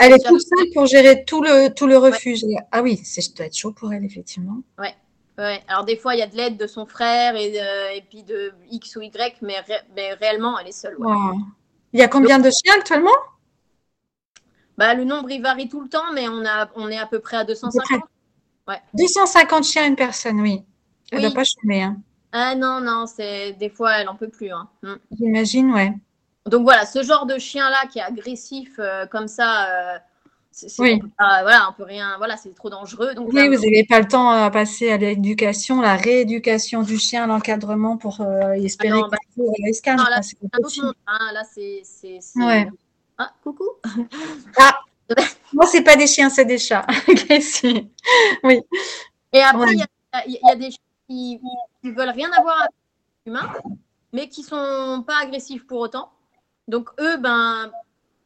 Elle 0.00 0.12
est 0.12 0.26
toute 0.26 0.40
seule 0.40 0.70
pour 0.72 0.86
gérer 0.86 1.24
tout 1.26 1.42
le, 1.42 1.68
tout 1.68 1.86
le 1.86 1.98
refuge. 1.98 2.40
Ah 2.72 2.80
oui, 2.82 2.98
c'est 3.04 3.20
ça 3.20 3.32
doit 3.36 3.46
être 3.46 3.56
chaud 3.56 3.72
pour 3.72 3.92
elle, 3.92 4.04
effectivement. 4.04 4.56
Ouais. 4.78 4.94
Alors 5.68 5.84
des 5.84 5.96
fois, 5.96 6.14
il 6.14 6.20
y 6.20 6.22
a 6.22 6.26
de 6.26 6.36
l'aide 6.36 6.56
de 6.56 6.66
son 6.66 6.86
frère 6.86 7.34
et, 7.36 7.56
et 7.96 8.02
puis 8.08 8.22
de 8.22 8.52
X 8.70 8.96
ou 8.96 9.02
Y, 9.02 9.36
mais, 9.42 9.58
ré- 9.60 9.82
mais 9.94 10.14
réellement, 10.14 10.58
elle 10.58 10.68
est 10.68 10.72
seule. 10.72 10.96
ouais. 10.96 11.06
Wow. 11.12 11.38
Il 11.94 12.00
y 12.00 12.02
a 12.02 12.08
combien 12.08 12.38
de 12.38 12.50
chiens 12.50 12.74
actuellement? 12.78 13.10
Bah, 14.76 14.94
le 14.94 15.04
nombre, 15.04 15.30
il 15.30 15.40
varie 15.40 15.68
tout 15.68 15.80
le 15.80 15.88
temps, 15.88 16.12
mais 16.12 16.28
on, 16.28 16.44
a, 16.44 16.68
on 16.74 16.88
est 16.90 16.98
à 16.98 17.06
peu 17.06 17.20
près 17.20 17.36
à 17.36 17.44
250. 17.44 18.02
250 18.94 19.64
chiens, 19.64 19.86
une 19.86 19.96
personne, 19.96 20.40
oui. 20.40 20.64
Elle 21.12 21.20
ne 21.20 21.24
Oui. 21.26 21.30
doit 21.32 21.42
pas 21.42 21.44
chômer, 21.44 21.82
hein. 21.82 21.96
Ah 22.32 22.56
non, 22.56 22.80
non, 22.80 23.06
c'est 23.06 23.52
des 23.52 23.68
fois, 23.70 23.98
elle 23.98 24.08
en 24.08 24.16
peut 24.16 24.28
plus. 24.28 24.50
hein. 24.50 24.68
Mm. 24.82 24.94
j'imagine, 25.12 25.72
ouais. 25.72 25.92
Donc 26.46 26.62
voilà, 26.64 26.84
ce 26.84 27.02
genre 27.02 27.26
de 27.26 27.38
chien-là 27.38 27.86
qui 27.90 28.00
est 28.00 28.02
agressif 28.02 28.74
euh, 28.78 29.06
comme 29.06 29.28
ça, 29.28 29.94
euh, 29.94 29.98
Oui. 30.78 30.94
on 30.94 30.98
peut 31.00 31.08
pas- 31.18 31.42
voilà, 31.42 31.68
on 31.68 31.72
peut 31.72 31.82
rien, 31.82 32.16
voilà, 32.18 32.36
c'est 32.36 32.54
trop 32.54 32.70
dangereux. 32.70 33.14
Donc 33.14 33.28
Oui, 33.28 33.34
là, 33.34 33.46
vous 33.48 33.62
n'avez 33.64 33.84
pas 33.88 33.98
le 34.00 34.06
temps 34.06 34.30
à 34.30 34.50
passer 34.50 34.90
à 34.90 34.96
l'éducation, 34.96 35.80
la 35.80 35.96
rééducation 35.96 36.82
du 36.82 36.98
chien, 36.98 37.26
l'encadrement 37.26 37.96
pour 37.96 38.20
euh, 38.20 38.52
espérer 38.52 38.98
Ah 38.98 39.00
non, 39.02 39.08
bah, 39.08 39.16
calme. 39.82 39.98
non, 39.98 40.04
là, 40.04 40.22
c'est 40.22 40.36
un 40.42 40.58
autre 40.58 40.82
monde. 40.84 40.94
hein. 41.06 41.32
Là, 41.32 41.42
c'est, 41.44 41.82
Ouais. 42.36 42.68
Ah, 43.18 43.32
coucou. 43.42 43.68
Moi, 45.52 45.66
c'est 45.66 45.82
pas 45.82 45.96
des 45.96 46.06
chiens, 46.06 46.30
c'est 46.30 46.44
des 46.44 46.58
chats. 46.58 46.86
Ok, 47.08 47.26
si. 47.42 47.88
Et 49.32 49.42
après, 49.42 49.66
Ouais. 49.66 49.72
il 49.74 49.78
y, 49.78 49.82
a, 50.12 50.26
il 50.26 50.38
y 50.42 50.50
a 50.50 50.54
des 50.56 50.70
chiens 50.70 50.80
qui, 51.08 51.40
qui 51.82 51.90
veulent 51.90 52.10
rien 52.10 52.30
avoir 52.32 52.60
avec 52.60 52.70
l'humain, 53.26 53.52
mais 54.12 54.28
qui 54.28 54.42
sont 54.42 55.02
pas 55.06 55.18
agressifs 55.22 55.66
pour 55.66 55.80
autant. 55.80 56.10
Donc 56.68 56.88
eux, 57.00 57.16
ben, 57.18 57.70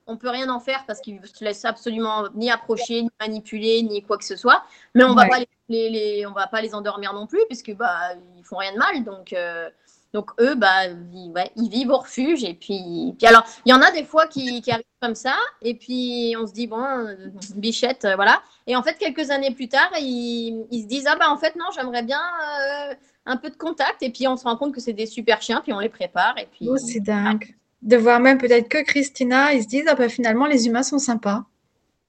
on 0.09 0.17
peut 0.17 0.31
rien 0.31 0.49
en 0.51 0.59
faire 0.59 0.85
parce 0.87 1.01
qu'ils 1.01 1.21
se 1.25 1.45
laissent 1.45 1.65
absolument 1.65 2.25
ni 2.35 2.51
approcher, 2.51 3.03
ni 3.03 3.11
manipuler, 3.21 3.83
ni 3.83 4.03
quoi 4.03 4.19
que 4.19 4.25
ce 4.25 4.35
soit. 4.37 4.65
Mais 4.95 5.05
on 5.05 5.15
va 5.15 5.23
Ouais. 5.23 5.29
pas 5.29 5.39
les, 5.39 5.49
les- 5.69 5.91
les- 5.91 6.27
on 6.27 6.33
va 6.33 6.47
pas 6.49 6.61
les 6.63 6.75
endormir 6.75 7.13
non 7.13 7.27
plus 7.27 7.43
puisque 7.47 7.75
bah 7.77 7.97
ils 8.37 8.45
font 8.45 8.57
rien 8.57 8.73
de 8.73 8.79
mal. 8.79 9.05
Donc 9.05 9.33
euh, 9.33 9.69
donc 10.15 10.31
eux, 10.41 10.55
bah 10.55 10.87
ils, 10.87 11.31
ouais, 11.35 11.51
ils 11.57 11.69
vivent 11.69 11.91
au 11.91 11.99
refuge 11.99 12.43
et 12.43 12.55
puis 12.55 13.15
puis 13.19 13.27
alors 13.27 13.45
il 13.67 13.71
y 13.71 13.75
en 13.75 13.83
a 13.83 13.91
des 13.91 14.05
fois 14.05 14.27
qui, 14.27 14.63
qui 14.63 14.71
arrivent 14.71 14.85
comme 15.03 15.15
ça 15.15 15.37
et 15.61 15.75
puis 15.75 16.35
on 16.41 16.47
se 16.47 16.53
dit 16.55 16.67
bon 16.67 16.83
euh, 16.83 17.15
bichette 17.55 18.07
euh, 18.07 18.17
voilà 18.17 18.41
et 18.67 18.75
en 18.75 18.83
fait 18.83 18.95
quelques 18.95 19.31
années 19.31 19.51
plus 19.55 19.69
tard 19.69 19.91
ils, 20.01 20.67
ils 20.71 20.83
se 20.83 20.87
disent 20.89 21.07
ah 21.07 21.17
bah 21.17 21.27
en 21.31 21.37
fait 21.37 21.55
non 21.57 21.67
j'aimerais 21.75 22.03
bien 22.03 22.21
euh, 22.21 22.95
un 23.27 23.37
peu 23.37 23.51
de 23.51 23.57
contact 23.57 24.03
et 24.03 24.09
puis 24.11 24.27
on 24.27 24.39
se 24.39 24.45
rend 24.45 24.57
compte 24.57 24.75
que 24.75 24.81
c'est 24.81 24.95
des 24.95 25.05
super 25.05 25.43
chiens 25.43 25.61
puis 25.61 25.75
on 25.75 25.79
les 25.79 25.91
prépare 25.91 26.39
et 26.39 26.47
puis 26.51 26.69
Oh, 26.71 26.79
c'est 26.79 27.01
dingue. 27.01 27.55
De 27.83 27.97
voir 27.97 28.19
même 28.21 28.39
peut-être 28.39 28.69
que 28.69 28.83
Christina, 28.85 29.53
ils 29.53 29.63
se 29.63 29.69
disent, 29.69 29.87
ah 29.89 29.95
bah, 29.95 30.09
finalement, 30.09 30.47
les 30.47 30.67
humains 30.67 30.83
sont 30.83 30.99
sympas. 30.99 31.45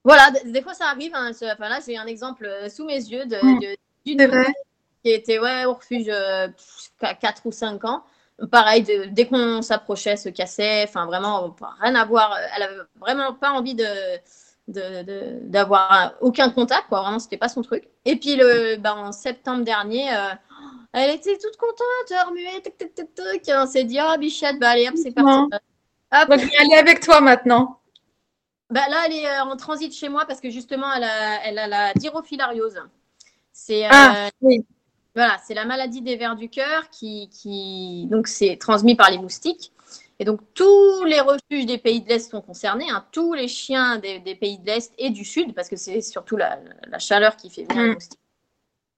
Voilà, 0.03 0.32
des, 0.45 0.62
fois 0.62 0.73
ça 0.73 0.86
arrive. 0.88 1.12
hein, 1.13 1.32
ce- 1.34 1.45
enfin, 1.45 1.69
là, 1.69 1.79
j'ai 1.86 1.97
un 1.97 2.08
exemple 2.08 2.45
euh, 2.45 2.69
sous 2.69 2.86
mes 2.86 2.95
yeux 2.95 3.25
de, 3.25 3.36
Mm. 3.43 3.60
de- 3.60 3.77
d'une 4.05 4.25
vrai. 4.27 4.45
qui 5.03 5.12
était 5.12 5.39
ouais, 5.39 5.65
au 5.65 5.73
refuge 5.75 6.08
euh, 6.10 6.47
4 7.21 7.45
ou 7.45 7.51
5 7.51 7.84
ans. 7.86 8.03
Pareil, 8.51 8.84
de- 8.84 9.05
dès 9.12 9.27
qu'on 9.27 9.62
s'approchait, 9.62 10.15
se 10.17 10.29
cassait. 10.29 10.84
Enfin, 10.88 11.05
vraiment, 11.05 11.55
rien 11.82 11.95
à 11.95 12.05
voir. 12.05 12.36
Elle 12.55 12.63
avait 12.63 12.75
vraiment 12.99 13.34
pas 13.34 13.51
envie 13.51 13.75
de 13.75 13.86
de- 14.69 15.01
de- 15.03 15.39
d'avoir 15.49 16.13
aucun 16.21 16.49
contact, 16.51 16.89
quoi. 16.89 17.01
Vraiment, 17.01 17.17
c'était 17.19 17.38
pas 17.38 17.49
son 17.49 17.63
truc. 17.63 17.88
Et 18.05 18.15
puis, 18.17 18.36
le, 18.36 18.75
ben, 18.77 18.93
en 18.93 19.12
septembre 19.12 19.63
dernier, 19.63 20.13
euh, 20.13 20.29
elle 20.93 21.15
était 21.15 21.38
toute 21.38 21.56
contente, 21.58 22.28
remuée, 22.28 22.62
tic, 22.63 22.78
tic, 22.78 22.95
tic. 22.95 23.47
Et 23.47 23.56
on 23.56 23.65
s'est 23.67 23.84
dit, 23.84 23.99
oh, 24.02 24.17
bichette, 24.17 24.60
bah, 24.60 24.69
allez, 24.71 24.88
hop, 24.88 24.95
c'est 24.97 25.12
parti. 25.12 25.30
Hop, 26.12 26.30
Donc, 26.30 26.41
elle 26.60 26.71
est 26.71 26.78
avec 26.78 26.99
toi 27.02 27.21
maintenant. 27.21 27.80
bah 28.69 28.88
là, 28.89 29.04
elle 29.06 29.13
est 29.13 29.28
euh, 29.28 29.43
en 29.43 29.56
transit 29.58 29.93
chez 29.93 30.10
moi 30.10 30.25
parce 30.25 30.41
que 30.41 30.49
justement, 30.49 30.91
elle 30.93 31.04
a, 31.04 31.45
elle 31.45 31.60
a 31.60 31.67
la 31.67 31.93
dyrofilariose. 31.93 32.82
C'est 33.52 33.86
euh, 33.86 33.89
Ah, 33.91 34.30
oui. 34.41 34.65
voilà, 35.15 35.38
c'est 35.45 35.54
la 35.54 35.65
maladie 35.65 36.02
des 36.02 36.15
vers 36.15 36.36
du 36.36 36.49
cœur 36.49 36.89
qui, 36.89 37.30
qui 37.30 38.08
donc 38.10 38.28
c'est 38.28 38.58
transmis 38.58 38.95
par 38.95 39.12
les 39.12 39.17
moustiques. 39.17 39.71
Et 40.21 40.25
donc 40.25 40.41
tous 40.54 41.04
les 41.06 41.19
refuges 41.21 41.65
des 41.65 41.78
pays 41.78 42.02
de 42.02 42.10
l'Est 42.10 42.30
sont 42.30 42.41
concernés, 42.41 42.89
hein, 42.89 43.06
tous 43.12 43.34
les 43.34 43.47
chiens 43.47 43.97
des, 43.99 44.19
des 44.19 44.36
pays 44.36 44.58
de 44.60 44.65
l'Est 44.65 44.93
et 44.97 45.12
du 45.12 45.23
Sud, 45.23 45.54
parce 45.56 45.69
que 45.69 45.78
c'est 45.78 46.02
surtout 46.02 46.36
la, 46.38 46.60
la 46.88 46.99
chaleur 46.99 47.38
qui 47.38 47.49
fait 47.49 47.63
venir 47.63 47.84
les 47.84 47.89
Mm. 47.91 47.93
moustiques. 47.93 48.18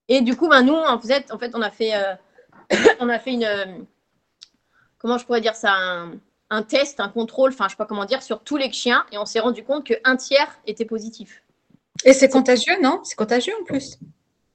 Et 0.08 0.20
du 0.20 0.36
coup, 0.36 0.48
ben, 0.48 0.62
nous, 0.62 0.74
en 0.74 1.00
fait, 1.00 1.32
en 1.32 1.38
fait, 1.38 1.52
on 1.54 1.62
a 1.62 1.70
fait, 1.70 1.94
euh, 1.94 2.14
on 3.00 3.08
a 3.08 3.18
fait 3.18 3.32
une, 3.32 3.44
euh, 3.44 3.66
comment 4.98 5.18
je 5.18 5.24
pourrais 5.24 5.40
dire 5.40 5.54
ça, 5.54 5.72
un, 5.72 6.12
un 6.50 6.62
test, 6.62 7.00
un 7.00 7.08
contrôle, 7.08 7.52
enfin, 7.52 7.66
je 7.66 7.70
sais 7.70 7.76
pas 7.76 7.86
comment 7.86 8.04
dire, 8.04 8.22
sur 8.22 8.42
tous 8.42 8.56
les 8.56 8.72
chiens, 8.72 9.06
et 9.12 9.18
on 9.18 9.24
s'est 9.24 9.40
rendu 9.40 9.64
compte 9.64 9.84
qu'un 9.84 10.16
tiers 10.16 10.60
était 10.66 10.84
positif. 10.84 11.42
Et 12.04 12.12
c'est 12.12 12.28
contagieux, 12.28 12.74
non? 12.82 13.00
C'est 13.04 13.16
contagieux 13.16 13.54
en 13.60 13.64
plus? 13.64 13.98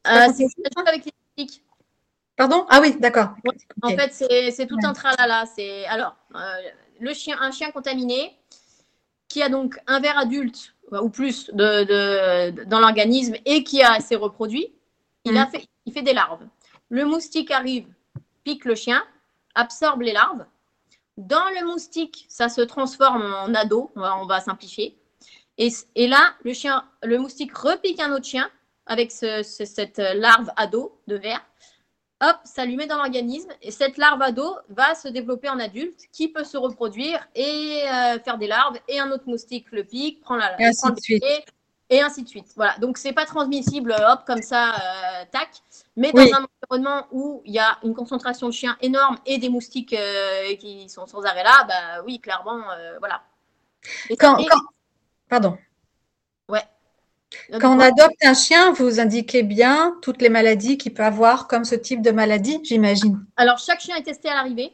Euh, 0.08 0.28
c'est 0.36 0.46
contagieux, 0.76 0.88
avec 0.88 1.06
les. 1.06 1.48
Pardon? 2.36 2.66
Ah 2.70 2.80
oui, 2.82 2.96
d'accord. 3.00 3.30
En 3.82 3.90
fait, 3.90 4.12
c'est 4.12 4.68
tout 4.68 4.78
un 4.84 4.94
tralala. 4.94 5.46
C'est 5.46 5.86
alors 5.86 6.16
le 7.00 7.14
chien, 7.14 7.38
un 7.42 7.52
chien 7.52 7.72
contaminé 7.72 8.38
qui 9.28 9.42
a 9.42 9.50
donc 9.50 9.80
un 9.88 10.00
ver 10.00 10.18
adulte 10.18 10.76
ou 10.92 11.10
plus 11.10 11.50
de, 11.52 11.84
de- 11.84 12.64
dans 12.66 12.80
l'organisme 12.80 13.36
et 13.46 13.64
qui 13.64 13.82
a 13.84 14.00
s'est 14.00 14.16
reproduit, 14.16 14.72
il 15.32 15.38
a 15.38 15.48
fait, 15.48 15.68
il 15.86 15.94
fait 15.94 16.02
des 16.02 16.14
larves. 16.14 16.46
Le 16.90 17.06
moustique 17.06 17.52
arrive, 17.52 17.88
pique 18.44 18.66
le 18.66 18.76
chien, 18.76 19.04
absorbe 19.56 20.02
les 20.02 20.14
larves. 20.14 20.46
Dans 21.18 21.50
le 21.60 21.66
moustique, 21.66 22.26
ça 22.30 22.48
se 22.50 22.62
transforme 22.62 23.24
en 23.34 23.54
ado. 23.54 23.92
On 23.96 24.02
va, 24.02 24.18
on 24.18 24.26
va 24.26 24.40
simplifier. 24.40 24.98
Et, 25.58 25.70
et 25.96 26.08
là, 26.08 26.34
le 26.44 26.54
chien, 26.54 26.88
le 27.04 27.18
moustique 27.18 27.56
repique 27.58 28.00
un 28.00 28.12
autre 28.14 28.26
chien 28.26 28.50
avec 28.86 29.12
ce- 29.12 29.42
ce- 29.44 29.66
cette 29.66 29.98
larve 29.98 30.52
ado 30.56 31.00
de 31.08 31.16
ver. 31.16 31.44
hop, 32.22 32.38
ça 32.46 32.66
lui 32.66 32.76
met 32.78 32.88
dans 32.88 32.98
l'organisme 32.98 33.50
et 33.62 33.70
cette 33.72 33.98
larve 33.98 34.22
à 34.24 34.32
dos 34.32 34.56
va 34.70 34.96
se 34.96 35.08
développer 35.08 35.50
en 35.50 35.60
adulte 35.60 36.00
qui 36.12 36.28
peut 36.30 36.44
se 36.44 36.58
reproduire 36.58 37.20
et 37.36 37.84
euh, 37.86 38.20
faire 38.20 38.38
des 38.40 38.48
larves 38.48 38.78
et 38.88 39.00
un 39.00 39.12
autre 39.12 39.28
moustique 39.28 39.72
le 39.72 39.84
pique, 39.84 40.22
prend 40.22 40.36
la 40.36 40.60
et 40.60 40.66
ainsi 40.66 40.82
de 40.96 41.00
suite. 41.00 41.24
Et, 41.90 42.02
ainsi 42.02 42.24
de 42.24 42.28
suite. 42.28 42.48
Voilà. 42.56 42.78
Donc 42.80 42.98
c'est 42.98 43.14
pas 43.14 43.26
transmissible, 43.26 43.96
hop, 43.98 44.22
comme 44.28 44.42
ça, 44.42 44.76
euh, 44.76 45.26
tac. 45.32 45.50
Mais 45.96 46.12
dans 46.12 46.22
un 46.22 46.46
environnement 46.62 47.08
où 47.12 47.42
il 47.46 47.54
y 47.54 47.60
a 47.60 47.78
une 47.84 47.94
concentration 47.94 48.48
de 48.48 48.54
chiens 48.54 48.78
énorme 48.82 49.18
et 49.26 49.38
des 49.38 49.50
moustiques 49.50 49.94
euh, 49.94 50.56
qui 50.58 50.90
sont 50.90 51.08
sans 51.08 51.24
arrêt 51.24 51.44
là, 51.44 51.64
bah 51.68 52.04
oui, 52.06 52.20
clairement, 52.20 52.62
voilà. 53.00 53.22
quand, 54.20 54.38
Pardon. 55.30 55.58
Ouais. 56.50 56.64
Quand 57.60 57.76
on 57.76 57.80
adopte 57.80 58.24
un 58.24 58.34
chien, 58.34 58.72
vous 58.72 59.00
indiquez 59.00 59.44
bien 59.44 59.98
toutes 60.02 60.22
les 60.22 60.30
maladies 60.30 60.78
qu'il 60.78 60.94
peut 60.94 61.04
avoir 61.04 61.48
comme 61.48 61.66
ce 61.66 61.76
type 61.76 62.02
de 62.02 62.12
maladie, 62.12 62.60
j'imagine. 62.64 63.26
Alors, 63.36 63.58
chaque 63.58 63.82
chien 63.82 63.96
est 63.98 64.04
testé 64.04 64.30
à 64.30 64.36
l'arrivée. 64.36 64.74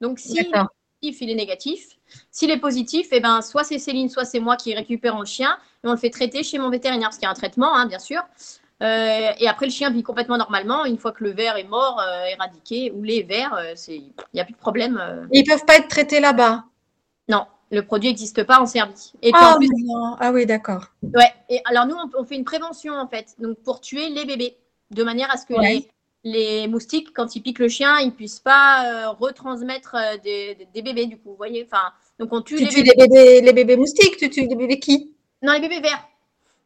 Donc, 0.00 0.18
si 0.18 0.38
est 0.38 0.50
positif, 0.50 1.20
il 1.22 1.30
est 1.30 1.34
négatif. 1.34 1.88
S'il 2.30 2.50
est 2.50 2.60
positif, 2.60 3.08
eh 3.12 3.20
ben, 3.20 3.42
soit 3.42 3.64
c'est 3.64 3.78
Céline, 3.78 4.08
soit 4.08 4.24
c'est 4.24 4.40
moi 4.40 4.56
qui 4.56 4.74
récupérons 4.74 5.20
le 5.20 5.26
chien 5.26 5.58
et 5.82 5.88
on 5.88 5.92
le 5.92 5.98
fait 5.98 6.10
traiter 6.10 6.42
chez 6.42 6.58
mon 6.58 6.70
vétérinaire, 6.70 7.08
parce 7.08 7.16
qu'il 7.16 7.24
y 7.24 7.28
a 7.28 7.30
un 7.30 7.34
traitement, 7.34 7.74
hein, 7.74 7.86
bien 7.86 7.98
sûr. 7.98 8.22
Euh, 8.82 9.30
et 9.38 9.48
après, 9.48 9.66
le 9.66 9.72
chien 9.72 9.90
vit 9.90 10.02
complètement 10.02 10.38
normalement. 10.38 10.84
Une 10.84 10.98
fois 10.98 11.12
que 11.12 11.24
le 11.24 11.30
ver 11.30 11.56
est 11.56 11.64
mort, 11.64 12.00
euh, 12.00 12.24
éradiqué, 12.24 12.90
ou 12.90 13.02
les 13.02 13.22
vers, 13.22 13.54
euh, 13.54 13.74
il 13.88 14.12
n'y 14.34 14.40
a 14.40 14.44
plus 14.44 14.54
de 14.54 14.58
problème. 14.58 15.28
Ils 15.32 15.42
ne 15.42 15.46
peuvent 15.46 15.66
pas 15.66 15.76
être 15.76 15.88
traités 15.88 16.20
là-bas? 16.20 16.64
Non, 17.28 17.46
le 17.70 17.82
produit 17.82 18.08
n'existe 18.08 18.42
pas 18.44 18.60
en 18.60 18.66
service. 18.66 19.12
Et 19.22 19.30
ah, 19.34 19.58
ah 20.20 20.32
oui, 20.32 20.46
d'accord. 20.46 20.86
Ouais. 21.02 21.32
Et 21.48 21.60
alors 21.66 21.86
nous, 21.86 21.96
on, 22.18 22.24
fait 22.24 22.36
une 22.36 22.44
prévention 22.44 22.94
en 22.94 23.06
fait, 23.06 23.34
donc 23.38 23.58
pour 23.62 23.80
tuer 23.80 24.08
les 24.08 24.24
bébés, 24.24 24.56
de 24.90 25.04
manière 25.04 25.30
à 25.30 25.36
ce 25.36 25.46
que 25.46 25.54
les, 26.24 26.66
moustiques, 26.68 27.12
quand 27.14 27.36
ils 27.36 27.42
piquent 27.42 27.60
le 27.60 27.68
chien, 27.68 27.98
ils 28.00 28.12
puissent 28.12 28.40
pas 28.40 29.10
retransmettre 29.10 29.96
des, 30.24 30.56
bébés 30.74 31.06
du 31.06 31.18
coup. 31.18 31.30
Vous 31.30 31.36
voyez, 31.36 31.68
enfin, 31.70 31.92
donc 32.18 32.32
on 32.32 32.40
tue, 32.40 32.56
tu 32.56 32.64
les, 32.64 32.68
tues 32.68 32.82
bébés. 32.82 32.94
les 32.96 33.06
bébés. 33.06 33.40
Les 33.42 33.52
bébés 33.52 33.76
moustiques, 33.76 34.16
tu 34.16 34.30
tues 34.30 34.46
les 34.46 34.56
bébés 34.56 34.80
qui? 34.80 35.14
Non, 35.42 35.54
les 35.54 35.60
bébés 35.60 35.80
verts. 35.80 36.06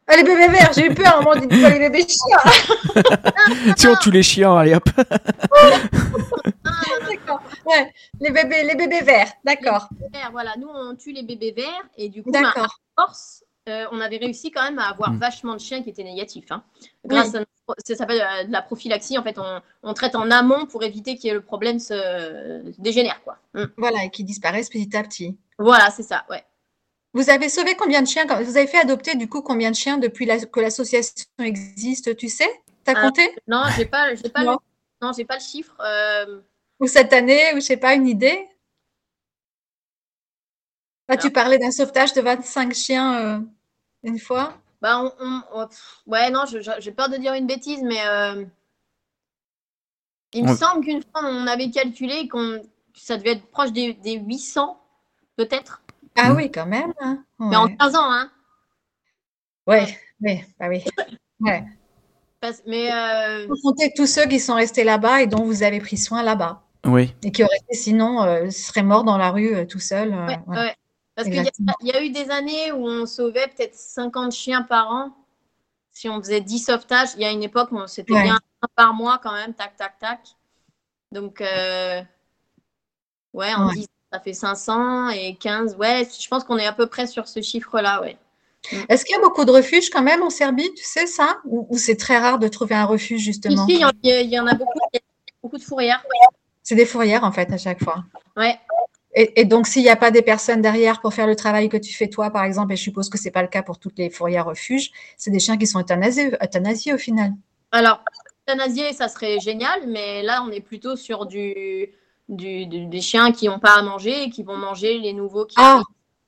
Ah, 0.06 0.16
les 0.16 0.22
bébés 0.22 0.48
verts, 0.48 0.72
j'ai 0.74 0.86
eu 0.86 0.94
peur, 0.94 1.22
on 1.26 1.34
dit 1.34 1.46
pas 1.46 1.70
les 1.70 1.78
bébés 1.78 2.06
chiens. 2.06 3.74
si 3.76 3.86
on 3.86 3.96
tue 3.96 4.10
les 4.10 4.22
chiens, 4.22 4.56
allez 4.56 4.74
hop. 4.74 4.84
d'accord. 7.08 7.42
Ouais, 7.64 7.92
les 8.20 8.30
bébés, 8.30 8.64
les 8.64 8.74
bébés 8.74 9.00
verts, 9.00 9.32
d'accord. 9.44 9.88
Voilà, 10.32 10.54
nous 10.58 10.68
on 10.68 10.94
tue 10.94 11.12
les 11.12 11.22
bébés 11.22 11.52
verts 11.52 11.88
et 11.96 12.08
du 12.08 12.22
coup, 12.22 12.30
bah, 12.30 12.52
à 12.54 12.66
force, 12.94 13.44
euh, 13.68 13.86
on 13.92 14.00
avait 14.00 14.18
réussi 14.18 14.50
quand 14.50 14.62
même 14.62 14.78
à 14.78 14.90
avoir 14.90 15.12
mm. 15.12 15.18
vachement 15.18 15.54
de 15.54 15.60
chiens 15.60 15.82
qui 15.82 15.88
étaient 15.88 16.04
négatifs. 16.04 16.50
Hein. 16.50 16.62
Grâce 17.04 17.34
à 17.34 17.44
ça 17.82 17.96
s'appelle 17.96 18.20
euh, 18.20 18.44
de 18.44 18.52
la 18.52 18.60
prophylaxie. 18.60 19.16
En 19.16 19.22
fait, 19.22 19.38
on, 19.82 19.94
traite 19.94 20.16
en 20.16 20.30
amont 20.30 20.66
pour 20.66 20.82
éviter 20.82 21.16
que 21.16 21.28
le 21.28 21.40
problème 21.40 21.78
se 21.78 22.60
dégénère, 22.78 23.22
quoi. 23.24 23.38
Mm. 23.54 23.64
Voilà, 23.78 24.04
et 24.04 24.10
qu'ils 24.10 24.26
disparaissent 24.26 24.68
petit 24.68 24.94
à 24.94 25.02
petit. 25.02 25.38
Voilà, 25.58 25.90
c'est 25.90 26.02
ça, 26.02 26.26
ouais. 26.28 26.44
Vous 27.14 27.30
avez 27.30 27.48
sauvé 27.48 27.76
combien 27.76 28.02
de 28.02 28.08
chiens 28.08 28.26
Vous 28.26 28.56
avez 28.56 28.66
fait 28.66 28.78
adopter 28.78 29.14
du 29.14 29.28
coup 29.28 29.40
combien 29.40 29.70
de 29.70 29.76
chiens 29.76 29.98
depuis 29.98 30.26
que 30.26 30.60
l'association 30.60 31.24
existe 31.38 32.16
Tu 32.16 32.28
sais? 32.28 32.50
Tu 32.84 32.90
as 32.90 32.94
ah, 32.98 33.02
compté? 33.02 33.34
Non, 33.46 33.62
j'ai 33.76 33.86
pas, 33.86 34.08
pas, 34.32 34.42
non. 34.42 34.58
Le... 35.00 35.08
j'ai 35.16 35.24
pas 35.24 35.36
le 35.36 35.40
chiffre. 35.40 35.76
Euh, 35.80 36.40
ou 36.80 36.86
cette 36.86 37.12
année, 37.12 37.52
ou 37.54 37.56
je 37.56 37.60
sais 37.60 37.76
pas, 37.76 37.94
une 37.94 38.08
idée? 38.08 38.46
Ah, 41.08 41.16
Tu 41.16 41.30
parlais 41.30 41.58
d'un 41.58 41.70
sauvetage 41.70 42.12
de 42.14 42.20
25 42.20 42.74
chiens 42.74 43.18
euh, 43.20 43.40
une 44.02 44.18
fois? 44.18 44.58
Bah, 44.82 45.00
on, 45.20 45.68
Ouais, 46.06 46.30
non, 46.30 46.44
j'ai 46.46 46.92
peur 46.92 47.08
de 47.08 47.16
dire 47.16 47.34
une 47.34 47.46
bêtise, 47.46 47.82
mais 47.82 48.06
euh, 48.06 48.44
il 50.32 50.44
me 50.44 50.54
semble 50.54 50.84
qu'une 50.84 51.02
fois, 51.02 51.22
on 51.24 51.46
avait 51.46 51.70
calculé 51.70 52.28
qu'on 52.28 52.60
ça 52.94 53.16
devait 53.16 53.32
être 53.32 53.46
proche 53.46 53.72
des, 53.72 53.96
800, 54.04 54.80
peut-être. 55.36 55.83
Ah 56.16 56.32
oui, 56.32 56.50
quand 56.50 56.66
même. 56.66 56.92
Hein. 57.00 57.24
Mais 57.38 57.56
en 57.56 57.68
15 57.68 57.96
ans, 57.96 58.12
hein 58.12 58.30
Ouais, 59.66 59.98
oui, 60.20 60.42
bah 60.58 60.68
oui. 60.68 60.84
Ouais. 61.40 61.64
mais 62.66 62.92
euh... 62.92 63.46
Vous 63.48 63.56
comptez 63.62 63.92
tous 63.94 64.06
ceux 64.06 64.26
qui 64.26 64.38
sont 64.38 64.54
restés 64.54 64.84
là-bas 64.84 65.22
et 65.22 65.26
dont 65.26 65.44
vous 65.44 65.62
avez 65.62 65.80
pris 65.80 65.96
soin 65.96 66.22
là-bas. 66.22 66.62
Oui. 66.86 67.14
Et 67.22 67.32
qui 67.32 67.42
auraient 67.42 67.56
été 67.68 67.74
sinon 67.74 68.22
euh, 68.22 68.50
seraient 68.50 68.82
morts 68.82 69.04
dans 69.04 69.18
la 69.18 69.30
rue 69.30 69.54
euh, 69.54 69.66
tout 69.66 69.80
seul. 69.80 70.12
Euh, 70.12 70.26
ouais, 70.46 70.76
Parce 71.16 71.28
qu'il 71.28 71.50
y, 71.82 71.92
a 71.92 72.02
eu 72.02 72.10
des 72.10 72.30
années 72.30 72.72
où 72.72 72.86
on 72.86 73.06
sauvait 73.06 73.48
peut-être 73.48 73.74
50 73.74 74.32
chiens 74.32 74.62
par 74.62 74.90
an. 74.90 75.16
Si 75.90 76.08
on 76.08 76.20
faisait 76.20 76.40
10 76.40 76.58
sauvetages, 76.58 77.10
il 77.16 77.22
y 77.22 77.24
a 77.24 77.30
une 77.30 77.42
époque 77.42 77.72
où 77.72 77.86
c'était 77.86 78.22
bien 78.22 78.38
un 78.62 78.68
par 78.74 78.94
mois 78.94 79.20
quand 79.22 79.32
même, 79.32 79.54
tac, 79.54 79.76
tac, 79.76 79.98
tac. 79.98 80.20
Donc, 81.12 81.40
ouais, 81.40 82.06
en 83.54 83.68
10, 83.68 83.86
ça 84.14 84.20
fait 84.20 84.32
500 84.32 85.08
et 85.08 85.34
15. 85.34 85.76
Ouais, 85.76 86.06
je 86.20 86.28
pense 86.28 86.44
qu'on 86.44 86.56
est 86.56 86.66
à 86.66 86.72
peu 86.72 86.86
près 86.86 87.08
sur 87.08 87.26
ce 87.26 87.42
chiffre-là, 87.42 88.00
ouais. 88.00 88.16
Mm. 88.70 88.76
Est-ce 88.88 89.04
qu'il 89.04 89.16
y 89.16 89.18
a 89.18 89.22
beaucoup 89.22 89.44
de 89.44 89.50
refuges 89.50 89.90
quand 89.90 90.02
même 90.02 90.22
en 90.22 90.30
Serbie, 90.30 90.72
tu 90.74 90.84
sais 90.84 91.06
ça? 91.06 91.38
Ou, 91.44 91.76
c'est 91.76 91.96
très 91.96 92.18
rare 92.18 92.38
de 92.38 92.46
trouver 92.46 92.76
un 92.76 92.84
refuge 92.84 93.22
justement? 93.22 93.66
Ici, 93.66 93.82
il 94.04 94.30
y, 94.30 94.38
en 94.38 94.46
a 94.46 94.54
beaucoup, 94.54 94.78
il 94.92 94.96
y 94.96 94.98
a 94.98 95.02
beaucoup 95.42 95.58
de 95.58 95.64
fourrières. 95.64 96.04
C'est 96.62 96.76
des 96.76 96.86
fourrières 96.86 97.24
en 97.24 97.32
fait 97.32 97.52
à 97.52 97.58
chaque 97.58 97.82
fois. 97.82 98.04
Ouais. 98.36 98.56
Et, 99.16 99.44
donc 99.44 99.66
s'il 99.66 99.82
n'y 99.82 99.90
a 99.90 99.96
pas 99.96 100.10
des 100.10 100.22
personnes 100.22 100.60
derrière 100.60 101.00
pour 101.00 101.12
faire 101.12 101.26
le 101.26 101.36
travail 101.36 101.68
que 101.68 101.76
tu 101.76 101.92
fais 101.92 102.08
toi 102.08 102.30
par 102.30 102.44
exemple, 102.44 102.72
et 102.72 102.76
je 102.76 102.82
suppose 102.82 103.10
que 103.10 103.18
ce 103.18 103.24
n'est 103.24 103.30
pas 103.32 103.42
le 103.42 103.48
cas 103.48 103.62
pour 103.62 103.78
toutes 103.78 103.98
les 103.98 104.10
fourrières 104.10 104.46
refuges, 104.46 104.90
c'est 105.16 105.30
des 105.30 105.40
chiens 105.40 105.56
qui 105.56 105.66
sont 105.66 105.80
euthanasiés, 105.80 106.94
au 106.94 106.98
final. 106.98 107.32
Alors, 107.70 108.00
euthanasiés, 108.42 108.92
ça 108.92 109.08
serait 109.08 109.38
génial, 109.40 109.86
mais 109.88 110.22
là 110.22 110.44
on 110.44 110.50
est 110.50 110.60
plutôt 110.60 110.96
sur 110.96 111.26
du, 111.26 111.90
des 112.28 113.00
chiens 113.00 113.32
qui 113.32 113.48
n'ont 113.48 113.58
pas 113.58 113.74
à 113.78 113.82
manger 113.82 114.24
et 114.24 114.30
qui 114.30 114.42
vont 114.42 114.56
manger 114.56 114.98
les 114.98 115.12
nouveaux 115.12 115.44
qui 115.44 115.56
ah. 115.58 115.82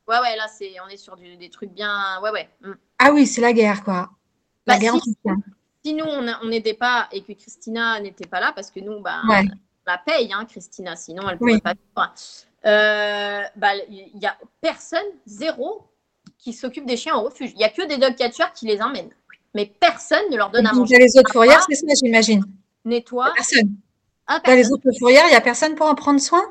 Ouais, 0.09 0.19
ouais, 0.21 0.37
là, 0.37 0.47
c'est, 0.47 0.73
on 0.85 0.89
est 0.89 0.97
sur 0.97 1.17
des 1.17 1.51
trucs 1.51 1.73
bien. 1.73 2.21
Ouais, 2.23 2.31
ouais. 2.31 2.49
Mm. 2.61 2.73
Ah 3.01 3.11
oui, 3.13 3.27
c'est 3.27 3.41
la 3.41 3.53
guerre, 3.53 3.83
quoi. 3.83 4.11
La 4.67 4.75
bah, 4.75 4.79
guerre 4.79 4.95
si, 5.03 5.17
si, 5.85 5.95
nous, 5.95 6.05
on 6.05 6.49
n'était 6.49 6.75
pas 6.75 7.09
et 7.13 7.23
que 7.23 7.33
Christina 7.33 7.99
n'était 8.01 8.27
pas 8.27 8.41
là, 8.41 8.53
parce 8.55 8.71
que 8.71 8.81
nous, 8.81 9.01
bah, 9.01 9.23
la 9.87 9.99
paye, 9.99 10.33
hein, 10.33 10.45
Christina, 10.45 10.97
sinon 10.97 11.29
elle 11.29 11.35
ne 11.35 11.39
pourrait 11.39 11.61
pas 11.61 11.75
vivre. 11.75 12.15
Euh, 12.67 13.43
bah, 13.57 13.77
il 13.89 14.19
n'y 14.19 14.27
a 14.27 14.37
personne, 14.61 15.07
zéro, 15.27 15.87
qui 16.39 16.53
s'occupe 16.53 16.87
des 16.87 16.97
chiens 16.97 17.17
au 17.17 17.23
refuge. 17.23 17.53
Il 17.53 17.59
n'y 17.59 17.65
a 17.65 17.69
que 17.69 17.87
des 17.87 17.97
dog 17.97 18.17
catchers 18.17 18.53
qui 18.55 18.67
les 18.67 18.83
emmènent. 18.83 19.15
Mais 19.55 19.67
personne 19.67 20.29
ne 20.31 20.37
leur 20.37 20.51
donne 20.51 20.67
à 20.67 20.73
manger. 20.73 20.99
Les 20.99 21.19
autres 21.19 21.33
fourrières, 21.33 21.65
c'est 21.69 21.77
ça, 21.77 21.87
j'imagine. 22.03 22.45
Nettoie. 22.85 23.33
Personne. 23.35 23.77
Ah, 24.27 24.41
Dans 24.45 24.55
les 24.55 24.71
autres 24.73 24.91
fourrières, 24.99 25.25
il 25.27 25.31
n'y 25.31 25.37
a 25.37 25.41
personne 25.41 25.75
pour 25.75 25.87
en 25.87 25.95
prendre 25.95 26.21
soin? 26.21 26.43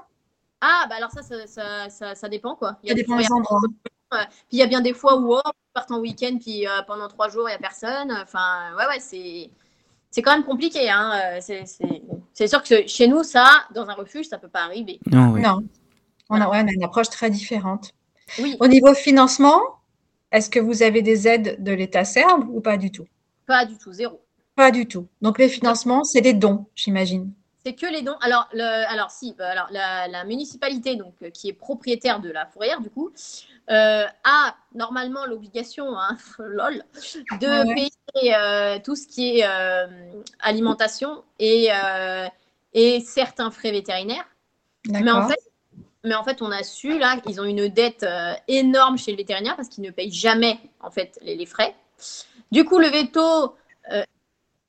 Ah, 0.62 0.86
bah 0.90 0.96
alors 0.98 1.12
ça, 1.12 1.22
ça, 1.22 1.90
ça, 1.90 2.16
ça, 2.16 2.30
dépend 2.30 2.56
quoi. 2.56 2.78
Il 2.84 2.90
y 2.90 2.92
a, 2.92 2.96
des, 2.96 3.04
des 3.04 3.32
endroits. 3.32 3.62
Puis 4.10 4.20
il 4.54 4.60
y 4.60 4.64
a 4.64 4.68
bien 4.68 4.82
des 4.82 4.94
fois 4.94 5.18
où 5.18 5.34
oh, 5.34 5.42
on 5.46 5.52
part 5.74 5.86
en 5.90 6.00
week-end, 6.00 6.38
puis 6.40 6.68
euh, 6.68 6.82
pendant 6.88 7.08
trois 7.08 7.30
jours, 7.30 7.50
il 7.50 7.52
n'y 7.52 7.56
a 7.56 7.60
personne. 7.60 8.12
Enfin, 8.12 8.74
ouais, 8.78 8.88
ouais, 8.88 9.00
c'est 9.00 9.50
c'est 10.16 10.22
quand 10.22 10.32
même 10.32 10.46
compliqué. 10.46 10.90
Hein. 10.90 11.40
Euh, 11.42 11.64
c'est 12.34 12.48
sûr 12.48 12.64
que 12.64 12.88
chez 12.88 13.08
nous, 13.08 13.24
ça, 13.24 13.66
dans 13.74 13.90
un 13.90 13.94
refuge, 13.94 14.28
ça 14.28 14.38
ne 14.38 14.42
peut 14.42 14.48
pas 14.48 14.64
arriver. 14.64 15.00
Non, 15.12 15.36
On, 16.30 16.42
a, 16.42 16.62
une 16.62 16.84
approche 16.84 17.10
très 17.10 17.30
différente. 17.30 17.92
Oui. 18.40 18.56
Au 18.62 18.68
niveau 18.68 18.94
financement, 18.94 19.60
est-ce 20.32 20.50
que 20.50 20.60
vous 20.60 20.84
avez 20.84 21.02
des 21.02 21.28
aides 21.28 21.62
de 21.62 21.72
l'État 21.74 22.06
serbe 22.06 22.48
ou 22.50 22.62
pas 22.62 22.78
du 22.78 22.92
tout? 22.92 23.06
Pas 23.46 23.66
du 23.66 23.78
tout, 23.78 23.92
zéro. 23.92 24.22
Pas 24.56 24.72
du 24.72 24.88
tout. 24.88 25.08
Donc 25.22 25.38
les 25.38 25.50
financements, 25.50 26.06
c'est 26.06 26.22
des 26.22 26.34
dons, 26.34 26.66
j'imagine. 26.76 27.34
C'est 27.66 27.74
que 27.74 27.88
les 27.88 28.04
dons. 28.04 28.16
Alors, 28.22 28.48
le, 28.54 28.62
alors 28.64 29.10
si, 29.10 29.34
bah, 29.34 29.50
alors, 29.50 29.68
la, 29.72 30.24
municipalité, 30.24 30.96
donc, 30.96 31.16
euh, 31.24 31.32
qui 31.32 31.50
est 31.50 31.54
propriétaire 31.54 32.20
de 32.20 32.30
la 32.30 32.46
fourrière, 32.46 32.80
du 32.80 32.92
coup, 32.92 33.12
euh, 33.72 34.06
a 34.24 34.56
normalement 34.76 35.26
l'obligation, 35.26 35.98
hein, 35.98 36.16
lol, 36.38 36.84
de 37.42 37.74
payer 37.74 38.36
euh, 38.36 38.78
tout 38.84 38.96
ce 38.96 39.08
qui 39.08 39.40
est 39.40 39.48
alimentation 40.42 41.24
et, 41.40 41.70
et 42.74 43.00
certains 43.00 43.50
frais 43.50 43.72
vétérinaires. 43.72 44.28
Mais 44.88 45.10
en, 45.10 45.28
fait, 45.28 45.40
mais 46.04 46.14
en 46.14 46.24
fait, 46.24 46.44
on 46.44 46.52
a 46.52 46.62
su, 46.62 47.00
là, 47.00 47.18
qu'ils 47.18 47.42
ont 47.42 47.46
une 47.46 47.68
dette 47.68 48.06
énorme 48.48 49.00
chez 49.00 49.10
le 49.10 49.18
vétérinaire 49.18 49.56
parce 49.56 49.70
qu'ils 49.70 49.84
ne 49.84 49.90
payent 49.90 50.12
jamais, 50.12 50.60
en 50.82 50.92
fait, 50.92 51.18
les, 51.24 51.36
les 51.36 51.48
frais. 51.48 51.74
Du 52.52 52.64
coup, 52.64 52.78
le 52.78 52.90
veto 52.90 53.56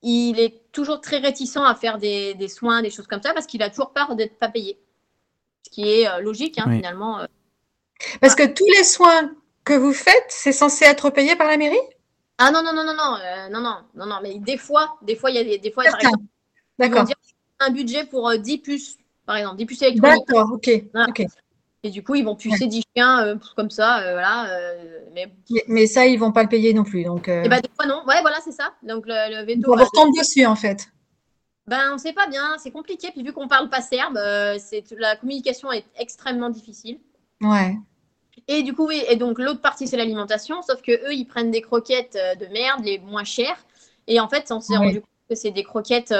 il 0.09 0.39
est 0.39 0.71
toujours 0.71 1.01
très 1.01 1.19
réticent 1.19 1.57
à 1.57 1.75
faire 1.75 1.99
des, 1.99 2.49
soins, 2.49 2.81
des 2.81 2.91
choses 2.91 3.09
comme 3.09 3.21
ça, 3.21 3.35
parce 3.35 3.47
qu'il 3.47 3.63
a 3.63 3.71
toujours 3.71 3.91
peur 3.91 4.15
d'être 4.15 4.39
pas 4.39 4.49
payé. 4.49 4.79
Ce 5.65 5.71
qui 5.71 5.89
est 5.89 6.09
euh, 6.09 6.21
logique, 6.21 6.59
hein, 6.59 6.71
finalement. 6.71 7.21
Euh. 7.21 7.27
Parce 8.21 8.37
que 8.37 8.47
tous 8.47 8.67
les 8.79 8.85
soins 8.85 9.33
que 9.65 9.73
vous 9.73 9.93
faites, 9.93 10.27
c'est 10.29 10.53
censé 10.53 10.85
être 10.85 11.11
payé 11.11 11.35
par 11.35 11.49
la 11.49 11.57
mairie? 11.57 11.77
Ah 12.39 12.53
non, 12.53 12.63
non, 12.63 12.73
non, 12.73 12.85
non, 12.85 12.95
non, 12.95 13.17
euh, 13.17 13.49
non, 13.49 13.61
non, 13.61 13.79
non, 13.97 14.07
non, 14.07 14.19
mais 14.23 14.39
des 14.39 14.59
fois, 14.59 14.97
des 15.03 15.17
fois, 15.17 15.31
il 15.31 15.37
y 15.37 15.39
a 15.41 15.45
des, 15.45 15.59
des 15.59 15.73
fois, 15.73 15.83
par 15.83 15.99
exemple, 15.99 16.25
D'accord. 16.79 17.05
un 17.59 17.71
budget 17.71 18.05
pour 18.05 18.33
10 18.33 18.59
puces, 18.59 18.99
par 19.25 19.37
exemple, 19.37 19.57
10 19.57 19.67
puces 19.67 19.83
électroniques. 19.83 20.29
D'accord, 20.29 20.53
ok. 20.53 20.71
ok. 21.09 21.27
Et 21.87 21.91
du 21.91 22.03
coup, 22.03 22.17
ils 22.17 22.25
vont 22.25 22.35
pucer 22.35 22.67
10 22.67 22.83
chiens 22.97 23.25
euh, 23.25 23.37
comme 23.55 23.71
ça, 23.71 24.01
euh, 24.01 24.13
voilà. 24.15 24.51
Euh, 24.51 24.99
mais... 25.15 25.33
mais... 25.69 25.87
ça, 25.87 26.05
ils 26.05 26.19
vont 26.19 26.33
pas 26.33 26.43
le 26.43 26.49
payer 26.49 26.75
non 26.75 26.83
plus. 26.83 27.05
Donc, 27.05 27.29
Et 27.29 27.43
eh 27.45 27.49
bah, 27.49 27.57
ben, 27.57 27.61
des 27.61 27.71
fois, 27.77 27.87
non. 27.87 28.03
Ouais, 28.09 28.21
voilà, 28.23 28.39
c'est 28.43 28.51
ça. 28.51 28.75
Donc, 28.83 29.05
le, 29.07 29.39
le 29.39 29.47
veto. 29.47 29.73
On 29.73 29.77
va 29.77 29.85
retomber 29.85 30.19
dessus, 30.19 30.45
en 30.47 30.57
fait. 30.57 30.89
ben, 31.69 31.91
on 31.91 31.95
ne 31.95 31.99
sait 31.99 32.13
pas 32.13 32.27
bien, 32.27 32.57
c'est 32.59 32.73
compliqué. 32.73 33.13
Puis 33.13 33.23
vu 33.23 33.33
qu'on 33.33 33.47
parle 33.47 33.71
pas 33.71 33.83
serbe, 33.83 34.19
c'est 34.59 34.85
la 34.99 35.15
communication 35.15 35.71
est 35.71 35.85
extrêmement 35.97 36.51
difficile. 36.51 36.99
Ouais. 37.41 37.77
Et 38.49 38.65
du 38.65 38.75
coup, 38.75 38.89
oui, 38.89 39.01
et 39.09 39.15
donc 39.15 39.39
l'autre 39.39 39.61
partie, 39.61 39.87
c'est 39.87 39.97
l'alimentation, 39.97 40.61
sauf 40.63 40.83
que 40.83 40.91
eux, 40.91 41.15
ils 41.15 41.25
prennent 41.25 41.53
des 41.53 41.63
croquettes 41.63 42.19
de 42.41 42.47
merde, 42.47 42.85
les 42.85 42.99
moins 42.99 43.25
chères. 43.25 43.65
Et 44.09 44.19
en 44.19 44.29
fait, 44.29 44.51
on 44.51 44.61
s'est 44.61 44.77
rendu 44.77 45.01
compte 45.01 45.11
que 45.31 45.37
c'est 45.37 45.53
des 45.53 45.63
croquettes 45.63 46.13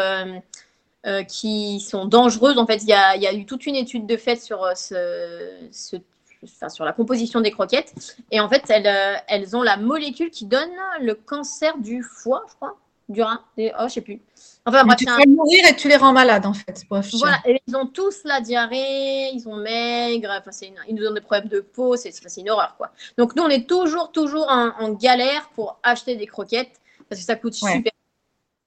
euh, 1.07 1.23
qui 1.23 1.81
sont 1.81 2.07
dangereuses. 2.07 2.59
En 2.59 2.67
fait, 2.67 2.83
il 2.83 2.89
y 2.89 2.93
a, 2.93 3.17
y 3.17 3.27
a, 3.27 3.35
eu 3.35 3.47
toute 3.47 3.67
une 3.67 3.77
étude 3.77 4.07
de 4.07 4.17
fait 4.17 4.37
sur, 4.37 4.67
ce, 4.77 5.69
ce 5.73 5.97
Enfin, 6.45 6.69
sur 6.69 6.85
la 6.85 6.93
composition 6.93 7.41
des 7.41 7.51
croquettes. 7.51 7.95
Et 8.31 8.41
en 8.41 8.49
fait, 8.49 8.65
elles, 8.69 9.23
elles, 9.29 9.57
ont 9.57 9.63
la 9.63 9.77
molécule 9.77 10.31
qui 10.31 10.45
donne 10.45 10.71
le 11.01 11.15
cancer 11.15 11.77
du 11.79 12.03
foie, 12.03 12.45
je 12.49 12.55
crois, 12.55 12.77
du 13.09 13.23
rein. 13.23 13.41
Des... 13.57 13.73
Oh, 13.79 13.85
je 13.89 13.95
sais 13.95 14.01
plus. 14.01 14.21
Enfin, 14.65 14.85
bref, 14.85 14.99
tu 14.99 15.07
fais 15.07 15.27
mourir 15.27 15.65
et 15.69 15.77
tu 15.77 15.89
les 15.89 15.97
rends 15.97 16.13
malades, 16.13 16.45
en 16.45 16.53
fait. 16.53 16.85
voilà, 16.91 17.39
et 17.47 17.61
ils 17.67 17.77
ont 17.77 17.87
tous 17.87 18.23
la 18.25 18.41
diarrhée, 18.41 19.31
ils 19.33 19.41
sont 19.41 19.57
maigres, 19.57 20.31
enfin, 20.31 20.51
une... 20.63 20.75
ils 20.89 20.95
nous 20.95 21.07
ont 21.07 21.15
des 21.15 21.21
problèmes 21.21 21.49
de 21.49 21.61
peau, 21.61 21.97
c'est 21.97 22.11
une 22.37 22.51
horreur, 22.51 22.77
quoi. 22.77 22.91
Donc, 23.17 23.37
nous, 23.37 23.45
on 23.45 23.49
est 23.49 23.69
toujours, 23.69 24.11
toujours 24.11 24.49
en, 24.49 24.91
galère 24.91 25.51
pour 25.55 25.79
acheter 25.83 26.17
des 26.17 26.27
croquettes 26.27 26.81
parce 27.09 27.21
que 27.21 27.27
ça 27.27 27.37
coûte 27.37 27.55
super, 27.55 27.93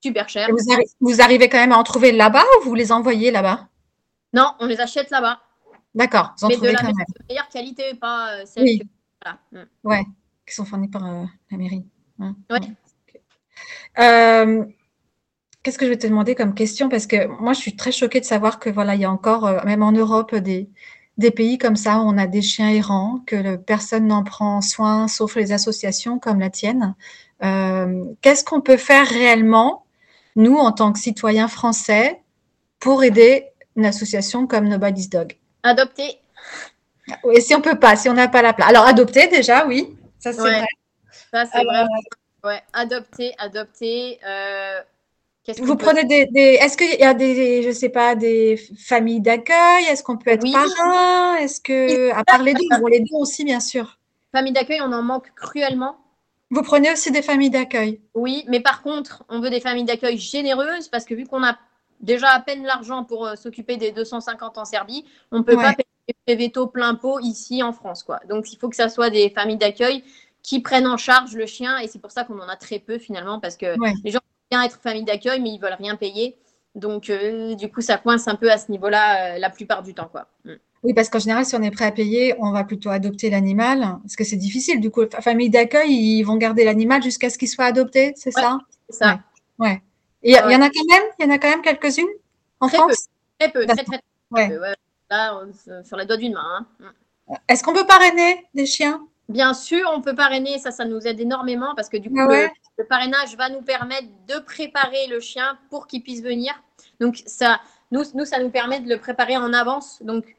super 0.02 0.30
cher. 0.30 0.50
Vous, 0.50 0.58
vous, 1.00 1.22
arrivez 1.22 1.50
quand 1.50 1.58
même 1.58 1.72
à 1.72 1.78
en 1.78 1.84
trouver 1.84 2.12
là-bas 2.12 2.44
ou 2.60 2.66
vous 2.66 2.76
les 2.76 2.92
envoyez 2.92 3.32
là-bas? 3.32 3.68
Non, 4.34 4.54
on 4.60 4.66
les 4.66 4.80
achète 4.80 5.10
là-bas. 5.10 5.40
D'accord, 5.96 6.34
vous 6.38 6.46
en 6.46 6.48
Mais 6.50 6.56
trouvez 6.56 6.70
de 6.70 6.74
la 6.74 6.82
quand 6.82 6.88
même. 6.88 7.06
meilleure 7.28 7.50
qualité, 7.50 7.96
pas 7.96 8.34
euh, 8.34 8.46
celle 8.46 8.64
oui. 8.64 8.80
que... 8.80 8.86
Voilà. 9.24 9.40
Mm. 9.52 9.70
Ouais, 9.84 10.06
qui 10.48 10.56
sont 10.56 10.66
fournies 10.66 10.88
par 10.88 11.06
euh, 11.06 11.26
la 11.52 11.58
mairie. 11.58 11.86
Hein. 12.20 12.36
Ouais. 12.50 12.60
Euh, 14.00 14.66
Qu'est-ce 15.62 15.78
que 15.78 15.86
je 15.86 15.90
vais 15.90 15.98
te 15.98 16.08
demander 16.08 16.36
comme 16.36 16.54
question? 16.54 16.88
Parce 16.88 17.06
que 17.06 17.28
moi, 17.42 17.54
je 17.54 17.60
suis 17.60 17.76
très 17.76 17.92
choquée 17.92 18.22
de 18.22 18.26
savoir 18.26 18.60
que 18.60 18.70
voilà, 18.70 18.96
il 18.96 19.02
y 19.02 19.06
a 19.06 19.12
encore, 19.12 19.46
euh, 19.46 19.60
même 19.66 19.84
en 19.84 19.92
Europe, 19.92 20.34
des, 20.34 20.70
des 21.18 21.32
pays 21.32 21.58
comme 21.58 21.76
ça 21.76 21.98
où 21.98 22.04
on 22.04 22.18
a 22.18 22.28
des 22.28 22.42
chiens 22.42 22.70
errants, 22.70 23.22
que 23.28 23.36
le, 23.36 23.62
personne 23.62 24.08
n'en 24.08 24.24
prend 24.24 24.62
soin, 24.62 25.10
sauf 25.10 25.36
les 25.36 25.52
associations 25.52 26.18
comme 26.18 26.40
la 26.40 26.50
tienne. 26.50 26.96
Euh, 27.44 28.06
Qu'est-ce 28.22 28.46
qu'on 28.46 28.62
peut 28.62 28.78
faire 28.78 29.06
réellement, 29.06 29.84
nous, 30.36 30.58
en 30.58 30.72
tant 30.72 30.92
que 30.94 31.00
citoyens 31.00 31.48
français, 31.48 32.22
pour 32.80 33.04
aider 33.04 33.46
une 33.76 33.86
association 33.86 34.48
comme 34.48 34.68
Nobody's 34.68 35.10
Dog 35.10 35.38
Adopter. 35.64 36.20
Et 37.34 37.42
si 37.42 37.56
on 37.56 37.62
peut 37.62 37.80
pas, 37.80 37.96
si 37.96 38.08
on 38.10 38.14
n'a 38.14 38.28
pas 38.28 38.42
la 38.42 38.54
place. 38.54 38.70
Alors, 38.70 38.86
adopter 38.86 39.28
déjà, 39.28 39.66
oui, 39.66 39.98
ça 40.20 40.32
c'est 40.32 40.40
vrai. 40.40 40.66
Ça 41.32 41.46
c'est 41.46 41.64
vrai. 41.64 41.86
Ouais, 42.44 42.62
adopter, 42.74 43.34
adopter. 43.38 44.20
Euh 44.26 44.80
vous 45.58 45.76
prenez 45.76 46.04
des, 46.04 46.58
Est-ce 46.62 46.78
qu'il 46.78 47.00
y 47.00 47.04
a 47.04 47.14
des, 47.14 47.64
je 47.64 47.72
sais 47.72 47.90
pas, 47.90 48.16
des 48.16 48.58
familles 48.78 49.22
d'accueil? 49.22 49.86
Est-ce 49.90 50.04
qu'on 50.04 50.18
peut 50.18 50.32
être 50.32 50.46
parrain? 50.52 51.38
Est-ce 51.38 51.60
que, 51.62 52.12
à 52.14 52.24
part 52.24 52.44
les 52.44 52.54
deux, 52.54 52.66
vous 52.80 52.88
les 52.88 53.00
deux 53.00 53.16
aussi, 53.16 53.44
bien 53.44 53.60
sûr. 53.60 53.98
Famille 54.32 54.54
d'accueil, 54.54 54.80
on 54.82 54.92
en 54.92 55.02
manque 55.02 55.32
cruellement. 55.36 55.98
Vous 56.52 56.62
prenez 56.64 56.92
aussi 56.92 57.12
des 57.12 57.22
familles 57.22 57.50
d'accueil 57.50 58.02
Oui, 58.14 58.44
mais 58.48 58.60
par 58.60 58.82
contre, 58.82 59.24
on 59.30 59.40
veut 59.40 59.50
des 59.50 59.60
familles 59.60 59.86
d'accueil 59.86 60.18
généreuses 60.18 60.88
parce 60.88 61.06
que 61.06 61.14
vu 61.14 61.26
qu'on 61.26 61.44
a 61.44 61.58
déjà 62.00 62.30
à 62.30 62.40
peine 62.40 62.64
l'argent 62.64 63.04
pour 63.04 63.26
euh, 63.28 63.36
s'occuper 63.36 63.78
des 63.78 63.92
250 63.92 64.58
en 64.58 64.66
Serbie, 64.66 65.06
on 65.32 65.40
ne 65.40 65.44
peut 65.44 65.56
pas 65.56 65.74
payer 65.74 66.16
des 66.28 66.36
veto 66.36 66.68
plein 66.68 66.96
pot 66.96 67.20
ici 67.20 67.62
en 67.62 67.72
France. 67.72 68.04
Quoi. 68.04 68.20
Donc, 68.28 68.52
il 68.52 68.58
faut 68.58 68.70
que 68.70 68.76
ça 68.76 68.90
soit 68.90 69.10
des 69.10 69.30
familles 69.30 69.58
d'accueil 69.58 70.04
qui 70.42 70.62
prennent 70.62 70.88
en 70.88 70.98
charge 70.98 71.36
le 71.36 71.46
chien 71.46 71.78
et 71.80 71.88
c'est 71.88 72.00
pour 72.00 72.12
ça 72.12 72.24
qu'on 72.24 72.40
en 72.40 72.48
a 72.48 72.56
très 72.56 72.80
peu 72.80 72.98
finalement 72.98 73.40
parce 73.40 73.58
que 73.58 73.76
les 74.04 74.12
gens 74.12 74.20
bien 74.50 74.64
être 74.64 74.80
famille 74.82 75.04
d'accueil, 75.04 75.40
mais 75.40 75.52
ils 75.52 75.60
veulent 75.60 75.78
rien 75.78 75.96
payer. 75.96 76.36
Donc, 76.76 77.10
euh, 77.10 77.56
du 77.56 77.72
coup, 77.72 77.82
ça 77.82 77.98
coince 77.98 78.28
un 78.28 78.36
peu 78.36 78.52
à 78.52 78.58
ce 78.58 78.72
niveau-là 78.72 79.36
euh, 79.36 79.40
la 79.40 79.50
plupart 79.50 79.84
du 79.84 79.94
temps. 79.94 80.10
Quoi. 80.12 80.28
Mm. 80.46 80.54
Oui, 80.84 80.94
parce 80.94 81.10
qu'en 81.10 81.20
général, 81.20 81.46
si 81.46 81.56
on 81.56 81.62
est 81.62 81.72
prêt 81.72 81.86
à 81.86 81.92
payer, 81.92 82.36
on 82.40 82.52
va 82.52 82.64
plutôt 82.64 82.90
adopter 82.90 83.30
l'animal. 83.30 83.98
Parce 84.02 84.16
que 84.16 84.24
c'est 84.24 84.38
difficile. 84.38 84.80
Du 84.80 84.92
coup, 84.92 85.02
famille 85.22 85.50
d'accueil, 85.50 85.92
ils 85.92 86.24
vont 86.24 86.38
garder 86.38 86.64
l'animal 86.64 87.04
jusqu'à 87.04 87.30
ce 87.30 87.38
qu'il 87.38 87.50
soit 87.50 87.66
adopté, 87.66 88.14
c'est 88.16 88.32
ça? 88.32 88.60
C'est 88.90 88.98
ça. 88.98 89.20
Ouais. 89.58 89.82
Et 90.24 90.32
il 90.32 90.36
y, 90.36 90.40
en 90.40 90.62
a 90.62 90.70
quand 90.70 90.86
même? 90.90 91.04
Il 91.20 91.26
y 91.26 91.30
en 91.30 91.32
a 91.32 91.38
quand 91.38 91.50
même 91.50 91.62
quelques-unes? 91.62 92.08
En 92.60 92.68
France? 92.68 93.08
Très 93.40 93.52
peu, 93.52 93.66
très, 93.66 93.84
très, 93.84 94.00
peu. 94.48 94.60
Là, 95.10 95.42
sur 95.84 95.98
la 95.98 96.06
doigt 96.06 96.18
d'une 96.18 96.34
main. 96.34 96.68
Hein. 96.80 96.92
Mm. 97.28 97.36
Est-ce 97.48 97.64
qu'on 97.64 97.74
peut 97.74 97.86
parrainer 97.86 98.48
des 98.54 98.66
chiens? 98.66 99.02
Bien 99.30 99.54
sûr, 99.54 99.90
on 99.94 100.02
peut 100.02 100.16
parrainer, 100.16 100.58
ça, 100.58 100.72
ça 100.72 100.86
nous 100.86 101.02
aide 101.06 101.20
énormément 101.20 101.74
parce 101.76 101.88
que 101.88 101.98
du 101.98 102.10
coup, 102.10 102.20
ah 102.20 102.50
le, 102.78 102.86
parrainage 102.86 103.36
va 103.38 103.50
nous 103.50 103.62
permettre 103.62 104.08
de 104.28 104.40
préparer 104.40 105.08
le 105.08 105.20
chien 105.20 105.58
pour 105.70 105.86
qu'il 105.86 106.02
puisse 106.02 106.24
venir. 106.24 106.52
Donc, 107.00 107.22
ça, 107.28 107.62
nous, 107.92 108.04
nous, 108.16 108.26
ça 108.26 108.40
nous 108.40 108.50
permet 108.50 108.80
de 108.80 108.90
le 108.90 108.98
préparer 108.98 109.38
en 109.38 109.54
avance. 109.54 110.02
Donc, 110.02 110.36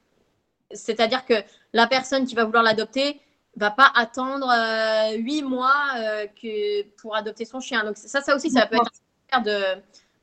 c'est-à-dire 0.72 1.24
que 1.24 1.34
la 1.72 1.86
personne 1.86 2.26
qui 2.26 2.34
va 2.34 2.44
vouloir 2.44 2.62
l'adopter 2.62 3.20
va 3.56 3.70
pas 3.70 3.90
attendre 3.94 4.48
euh, 4.48 5.16
huit 5.16 5.42
mois 5.42 5.74
euh, 5.96 6.26
que 6.40 6.82
pour 7.00 7.16
adopter 7.16 7.44
son 7.44 7.60
chien. 7.60 7.84
Donc, 7.84 7.96
ça, 7.96 8.20
ça 8.20 8.34
aussi, 8.34 8.50
ça 8.50 8.66
peut 8.66 8.76
être 8.76 8.92
un 9.32 9.40
de, 9.40 9.60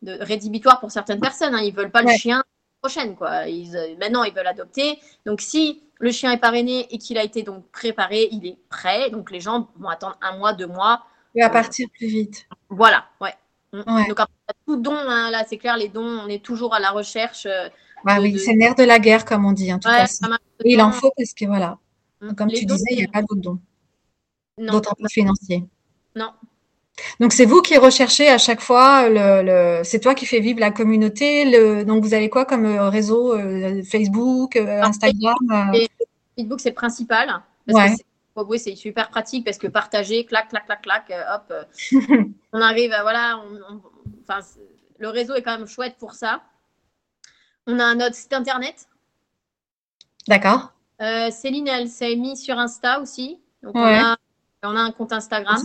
de 0.01 0.23
rédhibitoire 0.23 0.79
pour 0.79 0.91
certaines 0.91 1.19
personnes. 1.19 1.53
Hein. 1.53 1.61
Ils 1.61 1.73
veulent 1.73 1.91
pas 1.91 2.01
le 2.01 2.11
chien 2.17 2.43
prochaine, 2.81 3.15
quoi. 3.15 3.47
Ils, 3.47 3.75
euh, 3.75 3.95
maintenant, 3.99 4.23
ils 4.23 4.33
veulent 4.33 4.47
adopter. 4.47 4.99
Donc, 5.25 5.41
si 5.41 5.83
le 5.99 6.11
chien 6.11 6.31
est 6.31 6.37
parrainé 6.37 6.87
et 6.93 6.97
qu'il 6.97 7.17
a 7.17 7.23
été 7.23 7.43
donc 7.43 7.69
préparé, 7.71 8.29
il 8.31 8.45
est 8.45 8.57
prêt. 8.69 9.09
Donc 9.09 9.31
les 9.31 9.39
gens 9.39 9.67
vont 9.77 9.89
attendre 9.89 10.17
un 10.21 10.37
mois, 10.37 10.53
deux 10.53 10.67
mois. 10.67 11.03
Il 11.35 11.43
va 11.43 11.49
partir 11.49 11.87
plus 11.91 12.07
vite. 12.07 12.47
Voilà, 12.69 13.05
ouais. 13.21 13.33
Donc 13.73 14.19
après, 14.19 14.33
tout 14.65 14.77
don, 14.77 14.95
hein, 14.95 15.29
là 15.29 15.43
c'est 15.47 15.57
clair, 15.57 15.77
les 15.77 15.89
dons, 15.89 16.21
on 16.23 16.27
est 16.27 16.43
toujours 16.43 16.73
à 16.73 16.79
la 16.79 16.91
recherche. 16.91 17.47
Bah 18.03 18.17
oui, 18.21 18.39
c'est 18.39 18.53
le 18.53 18.59
nerf 18.59 18.75
de 18.75 18.83
la 18.83 18.99
guerre, 18.99 19.25
comme 19.25 19.45
on 19.45 19.51
dit. 19.51 19.71
En 19.73 19.79
tout 19.79 19.89
cas, 19.89 20.05
il 20.63 20.81
en 20.81 20.91
faut 20.91 21.11
parce 21.17 21.33
que 21.33 21.45
voilà. 21.45 21.77
Mm. 22.21 22.33
Comme 22.33 22.49
tu 22.49 22.65
disais, 22.65 22.85
il 22.91 22.97
n'y 22.97 23.05
a 23.05 23.07
pas 23.07 23.21
d'autres 23.21 23.41
dons. 23.41 23.59
D'autres 24.57 24.95
financiers. 25.09 25.63
Non, 26.15 26.31
donc 27.19 27.33
c'est 27.33 27.45
vous 27.45 27.61
qui 27.61 27.77
recherchez 27.77 28.27
à 28.27 28.37
chaque 28.37 28.61
fois, 28.61 29.09
le, 29.09 29.81
c'est 29.83 29.99
toi 29.99 30.15
qui 30.15 30.25
fais 30.25 30.39
vivre 30.39 30.59
la 30.59 30.71
communauté. 30.71 31.45
Le, 31.45 31.83
donc 31.83 32.03
vous 32.03 32.13
avez 32.13 32.29
quoi 32.29 32.45
comme 32.45 32.65
euh, 32.65 32.89
réseau 32.89 33.33
euh, 33.33 33.81
Facebook, 33.83 34.55
euh, 34.55 34.81
Instagram 34.81 35.35
Facebook 36.35 36.59
c'est 36.59 36.69
le 36.69 36.75
principal. 36.75 37.41
Parce 37.65 37.97
que 38.49 38.57
c'est 38.57 38.75
super 38.75 39.09
pratique 39.09 39.43
parce 39.45 39.57
que 39.57 39.67
partager, 39.67 40.25
clac, 40.25 40.49
clac, 40.49 40.65
clac, 40.65 40.81
clac, 40.81 41.11
hop, 41.33 41.53
on 42.53 42.61
arrive 42.61 42.91
à 42.91 43.01
voilà, 43.01 43.41
enfin, 44.21 44.45
le 44.99 45.09
réseau 45.09 45.33
est 45.33 45.41
quand 45.41 45.57
même 45.57 45.67
chouette 45.67 45.95
pour 45.99 46.13
ça. 46.13 46.43
On 47.67 47.79
a 47.79 47.93
notre 47.95 48.15
site 48.15 48.33
internet. 48.33 48.87
D'accord. 50.27 50.73
Céline, 51.31 51.67
elle 51.67 51.89
s'est 51.89 52.15
mise 52.15 52.41
sur 52.41 52.57
Insta 52.57 52.99
aussi. 53.01 53.39
Donc 53.61 53.75
on 53.75 53.83
a 53.83 54.17
on 54.63 54.75
a 54.75 54.79
un 54.79 54.91
compte 54.91 55.13
Instagram. 55.13 55.57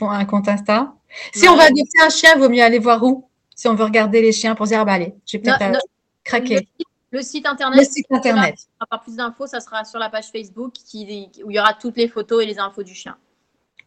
Un 0.00 0.24
compte 0.24 0.48
Insta. 0.48 0.94
Si 1.32 1.48
on 1.48 1.56
va 1.56 1.64
adopter 1.64 2.00
un 2.02 2.08
chien, 2.08 2.32
il 2.36 2.40
vaut 2.40 2.48
mieux 2.48 2.62
aller 2.62 2.78
voir 2.78 3.02
où? 3.02 3.28
Si 3.54 3.68
on 3.68 3.74
veut 3.74 3.84
regarder 3.84 4.22
les 4.22 4.32
chiens 4.32 4.54
pour 4.54 4.66
dire, 4.66 4.80
ah 4.80 4.84
bah 4.84 4.94
allez, 4.94 5.14
j'ai 5.26 5.38
peut-être 5.38 5.78
craqué. 6.24 6.66
Le, 7.10 7.22
site 7.22 7.46
internet. 7.46 7.78
Le 7.78 7.84
site 7.84 8.06
internet. 8.10 8.54
Pour 8.90 9.00
plus 9.00 9.16
d'infos, 9.16 9.46
ça 9.46 9.60
sera 9.60 9.84
sur 9.84 9.98
la 9.98 10.08
page 10.08 10.30
Facebook 10.30 10.72
qui, 10.72 11.28
où 11.44 11.50
il 11.50 11.56
y 11.56 11.58
aura 11.58 11.74
toutes 11.74 11.96
les 11.96 12.08
photos 12.08 12.42
et 12.42 12.46
les 12.46 12.58
infos 12.58 12.82
du 12.82 12.94
chien. 12.94 13.16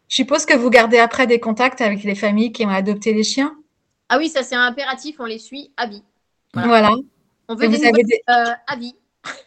Je 0.09 0.16
suppose 0.16 0.45
que 0.45 0.53
vous 0.53 0.70
gardez 0.70 0.99
après 0.99 1.26
des 1.26 1.39
contacts 1.39 1.82
avec 1.82 2.03
les 2.03 2.16
familles 2.16 2.51
qui 2.51 2.66
ont 2.66 2.70
adopté 2.70 3.14
les 3.14 3.24
chiens? 3.24 3.55
Ah 4.09 4.18
oui, 4.18 4.30
ça 4.30 4.43
c'est 4.43 4.55
un 4.55 4.66
impératif, 4.66 5.16
on 5.20 5.26
les 5.26 5.39
suit 5.39 5.72
à 5.78 5.88
vie. 5.88 6.03
Voilà. 6.53 6.93
On 7.48 7.56
veut 7.56 7.68
des, 7.68 7.78
des... 7.80 8.22
Euh, 8.30 8.46
à 8.68 8.76
vie. 8.78 8.96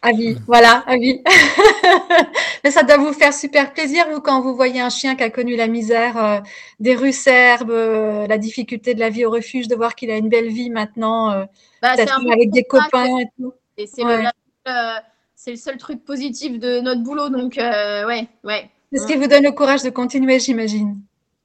Avis, 0.01 0.37
voilà, 0.47 0.83
avis. 0.87 1.21
Mais 2.63 2.71
ça 2.71 2.83
doit 2.83 2.97
vous 2.97 3.13
faire 3.13 3.33
super 3.33 3.73
plaisir, 3.73 4.07
vous, 4.09 4.21
quand 4.21 4.41
vous 4.41 4.55
voyez 4.55 4.81
un 4.81 4.89
chien 4.89 5.15
qui 5.15 5.23
a 5.23 5.29
connu 5.29 5.55
la 5.55 5.67
misère 5.67 6.17
euh, 6.17 6.39
des 6.79 6.95
rues 6.95 7.13
serbes, 7.13 7.69
euh, 7.69 8.25
la 8.25 8.39
difficulté 8.39 8.95
de 8.95 8.99
la 8.99 9.09
vie 9.09 9.25
au 9.25 9.29
refuge, 9.29 9.67
de 9.67 9.75
voir 9.75 9.93
qu'il 9.93 10.09
a 10.09 10.17
une 10.17 10.29
belle 10.29 10.47
vie 10.47 10.71
maintenant, 10.71 11.31
euh, 11.31 11.45
bah, 11.81 11.93
avec 12.31 12.49
des 12.49 12.63
copains 12.63 13.19
et 13.19 13.27
tout. 13.37 13.53
Et 13.77 13.85
c'est 13.85 14.03
le, 14.03 15.55
seul 15.55 15.77
truc 15.77 16.03
positif 16.03 16.59
de 16.59 16.79
notre 16.79 17.03
boulot, 17.03 17.29
donc 17.29 17.55
ouais, 17.57 18.27
ouais. 18.43 18.69
C'est 18.91 18.99
ce 18.99 19.07
qui 19.07 19.15
vous 19.15 19.27
donne 19.27 19.43
le 19.43 19.51
courage 19.51 19.83
de 19.83 19.89
continuer, 19.89 20.39
j'imagine. 20.39 20.99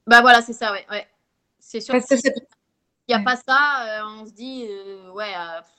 Bah 0.07 0.22
voilà, 0.22 0.40
c'est 0.40 0.55
ça, 0.55 0.72
ouais, 0.72 0.86
ouais. 0.90 1.07
C'est 1.59 1.80
sûr. 1.80 1.92
Parce 1.92 2.07
il 2.11 2.32
n'y 3.16 3.22
a 3.22 3.24
pas 3.24 3.36
ça, 3.36 4.04
on 4.06 4.26
se 4.26 4.32
dit, 4.32 4.68
ouais, 5.14 5.32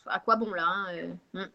à, 0.07 0.19
quoi 0.19 0.35
bon 0.35 0.51
là 0.53 0.65
hein, 0.65 0.87
hmm. 1.33 1.45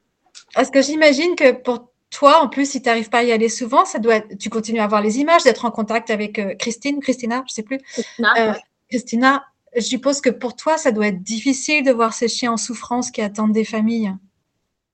Est-ce 0.57 0.71
que 0.71 0.83
j'imagine 0.83 1.35
que 1.37 1.53
pour 1.53 1.91
toi, 2.11 2.43
en 2.43 2.49
plus, 2.49 2.71
si 2.71 2.83
tu 2.83 2.89
n'arrives 2.89 3.11
pas 3.11 3.19
à 3.19 3.23
y 3.23 3.33
aller 3.33 3.49
souvent, 3.49 3.85
ça 3.85 3.99
doit 3.99 4.21
tu 4.21 4.49
continues 4.51 4.81
à 4.81 4.85
avoir 4.85 5.03
les 5.03 5.19
images, 5.19 5.45
d'être 5.45 5.65
en 5.65 5.71
contact 5.71 6.11
avec 6.11 6.39
euh, 6.39 6.55
Christine, 6.55 7.01
Christina, 7.01 7.37
je 7.47 7.53
ne 7.53 7.55
sais 7.55 7.63
plus. 7.63 7.79
Christina, 7.79 8.35
euh, 8.39 8.55
Christina, 8.91 9.45
je 9.77 9.83
suppose 9.83 10.21
que 10.21 10.31
pour 10.31 10.57
toi, 10.57 10.79
ça 10.79 10.91
doit 10.91 11.09
être 11.09 11.23
difficile 11.23 11.85
de 11.85 11.93
voir 11.93 12.15
ces 12.15 12.29
chiens 12.29 12.53
en 12.53 12.57
souffrance 12.57 13.11
qui 13.11 13.21
attendent 13.21 13.53
des 13.53 13.65
familles. 13.65 14.15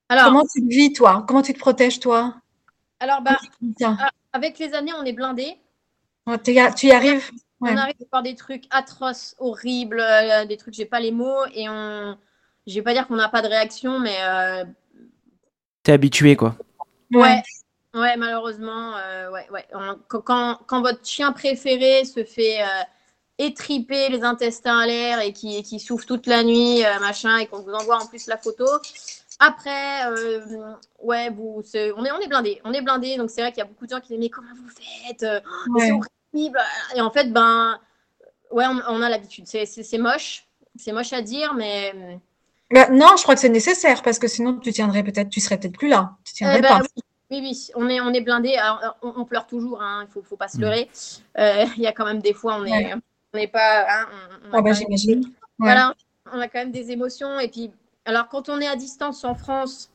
Alors, 0.09 0.27
Comment 0.27 0.45
tu 0.45 0.61
te 0.61 0.75
vis, 0.75 0.93
toi? 0.93 1.25
Comment 1.27 1.43
tu 1.43 1.55
te 1.55 1.59
protèges, 1.59 2.01
toi? 2.01 2.35
Alors, 3.01 3.23
bah, 3.23 3.39
ah, 3.83 4.11
avec 4.33 4.59
les 4.59 4.75
années, 4.75 4.93
on 4.99 5.05
est 5.05 5.13
blindé. 5.13 5.57
tu 6.45 6.53
y 6.53 6.93
arrives? 6.93 7.31
On 7.65 7.77
arrive 7.77 7.95
à 8.01 8.05
voir 8.11 8.23
des 8.23 8.35
trucs 8.35 8.65
atroces, 8.71 9.35
horribles, 9.39 10.01
euh, 10.01 10.45
des 10.45 10.57
trucs, 10.57 10.75
j'ai 10.75 10.87
pas 10.87 11.01
les 11.01 11.13
mots, 11.13 11.45
et 11.55 11.69
on 11.69 12.17
je 12.67 12.75
vais 12.75 12.83
pas 12.83 12.93
dire 12.93 13.07
qu'on 13.07 13.17
n'a 13.17 13.29
pas 13.29 13.43
de 13.43 13.49
réaction, 13.49 13.99
mais. 13.99 14.17
Euh... 14.23 14.65
T'es 15.83 15.93
habitué, 15.93 16.37
quoi. 16.37 16.57
Ouais. 17.13 17.43
Ouais, 17.95 18.17
malheureusement, 18.17 18.97
euh, 18.97 19.31
ouais, 19.31 19.47
ouais. 19.53 19.67
Quand, 20.09 20.59
quand, 20.67 20.81
votre 20.81 21.07
chien 21.07 21.31
préféré 21.31 22.05
se 22.05 22.25
fait 22.25 22.61
euh, 22.61 22.83
étriper 23.39 24.09
les 24.09 24.25
intestins 24.25 24.81
à 24.81 24.87
l'air 24.87 25.21
et 25.21 25.33
qui, 25.33 25.63
qui 25.63 25.79
souffre 25.79 26.05
toute 26.05 26.27
la 26.27 26.43
nuit, 26.43 26.85
euh, 26.85 26.99
machin, 26.99 27.37
et 27.39 27.47
qu'on 27.47 27.61
vous 27.61 27.73
envoie 27.73 28.03
en 28.03 28.07
plus 28.07 28.27
la 28.27 28.37
photo, 28.37 28.67
après, 29.39 30.09
ouais, 31.01 31.31
vous, 31.31 31.63
on 31.75 32.05
est, 32.05 32.13
on 32.13 32.21
est 32.21 32.29
blindé, 32.29 32.61
on 32.65 32.73
est 32.73 32.83
blindé. 32.83 33.17
Donc 33.17 33.31
c'est 33.31 33.43
vrai 33.43 33.53
qu'il 33.53 33.59
y 33.59 33.63
a 33.63 33.67
beaucoup 33.67 33.85
de 33.85 33.91
gens 33.91 34.01
qui 34.01 34.09
disent 34.09 34.19
mais 34.19 34.29
comment 34.29 34.55
vous 34.55 34.71
faites? 34.71 35.25
Horrible. 35.69 36.07
Et 36.35 37.01
en 37.01 37.11
fait, 37.11 37.33
ben, 37.33 37.79
ouais, 38.51 38.67
on, 38.67 38.81
on 38.89 39.03
a 39.03 39.09
l'habitude. 39.09 39.47
C'est 39.47 39.99
moche, 39.99 40.47
c'est 40.77 40.93
moche 40.93 41.13
à 41.13 41.23
dire, 41.23 41.55
mais 41.55 42.21
bah, 42.71 42.89
non, 42.91 43.17
je 43.17 43.23
crois 43.23 43.35
que 43.35 43.41
c'est 43.41 43.49
nécessaire 43.49 44.03
parce 44.03 44.19
que 44.19 44.27
sinon 44.27 44.59
tu 44.59 44.73
tiendrais 44.73 45.03
peut-être, 45.03 45.29
tu 45.29 45.41
serais 45.41 45.59
peut-être 45.59 45.79
plus 45.79 45.89
là. 45.89 46.17
Tu 46.25 46.35
tiendrais 46.35 46.59
eh 46.59 46.63
ben, 46.63 46.81
pas. 46.81 46.85
Oui, 47.31 47.41
oui, 47.41 47.71
on 47.75 47.89
est, 47.89 48.01
on 48.01 48.13
est 48.13 48.21
blindé. 48.21 48.57
on, 49.03 49.25
pleure 49.25 49.47
toujours, 49.47 49.83
hein, 49.83 50.05
il 50.09 50.13
faut, 50.13 50.23
faut 50.23 50.37
pas 50.37 50.49
se 50.49 50.59
mm. 50.59 50.61
leurrer. 50.61 50.91
Euh, 51.39 51.65
il 51.77 51.83
y 51.83 51.87
a 51.87 51.93
quand 51.93 52.05
même 52.05 52.21
des 52.21 52.33
fois, 52.33 52.57
on 52.59 52.65
est, 52.65 52.95
on 52.95 53.39
n'est 53.39 53.49
pas. 53.49 53.87
Hein, 53.89 54.07
on, 54.47 54.59
ah 54.59 54.63
bah, 54.63 54.73
j'imagine. 54.73 55.31
Voilà, 55.59 55.95
on 56.33 56.41
a 56.41 56.49
quand 56.49 56.59
même 56.59 56.73
des 56.73 56.91
émotions. 56.91 57.39
Et 57.39 57.49
puis, 57.49 57.71
alors 58.05 58.29
quand 58.29 58.49
on 58.49 58.61
est 58.61 58.67
à 58.67 58.77
distance 58.77 59.25
en 59.25 59.35
France, 59.35 59.91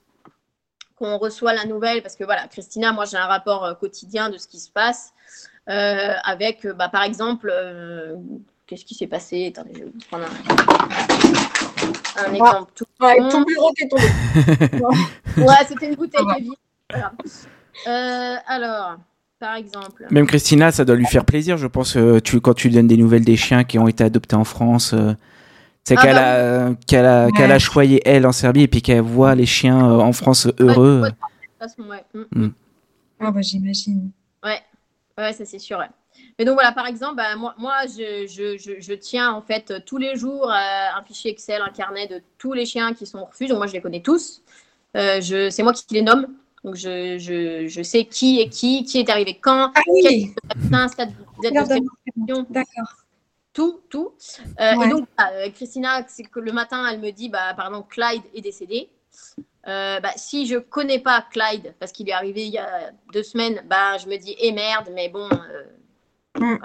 qu'on 0.96 1.18
reçoit 1.18 1.54
la 1.54 1.66
nouvelle, 1.66 2.02
parce 2.02 2.16
que 2.16 2.24
voilà, 2.24 2.48
Christina, 2.48 2.94
moi 2.94 3.06
j'ai 3.06 3.18
un 3.18 3.28
rapport 3.28 3.66
euh, 3.66 3.74
quotidien 3.74 4.30
de 4.30 4.38
ce 4.38 4.48
qui 4.48 4.60
se 4.60 4.70
passe, 4.70 5.14
euh, 5.70 6.14
avec, 6.24 6.68
bah, 6.68 6.90
par 6.90 7.04
exemple, 7.04 7.54
qu'est-ce 8.68 8.86
qui 8.86 8.96
s'est 8.96 9.08
passé? 9.08 9.48
Attendez, 9.48 9.72
je 9.76 9.80
vais 9.80 9.86
vous 9.86 10.00
prendre 10.10 10.26
un 10.26 11.50
un 12.18 12.34
exemple 12.34 12.72
tout 12.76 12.86
ouais, 13.02 13.18
ton 13.30 13.42
bureau 13.44 13.72
qui 13.74 13.84
est 13.84 13.88
tombé. 13.88 14.04
ouais, 15.38 15.56
c'était 15.68 15.88
une 15.88 15.96
bouteille 15.96 16.26
de 16.26 16.44
vie. 16.44 16.52
Euh, 17.88 18.36
alors, 18.48 18.98
par 19.40 19.56
exemple. 19.56 20.06
Même 20.12 20.28
Christina, 20.28 20.72
ça 20.72 20.86
doit 20.86 20.96
lui 20.96 21.06
faire 21.06 21.26
plaisir, 21.26 21.58
je 21.58 21.68
pense, 21.68 21.96
euh, 21.96 22.20
tu, 22.20 22.42
quand 22.42 22.54
tu 22.54 22.70
donnes 22.70 22.88
des 22.88 22.98
nouvelles 22.98 23.24
des 23.24 23.38
chiens 23.38 23.64
qui 23.64 23.80
ont 23.80 23.88
été 23.88 24.04
adoptés 24.04 24.36
en 24.36 24.44
France. 24.44 24.94
Euh, 24.94 25.14
c'est 25.86 25.98
ah 25.98 26.02
qu'elle 26.02 26.16
bah 26.16 26.66
a, 26.68 26.76
qu'elle 26.86 27.06
a, 27.06 27.32
qu'elle 27.32 27.52
a 27.52 27.60
choyé 27.60 28.02
elle 28.06 28.28
en 28.28 28.32
Serbie 28.32 28.64
et 28.64 28.68
puis 28.68 28.82
qu'elle 28.82 29.02
voit 29.02 29.34
les 29.34 29.46
chiens 29.46 29.82
en 29.82 30.12
France 30.12 30.48
heureux. 30.60 31.04
Ouais, 31.80 32.04
mm, 32.14 32.44
mm. 32.44 32.54
Ah 33.22 33.32
bah 33.32 33.42
j'imagine. 33.42 34.12
Ouais, 34.44 34.60
ouais, 35.20 35.34
ça 35.34 35.46
c'est 35.46 35.60
sûr. 35.60 35.84
Mais 36.38 36.46
donc 36.46 36.56
voilà, 36.56 36.72
par 36.72 36.88
exemple, 36.88 37.16
bah, 37.16 37.36
moi, 37.36 37.54
moi 37.58 37.74
je, 37.86 38.28
je, 38.28 38.80
je, 38.80 38.94
tiens 38.94 39.32
en 39.32 39.42
fait 39.42 39.86
tous 39.86 39.98
les 39.98 40.16
jours 40.16 40.50
euh, 40.50 40.98
un 40.98 41.02
fichier 41.04 41.32
Excel, 41.32 41.62
un 41.62 41.72
carnet 41.72 42.08
de 42.08 42.22
tous 42.38 42.54
les 42.54 42.66
chiens 42.66 42.94
qui 42.94 43.06
sont 43.06 43.26
refus. 43.26 43.48
Donc 43.48 43.58
moi, 43.58 43.68
je 43.68 43.74
les 43.74 43.82
connais 43.82 44.02
tous. 44.02 44.42
Euh, 44.98 45.22
c'est 45.22 45.64
moi 45.64 45.74
qui 45.74 45.84
les 45.92 46.02
nomme. 46.02 46.28
Donc 46.64 46.76
je, 46.76 47.18
je, 47.70 47.84
sais 47.84 48.06
qui 48.06 48.42
est 48.42 48.50
qui, 48.50 48.84
qui 48.84 49.00
est 49.00 49.10
arrivé 49.10 49.38
quand, 49.40 49.72
ah 49.74 49.82
oui. 49.88 50.34
stade 50.90 51.14
D'accord. 52.50 52.96
Tout, 53.54 53.80
tout. 53.90 54.14
Euh, 54.60 54.82
et 54.82 54.90
donc, 54.90 55.08
Christina, 55.56 56.06
c'est 56.08 56.24
que 56.24 56.40
le 56.40 56.52
matin, 56.52 56.86
elle 56.90 57.00
me 57.00 57.12
dit, 57.12 57.30
bah, 57.30 57.54
par 57.56 57.68
exemple, 57.68 57.88
Clyde 57.90 58.24
est 58.34 58.42
décédé. 58.42 58.90
Bah, 59.66 60.12
si 60.16 60.48
je 60.48 60.58
connais 60.58 61.00
pas 61.00 61.26
Clyde 61.32 61.76
parce 61.80 61.92
qu'il 61.92 62.10
est 62.10 62.14
arrivé 62.14 62.46
il 62.46 62.54
y 62.54 62.58
a 62.58 62.92
deux 63.14 63.24
semaines, 63.24 63.62
bah, 63.66 63.98
je 63.98 64.08
me 64.08 64.18
dis 64.18 64.36
eh 64.40 64.52
merde, 64.52 64.90
mais 64.94 65.10
bon, 65.10 65.30
Mm. 66.38 66.58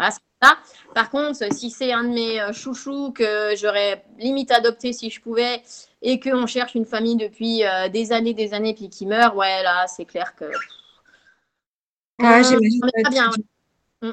ça. 0.43 0.59
Par 0.95 1.11
contre, 1.11 1.53
si 1.53 1.71
c'est 1.71 1.93
un 1.93 2.05
de 2.05 2.09
mes 2.09 2.41
euh, 2.41 2.53
chouchous 2.53 3.13
que 3.13 3.55
j'aurais 3.57 4.05
limite 4.19 4.51
adopté 4.51 4.93
si 4.93 5.11
je 5.11 5.21
pouvais 5.21 5.63
et 6.03 6.21
qu'on 6.21 6.47
cherche 6.47 6.75
une 6.75 6.85
famille 6.85 7.17
depuis 7.17 7.65
euh, 7.65 7.89
des 7.89 8.13
années, 8.13 8.35
des 8.35 8.53
années, 8.53 8.75
puis 8.75 8.89
qui 8.89 9.07
meurt, 9.07 9.35
ouais, 9.35 9.63
là, 9.63 9.87
c'est 9.87 10.05
clair 10.05 10.35
que. 10.37 10.45
Ouais, 12.21 12.45
j'imagine. 12.45 12.81
On 13.07 13.11
bien. 13.11 13.31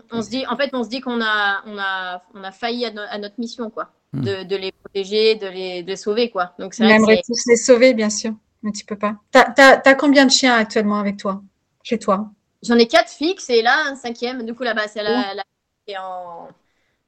On, 0.10 0.22
se 0.22 0.30
dit, 0.30 0.48
en 0.48 0.56
fait, 0.56 0.70
on 0.72 0.86
se 0.86 0.90
dit 0.90 1.02
qu'on 1.02 1.20
a, 1.22 1.62
on 1.66 1.78
a, 1.78 2.24
on 2.34 2.44
a 2.46 2.52
failli 2.54 2.86
à, 2.86 3.18
notre 3.18 3.38
mission, 3.38 3.70
quoi. 3.70 3.92
Mm. 4.14 4.22
De, 4.22 4.44
de, 4.44 4.56
les 4.56 4.72
protéger, 4.72 5.36
de 5.36 5.48
les, 5.48 5.84
de 5.84 5.96
sauver, 5.96 6.30
quoi. 6.30 6.54
Donc, 6.60 6.74
c'est 6.74 6.86
On 6.86 7.06
tous 7.06 7.46
les 7.48 7.58
sauver, 7.58 7.94
bien 7.94 8.10
sûr, 8.10 8.34
mais 8.64 8.72
tu 8.72 8.86
peux 8.86 8.98
pas. 8.98 9.16
T'as 9.32 9.82
as, 9.84 9.96
combien 9.96 10.26
de 10.26 10.32
chiens 10.32 10.56
actuellement 10.56 11.00
avec 11.00 11.18
toi, 11.18 11.42
chez 11.84 11.98
toi? 12.00 12.30
J'en 12.64 12.78
ai 12.78 12.88
quatre 12.88 13.10
fixes 13.10 13.50
et 13.50 13.62
là, 13.62 13.86
un 13.88 13.96
cinquième. 13.96 14.44
Du 14.46 14.54
coup, 14.54 14.64
là-bas, 14.64 14.88
c'est 14.88 15.02
la, 15.02 15.34
la, 15.34 15.44
qui 15.86 15.94
est 15.94 15.98
en, 15.98 16.48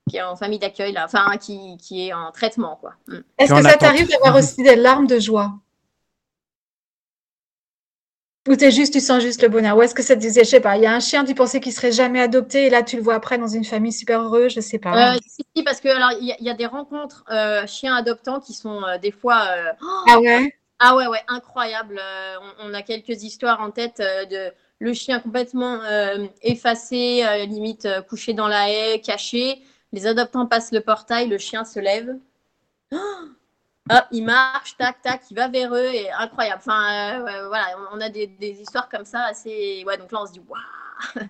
qui 0.10 0.18
est 0.18 0.24
en 0.24 0.36
famille 0.36 0.60
d'accueil, 0.60 0.94
là. 0.94 1.06
Enfin, 1.06 1.38
qui, 1.38 1.78
qui, 1.78 2.08
est 2.08 2.14
en 2.14 2.32
traitement, 2.32 2.78
quoi. 2.78 2.94
Mm. 3.08 3.18
Est-ce 3.38 3.54
que 3.54 3.62
ça 3.62 3.78
t'arrive 3.78 4.10
d'avoir 4.10 4.36
aussi 4.36 4.64
des 4.64 4.76
larmes 4.76 5.08
de 5.08 5.20
joie? 5.20 5.54
Ou 8.48 8.54
es 8.54 8.72
juste, 8.72 8.92
tu 8.92 9.00
sens 9.00 9.22
juste 9.22 9.42
le 9.42 9.48
bonheur? 9.48 9.78
Ou 9.78 9.84
est-ce 9.84 9.96
que 9.96 10.04
ça 10.04 10.16
te 10.16 10.20
disait, 10.20 10.44
je 10.44 10.50
sais 10.50 10.60
pas, 10.60 10.76
il 10.76 10.84
y 10.84 10.86
a 10.86 10.94
un 10.94 11.00
chien, 11.00 11.24
tu 11.24 11.34
pensais 11.34 11.62
qu'il 11.62 11.72
serait 11.72 11.94
jamais 11.94 12.20
adopté 12.20 12.66
et 12.66 12.70
là, 12.70 12.84
tu 12.84 12.98
le 12.98 13.02
vois 13.02 13.14
après 13.14 13.38
dans 13.38 13.48
une 13.48 13.64
famille 13.64 13.94
super 13.94 14.22
heureuse, 14.22 14.54
je 14.54 14.60
sais 14.60 14.80
pas. 14.80 15.14
Euh, 15.14 15.20
si, 15.26 15.64
parce 15.64 15.80
que 15.80 15.88
alors 15.88 16.12
il 16.20 16.36
y, 16.38 16.50
a 16.50 16.54
des 16.54 16.66
rencontres 16.66 17.24
euh, 17.32 17.66
chiens 17.68 17.96
adoptants 17.96 18.42
qui 18.42 18.54
sont 18.54 18.84
euh, 18.84 18.98
des 18.98 19.12
fois. 19.12 19.48
ah 20.10 20.20
ouais? 20.20 20.54
Ah 20.80 20.96
ouais, 20.96 21.08
ouais, 21.08 21.22
incroyable. 21.28 22.02
On, 22.60 22.70
on, 22.70 22.74
a 22.74 22.82
quelques 22.82 23.24
histoires 23.24 23.62
en 23.62 23.72
tête 23.72 24.00
de 24.00 24.52
le 24.84 24.94
chien 24.94 25.20
complètement 25.20 25.82
euh, 25.84 26.28
effacé, 26.42 27.24
euh, 27.26 27.46
limite 27.46 27.86
euh, 27.86 28.02
couché 28.02 28.34
dans 28.34 28.48
la 28.48 28.70
haie, 28.70 29.00
caché. 29.00 29.62
Les 29.94 30.08
adoptants 30.08 30.46
passent 30.46 30.74
le 30.74 30.82
portail, 30.82 31.30
le 31.30 31.38
chien 31.38 31.64
se 31.64 31.80
lève. 31.80 32.18
hop, 32.92 34.04
il 34.12 34.26
marche, 34.26 34.76
tac, 34.78 35.02
tac, 35.02 35.22
il 35.32 35.36
va 35.36 35.48
vers 35.48 35.74
eux 35.74 35.90
et 35.94 36.12
incroyable. 36.12 36.62
Enfin, 36.66 37.20
voilà, 37.48 37.66
on 37.94 38.02
a 38.02 38.10
des, 38.10 38.30
histoires 38.42 38.90
comme 38.90 39.06
ça 39.06 39.24
assez. 39.24 39.84
Ouais, 39.88 39.98
donc 39.98 40.12
là, 40.12 40.20
on 40.22 40.28
se 40.28 40.34
dit, 40.34 40.42
waouh! 40.48 41.26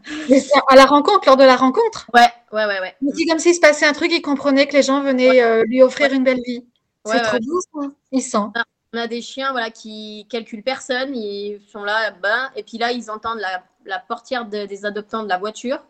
à 0.69 0.75
la 0.75 0.85
rencontre, 0.85 1.27
lors 1.27 1.37
de 1.37 1.43
la 1.43 1.55
rencontre? 1.55 2.09
Ouais, 2.13 2.21
ouais, 2.51 2.65
ouais. 2.65 2.79
ouais. 2.79 2.95
C'est 3.15 3.25
comme 3.25 3.39
s'il 3.39 3.55
se 3.55 3.59
passait 3.59 3.85
un 3.85 3.93
truc, 3.93 4.11
il 4.11 4.21
comprenait 4.21 4.67
que 4.67 4.73
les 4.73 4.83
gens 4.83 5.01
venaient 5.01 5.63
lui 5.65 5.83
offrir 5.83 6.11
une 6.11 6.23
belle 6.23 6.41
vie. 6.43 6.65
C'est 7.05 7.21
trop 7.21 7.39
doux, 7.39 7.61
ça. 7.61 7.87
Il 8.11 8.21
sent. 8.21 8.47
On 8.93 8.97
a 8.97 9.07
des 9.07 9.21
chiens 9.21 9.51
voilà, 9.51 9.71
qui 9.71 10.27
calculent 10.29 10.63
personne, 10.63 11.15
ils 11.15 11.59
sont 11.67 11.83
là, 11.83 12.11
ben, 12.11 12.51
et 12.55 12.63
puis 12.63 12.77
là, 12.77 12.91
ils 12.91 13.09
entendent 13.09 13.41
la, 13.85 13.99
portière 13.99 14.45
des 14.45 14.85
adoptants 14.85 15.23
de 15.23 15.29
la 15.29 15.37
voiture 15.37 15.83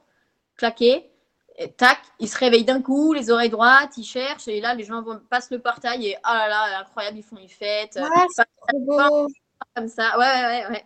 claquer. 0.56 1.10
Et 1.58 1.72
tac, 1.72 2.00
ils 2.20 2.28
se 2.28 2.38
réveillent 2.38 2.64
d'un 2.64 2.82
coup, 2.82 3.14
les 3.14 3.30
oreilles 3.30 3.50
droites, 3.50 3.96
ils 3.98 4.04
cherchent, 4.04 4.48
et 4.48 4.60
là, 4.60 4.74
les 4.74 4.86
gens 4.86 5.04
vont, 5.04 5.20
passent 5.30 5.52
le 5.52 5.60
portail, 5.60 6.08
et 6.08 6.16
oh 6.18 6.34
là 6.34 6.48
là, 6.48 6.80
incroyable, 6.80 7.18
ils 7.18 7.24
font 7.24 7.38
une 7.38 7.50
fête. 7.50 8.00
C'est 8.36 8.46
trop 8.68 8.80
beau. 8.80 9.28
Comme 9.76 9.88
ça, 9.88 10.18
ouais, 10.18 10.26
ouais, 10.26 10.68
ouais. 10.72 10.86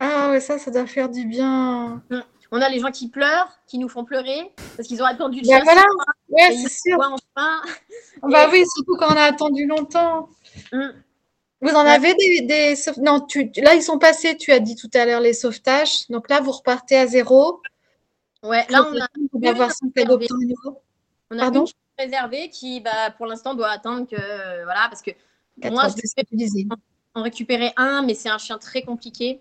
Ah 0.00 0.30
ouais, 0.30 0.40
ça, 0.40 0.58
ça 0.58 0.70
doit 0.70 0.86
faire 0.86 1.08
du 1.08 1.26
bien. 1.26 2.02
Hum. 2.10 2.22
On 2.52 2.62
a 2.62 2.68
les 2.68 2.78
gens 2.78 2.90
qui 2.90 3.08
pleurent, 3.08 3.50
qui 3.66 3.76
nous 3.78 3.88
font 3.88 4.04
pleurer, 4.04 4.52
parce 4.76 4.88
qu'ils 4.88 5.02
ont 5.02 5.06
attendu 5.06 5.40
le 5.40 5.48
ben 5.48 5.62
voilà. 5.64 5.82
ouais, 6.30 6.56
c'est 6.56 6.88
sûr. 6.88 6.98
Enfin. 6.98 7.60
Bah 8.22 8.48
oui, 8.50 8.64
surtout 8.74 8.96
quand 8.98 9.12
on 9.12 9.16
a 9.16 9.22
attendu 9.22 9.66
longtemps. 9.66 10.28
Hum. 10.72 10.94
Vous 11.62 11.70
en 11.70 11.86
avez 11.86 12.14
des, 12.14 12.74
non 12.98 13.20
tu, 13.20 13.50
là 13.56 13.74
ils 13.74 13.82
sont 13.82 13.98
passés 13.98 14.36
tu 14.36 14.52
as 14.52 14.58
dit 14.58 14.76
tout 14.76 14.90
à 14.92 15.06
l'heure 15.06 15.20
les 15.20 15.32
sauvetages. 15.32 16.08
Donc 16.10 16.28
là 16.28 16.40
vous 16.40 16.52
repartez 16.52 16.96
à 16.96 17.06
zéro. 17.06 17.60
Ouais 18.42 18.64
là 18.68 18.86
on 18.90 19.00
a 19.00 19.06
on 19.32 19.48
avoir 19.48 19.70
on 21.30 21.38
a 21.38 21.40
Pardon? 21.40 21.64
une 21.64 22.04
réservée 22.04 22.50
qui 22.50 22.80
bah, 22.80 23.10
pour 23.16 23.26
l'instant 23.26 23.54
doit 23.54 23.70
attendre 23.70 24.06
que 24.06 24.16
voilà 24.64 24.86
parce 24.88 25.02
que 25.02 25.10
moi 25.70 25.88
je 25.88 26.66
en 27.14 27.22
récupérer 27.22 27.72
un 27.76 28.02
mais 28.02 28.12
c'est 28.14 28.28
un 28.28 28.38
chien 28.38 28.58
très 28.58 28.82
compliqué 28.82 29.40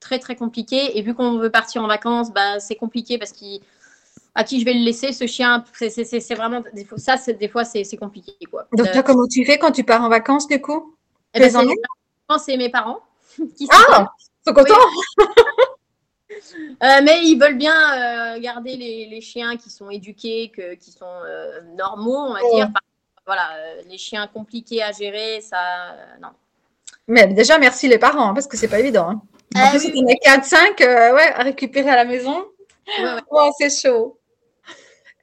très 0.00 0.18
très 0.18 0.34
compliqué. 0.34 0.98
Et 0.98 1.02
vu 1.02 1.14
qu'on 1.14 1.38
veut 1.38 1.50
partir 1.50 1.82
en 1.84 1.86
vacances 1.86 2.32
bah, 2.32 2.58
c'est 2.58 2.74
compliqué 2.74 3.18
parce 3.18 3.30
qu'il 3.30 3.60
à 4.34 4.42
qui 4.42 4.58
je 4.58 4.64
vais 4.64 4.74
le 4.74 4.80
laisser 4.80 5.12
ce 5.12 5.26
chien? 5.26 5.64
C'est 5.74 6.34
vraiment 6.34 6.64
ça 6.96 7.16
des 7.32 7.48
fois 7.48 7.64
c'est 7.64 7.96
compliqué 7.96 8.32
quoi. 8.50 8.66
Donc 8.76 8.92
là 8.92 9.04
comment 9.04 9.28
tu 9.28 9.44
fais 9.44 9.58
quand 9.58 9.70
tu 9.70 9.84
pars 9.84 10.02
en 10.02 10.08
vacances 10.08 10.48
du 10.48 10.60
coup? 10.60 10.96
Eh 11.34 11.40
ben, 11.40 12.38
c'est 12.38 12.56
mes 12.56 12.68
parents. 12.68 13.00
Qui 13.56 13.68
ah, 13.70 14.06
sont 14.46 14.54
contents. 14.54 14.74
Euh, 16.82 17.00
mais 17.04 17.20
ils 17.24 17.38
veulent 17.38 17.58
bien 17.58 18.34
euh, 18.36 18.40
garder 18.40 18.76
les, 18.76 19.20
chiens 19.20 19.56
qui 19.56 19.70
sont 19.70 19.90
éduqués, 19.90 20.50
que, 20.54 20.74
qui 20.74 20.90
sont 20.90 21.04
euh, 21.06 21.60
normaux, 21.76 22.16
on 22.16 22.32
va 22.32 22.40
dire. 22.54 22.68
voilà, 23.26 23.50
les 23.88 23.98
chiens 23.98 24.26
compliqués 24.26 24.82
à 24.82 24.92
gérer, 24.92 25.40
ça, 25.40 25.94
non. 26.20 26.30
Mais 27.06 27.26
déjà, 27.28 27.58
merci 27.58 27.86
les 27.86 27.98
parents, 27.98 28.30
hein, 28.30 28.34
parce 28.34 28.46
que 28.46 28.56
c'est 28.56 28.68
pas 28.68 28.80
évident. 28.80 29.10
Hein. 29.10 29.22
En 29.54 29.60
ah 29.66 29.70
plus, 29.70 29.84
oui. 29.86 30.02
4-5 30.24 30.78
ouais, 31.14 31.32
à 31.34 31.42
récupérer 31.42 31.90
à 31.90 31.96
la 31.96 32.04
maison. 32.04 32.46
Ouais, 32.98 33.50
c'est 33.58 33.70
chaud. 33.70 34.18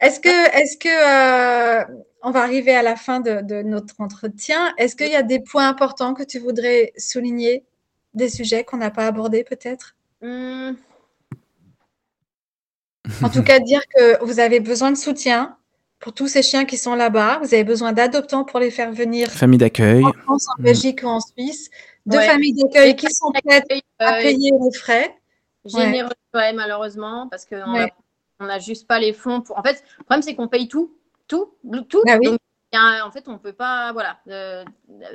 Est-ce 0.02 0.20
que, 0.20 0.58
est-ce 0.58 0.78
que 0.78 2.10
on 2.22 2.32
va 2.32 2.42
arriver 2.42 2.76
à 2.76 2.84
la 2.84 2.96
fin 2.96 3.20
de, 3.20 3.62
notre 3.62 3.96
entretien. 4.00 4.74
Est-ce 4.78 4.96
qu'il 4.96 5.10
y 5.10 5.16
a 5.16 5.24
des 5.24 5.40
points 5.40 5.68
importants 5.68 6.14
que 6.14 6.24
tu 6.24 6.40
voudrais 6.40 6.92
souligner, 6.98 7.64
des 8.14 8.30
sujets 8.30 8.64
qu'on 8.64 8.78
n'a 8.78 8.92
pas 8.92 9.08
abordés 9.08 9.44
peut-être? 9.44 9.96
Hmm. 10.22 10.72
En 13.24 13.30
tout 13.30 13.44
cas, 13.44 13.60
dire 13.60 13.82
que 13.96 14.24
vous 14.24 14.40
avez 14.40 14.60
besoin 14.60 14.92
de 14.92 14.98
soutien, 14.98 15.56
pour 16.00 16.14
tous 16.14 16.28
ces 16.28 16.42
chiens 16.42 16.66
qui 16.66 16.78
sont 16.78 16.96
là-bas. 16.96 17.40
Vous 17.40 17.54
avez 17.54 17.64
besoin 17.64 17.92
d'adoptants 17.92 18.46
pour 18.46 18.60
les 18.60 18.72
faire 18.72 18.92
venir. 18.92 19.30
Famille 19.30 19.58
d'accueil. 19.58 20.04
En 20.04 20.14
France, 20.14 20.48
en 20.58 20.62
Belgique 20.62 21.02
ou 21.04 21.08
en 21.08 21.20
Suisse. 21.20 21.70
De 22.06 22.18
familles 22.18 22.54
d'accueil 22.54 22.96
qui 22.96 23.08
sont 23.12 23.32
prêtes 23.32 23.84
à 24.00 24.18
euh, 24.18 24.22
payer 24.22 24.52
les 24.52 24.78
frais. 24.78 25.14
Généreux, 25.66 26.10
ouais. 26.34 26.54
malheureusement, 26.54 27.28
parce 27.30 27.46
qu'on 27.46 27.88
n'a 28.46 28.60
juste 28.60 28.88
pas 28.88 29.00
les 29.00 29.14
fonds 29.14 29.42
pour. 29.42 29.58
En 29.58 29.64
fait, 29.64 29.84
le 29.98 30.04
problème, 30.04 30.22
c'est 30.22 30.36
qu'on 30.36 30.48
paye 30.48 30.68
tout. 30.68 30.94
Tout. 31.28 31.54
Tout. 31.90 32.02
Ah 32.08 32.18
oui. 32.20 32.30
en 32.74 33.12
fait, 33.12 33.28
on 33.28 33.34
ne 33.34 33.38
peut 33.38 33.54
pas. 33.54 33.92
Voilà. 33.94 34.18
Euh, 34.30 34.64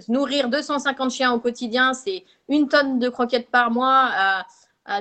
nourrir 0.09 0.49
250 0.49 1.11
chiens 1.11 1.33
au 1.33 1.41
quotidien, 1.41 1.95
c'est 1.95 2.25
une 2.49 2.69
tonne 2.69 2.99
de 2.99 3.09
croquettes 3.09 3.51
par 3.51 3.71
mois 3.71 4.11
à, 4.13 4.47
à 4.85 5.01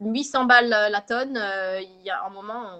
800 0.00 0.44
balles 0.44 0.68
la 0.68 1.00
tonne. 1.00 1.36
Euh, 1.36 1.80
il 1.80 2.04
y 2.04 2.10
a 2.10 2.24
un 2.24 2.30
moment, 2.30 2.78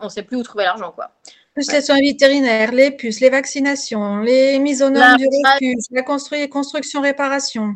on 0.00 0.04
ne 0.04 0.10
sait 0.10 0.22
plus 0.22 0.36
où 0.36 0.42
trouver 0.42 0.64
l'argent. 0.64 0.92
quoi. 0.92 1.10
Plus 1.54 1.70
les 1.72 1.80
soins 1.82 1.98
vétérinaires, 2.00 2.72
les 2.72 2.92
puces, 2.92 3.20
les 3.20 3.30
vaccinations, 3.30 4.18
les 4.18 4.58
mises 4.60 4.82
aux 4.82 4.90
normes 4.90 5.16
du 5.16 5.26
refuge, 5.26 5.84
la 5.90 6.02
construction, 6.02 7.00
réparation. 7.00 7.74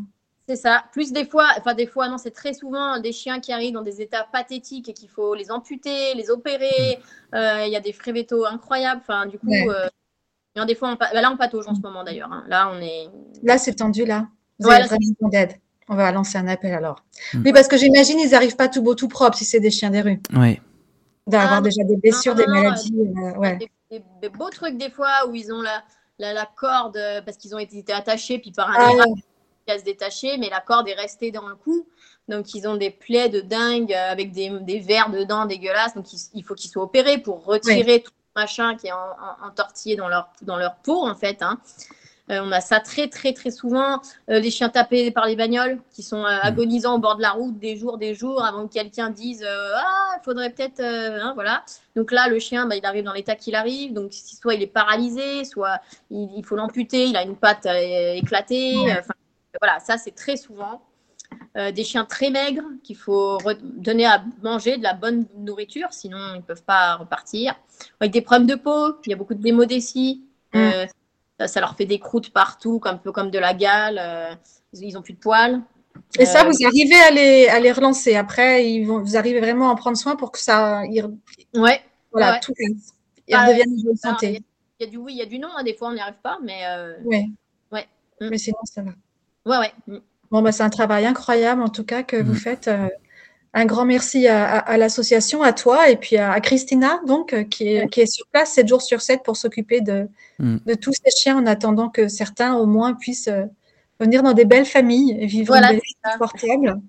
C'est 0.48 0.56
ça. 0.56 0.84
Plus 0.92 1.12
des 1.12 1.24
fois, 1.24 1.46
enfin 1.58 1.74
des 1.74 1.86
fois, 1.86 2.08
non, 2.08 2.18
c'est 2.18 2.30
très 2.30 2.52
souvent 2.52 3.00
des 3.00 3.12
chiens 3.12 3.40
qui 3.40 3.52
arrivent 3.52 3.72
dans 3.72 3.82
des 3.82 4.02
états 4.02 4.24
pathétiques 4.30 4.88
et 4.88 4.92
qu'il 4.92 5.08
faut 5.08 5.34
les 5.34 5.50
amputer, 5.50 6.14
les 6.14 6.30
opérer. 6.30 6.98
Euh, 7.34 7.64
il 7.66 7.72
y 7.72 7.76
a 7.76 7.80
des 7.80 7.92
frais 7.92 8.12
vétos 8.12 8.44
incroyables. 8.44 9.00
Enfin, 9.02 9.26
du 9.26 9.38
coup, 9.38 9.52
euh, 9.52 9.88
des 10.66 10.74
fois, 10.74 10.90
on, 10.90 10.94
bah, 10.96 11.08
là, 11.14 11.30
on 11.32 11.36
patauge 11.36 11.66
en 11.66 11.74
ce 11.74 11.80
moment 11.80 12.04
d'ailleurs. 12.04 12.30
Hein. 12.30 12.44
Là, 12.46 12.70
on 12.72 12.80
est. 12.80 13.08
Là, 13.42 13.56
c'est 13.56 13.74
tendu 13.74 14.04
là. 14.04 14.28
Vous 14.58 14.70
avez 14.70 14.84
besoin 14.84 15.28
d'aide. 15.30 15.54
On 15.88 15.96
va 15.96 16.12
lancer 16.12 16.38
un 16.38 16.48
appel 16.48 16.72
alors. 16.72 17.04
Mm. 17.34 17.42
Oui, 17.44 17.52
parce 17.52 17.68
que 17.68 17.76
j'imagine 17.76 18.18
ils 18.18 18.30
n'arrivent 18.30 18.56
pas 18.56 18.68
tout 18.68 18.82
beau 18.82 18.94
tout 18.94 19.08
propre 19.08 19.36
si 19.36 19.44
c'est 19.44 19.60
des 19.60 19.70
chiens 19.70 19.90
des 19.90 20.00
rues. 20.00 20.20
Oui. 20.34 20.60
D'avoir 21.26 21.58
ah, 21.58 21.60
déjà 21.60 21.82
des 21.84 21.96
blessures, 21.96 22.34
des 22.34 22.46
maladies. 22.46 22.94
Euh, 22.96 23.38
ouais. 23.38 23.58
des, 23.90 24.28
beaux 24.28 24.50
trucs 24.50 24.76
des 24.76 24.90
fois 24.90 25.26
où 25.28 25.34
ils 25.34 25.52
ont 25.52 25.60
la, 25.60 25.82
la, 26.18 26.46
corde 26.56 26.96
euh, 26.96 27.22
parce 27.22 27.36
qu'ils 27.36 27.54
ont 27.54 27.58
été 27.58 27.92
attachés 27.92 28.38
puis 28.38 28.52
par 28.52 28.70
un 28.70 28.74
ah, 28.78 29.04
a 29.70 29.78
se 29.78 29.84
détacher, 29.84 30.36
mais 30.38 30.48
la 30.48 30.60
corde 30.60 30.88
est 30.88 30.94
restée 30.94 31.30
dans 31.30 31.48
le 31.48 31.54
cou. 31.54 31.86
Donc 32.28 32.54
ils 32.54 32.66
ont 32.66 32.76
des 32.76 32.90
plaies 32.90 33.28
de 33.28 33.40
dingue 33.40 33.92
euh, 33.92 34.12
avec 34.12 34.32
des, 34.32 34.50
des 34.60 34.78
vers 34.78 35.10
dedans 35.10 35.46
dégueulasses. 35.46 35.94
Donc 35.94 36.06
il, 36.32 36.42
faut 36.42 36.54
qu'ils 36.54 36.70
soient 36.70 36.84
opérés 36.84 37.18
pour 37.18 37.44
retirer 37.44 38.02
tout 38.02 38.12
le 38.34 38.40
machin 38.40 38.76
qui 38.76 38.86
est 38.86 38.92
entortillé 39.42 39.96
dans 39.96 40.08
leur, 40.08 40.28
dans 40.42 40.56
leur 40.56 40.76
peau 40.76 41.06
en 41.06 41.14
fait. 41.14 41.42
Hein. 41.42 41.58
Euh, 42.30 42.40
on 42.42 42.52
a 42.52 42.60
ça 42.60 42.80
très, 42.80 43.08
très, 43.08 43.32
très 43.34 43.50
souvent. 43.50 44.00
Euh, 44.30 44.38
les 44.38 44.50
chiens 44.50 44.70
tapés 44.70 45.10
par 45.10 45.26
les 45.26 45.36
bagnoles 45.36 45.78
qui 45.92 46.02
sont 46.02 46.24
euh, 46.24 46.36
mm. 46.36 46.40
agonisants 46.42 46.94
au 46.94 46.98
bord 46.98 47.16
de 47.16 47.22
la 47.22 47.32
route 47.32 47.58
des 47.58 47.76
jours, 47.76 47.98
des 47.98 48.14
jours 48.14 48.42
avant 48.42 48.66
que 48.66 48.72
quelqu'un 48.72 49.10
dise 49.10 49.44
Ah, 49.44 50.16
il 50.18 50.24
faudrait 50.24 50.50
peut-être. 50.50 50.80
Hein, 50.80 51.32
voilà. 51.34 51.64
Donc 51.96 52.12
là, 52.12 52.28
le 52.28 52.38
chien, 52.38 52.66
bah, 52.66 52.76
il 52.76 52.86
arrive 52.86 53.04
dans 53.04 53.12
l'état 53.12 53.36
qu'il 53.36 53.54
arrive. 53.54 53.92
Donc, 53.92 54.12
soit 54.12 54.54
il 54.54 54.62
est 54.62 54.66
paralysé, 54.66 55.44
soit 55.44 55.80
il, 56.10 56.42
faut 56.44 56.56
l'amputer, 56.56 57.06
il 57.06 57.16
a 57.16 57.22
une 57.22 57.36
patte 57.36 57.66
éclatée. 57.66 58.74
Voilà, 59.60 59.80
ça, 59.80 59.98
c'est 59.98 60.14
très 60.14 60.36
souvent. 60.36 60.82
des 61.56 61.84
chiens 61.84 62.04
très 62.04 62.30
maigres 62.30 62.64
qu'il 62.82 62.96
faut 62.96 63.38
donner 63.62 64.06
à 64.06 64.24
manger 64.42 64.76
de 64.76 64.82
la 64.82 64.94
bonne 64.94 65.26
nourriture, 65.36 65.88
sinon 65.90 66.18
ils 66.34 66.38
ne 66.38 66.42
peuvent 66.42 66.64
pas 66.64 66.96
repartir. 66.96 67.54
Avec 68.00 68.12
des 68.12 68.20
problèmes 68.20 68.46
de 68.46 68.54
peau, 68.54 68.96
il 69.04 69.10
y 69.10 69.12
a 69.12 69.16
beaucoup 69.16 69.34
de 69.34 69.42
démodécie. 69.42 70.24
Mm 70.52 70.86
ça 71.46 71.60
leur 71.60 71.76
fait 71.76 71.86
des 71.86 71.98
croûtes 71.98 72.30
partout, 72.30 72.80
un 72.84 72.96
peu 72.96 73.12
comme 73.12 73.30
de 73.30 73.38
la 73.38 73.54
gale. 73.54 73.98
Euh, 74.00 74.34
ils 74.72 74.96
ont 74.96 75.02
plus 75.02 75.14
de 75.14 75.18
poils. 75.18 75.62
Et 76.18 76.26
ça, 76.26 76.44
euh, 76.44 76.50
vous 76.50 76.66
arrivez 76.66 76.96
à 76.96 77.10
les, 77.10 77.48
à 77.48 77.60
les 77.60 77.72
relancer. 77.72 78.16
Après, 78.16 78.68
ils 78.68 78.84
vont, 78.84 79.00
vous 79.00 79.16
arrivez 79.16 79.40
vraiment 79.40 79.68
à 79.68 79.72
en 79.72 79.76
prendre 79.76 79.96
soin 79.96 80.16
pour 80.16 80.32
que 80.32 80.38
ça. 80.38 80.82
Ouais. 81.54 81.80
Voilà, 82.12 82.38
tout. 82.40 82.52
Ils 83.26 83.36
redeviennent 83.36 83.76
de 83.76 83.96
santé. 83.96 84.42
Il 84.80 84.84
y 84.84 84.88
a 84.88 84.90
du 84.90 84.96
oui, 84.96 85.14
il 85.14 85.18
y 85.18 85.22
a 85.22 85.26
du 85.26 85.38
non. 85.38 85.48
Hein. 85.56 85.62
Des 85.64 85.74
fois, 85.74 85.88
on 85.88 85.92
n'y 85.92 86.00
arrive 86.00 86.20
pas, 86.22 86.38
mais. 86.42 86.62
Euh... 86.66 87.00
Ouais. 87.04 87.26
Ouais. 87.70 87.86
Mm. 88.20 88.28
Mais 88.30 88.38
sinon, 88.38 88.58
ça 88.64 88.82
va. 88.82 88.90
Ouais, 89.46 89.58
ouais. 89.58 89.72
Mm. 89.86 89.98
Bon, 90.30 90.42
bah, 90.42 90.52
c'est 90.52 90.62
un 90.62 90.70
travail 90.70 91.06
incroyable, 91.06 91.62
en 91.62 91.68
tout 91.68 91.84
cas, 91.84 92.02
que 92.02 92.16
vous 92.16 92.32
mm. 92.32 92.36
faites. 92.36 92.68
Euh, 92.68 92.88
un 93.56 93.66
grand 93.66 93.84
merci 93.84 94.26
à, 94.26 94.76
l'association, 94.76 95.42
à 95.42 95.52
toi 95.52 95.88
et 95.88 95.96
puis 95.96 96.16
à, 96.16 96.38
Christina, 96.40 97.00
donc, 97.06 97.32
euh, 97.32 97.44
qui 97.44 97.68
est, 97.68 97.88
qui 97.88 98.00
est 98.00 98.12
sur 98.12 98.26
place 98.26 98.50
7 98.50 98.66
jours 98.66 98.82
sur 98.82 99.00
7 99.00 99.22
pour 99.22 99.36
s'occuper 99.36 99.80
de, 99.80 100.08
mm. 100.40 100.56
de 100.66 100.74
tous 100.74 100.92
ces 100.92 101.10
chiens 101.16 101.38
en 101.38 101.46
attendant 101.46 101.88
que 101.88 102.08
certains 102.08 102.56
au 102.56 102.66
moins 102.66 102.94
puissent 102.94 103.28
euh, 103.28 103.44
venir 104.00 104.24
dans 104.24 104.32
des 104.32 104.44
belles 104.44 104.66
familles 104.66 105.16
et 105.20 105.26
vivre 105.26 105.46
voilà, 105.46 105.72
des 105.72 105.80
confortables. 106.02 106.80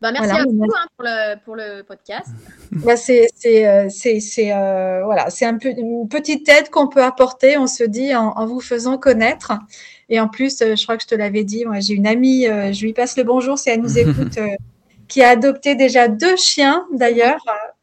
Bah, 0.00 0.10
merci 0.10 0.30
à 0.30 0.44
vous 0.44 0.64
hein, 0.64 0.86
pour, 0.96 1.04
le, 1.04 1.44
pour, 1.44 1.56
le, 1.56 1.82
podcast. 1.82 2.28
Bah, 2.72 2.96
c'est 2.96 3.28
euh, 3.46 5.04
voilà, 5.04 5.28
un 5.42 5.58
peu, 5.58 5.68
une 5.68 6.08
petite 6.08 6.48
aide 6.48 6.70
qu'on 6.70 6.88
peut 6.88 7.02
apporter, 7.02 7.58
on 7.58 7.66
se 7.66 7.84
dit, 7.84 8.14
en, 8.14 8.28
en, 8.28 8.46
vous 8.46 8.60
faisant 8.60 8.96
connaître. 8.96 9.52
Et 10.08 10.20
en 10.20 10.28
plus, 10.28 10.58
je 10.60 10.82
crois 10.82 10.96
que 10.96 11.02
je 11.02 11.08
te 11.08 11.14
l'avais 11.14 11.44
dit, 11.44 11.64
moi 11.64 11.80
j'ai 11.80 11.94
une 11.94 12.06
amie, 12.06 12.44
je 12.44 12.80
lui 12.82 12.92
passe 12.92 13.16
le 13.16 13.24
bonjour 13.24 13.58
si 13.58 13.70
elle 13.70 13.80
nous 13.80 13.98
écoute 13.98 14.38
qui 15.08 15.22
a 15.22 15.30
adopté 15.30 15.74
déjà 15.74 16.08
deux 16.08 16.36
chiens 16.36 16.86
d'ailleurs. 16.92 17.38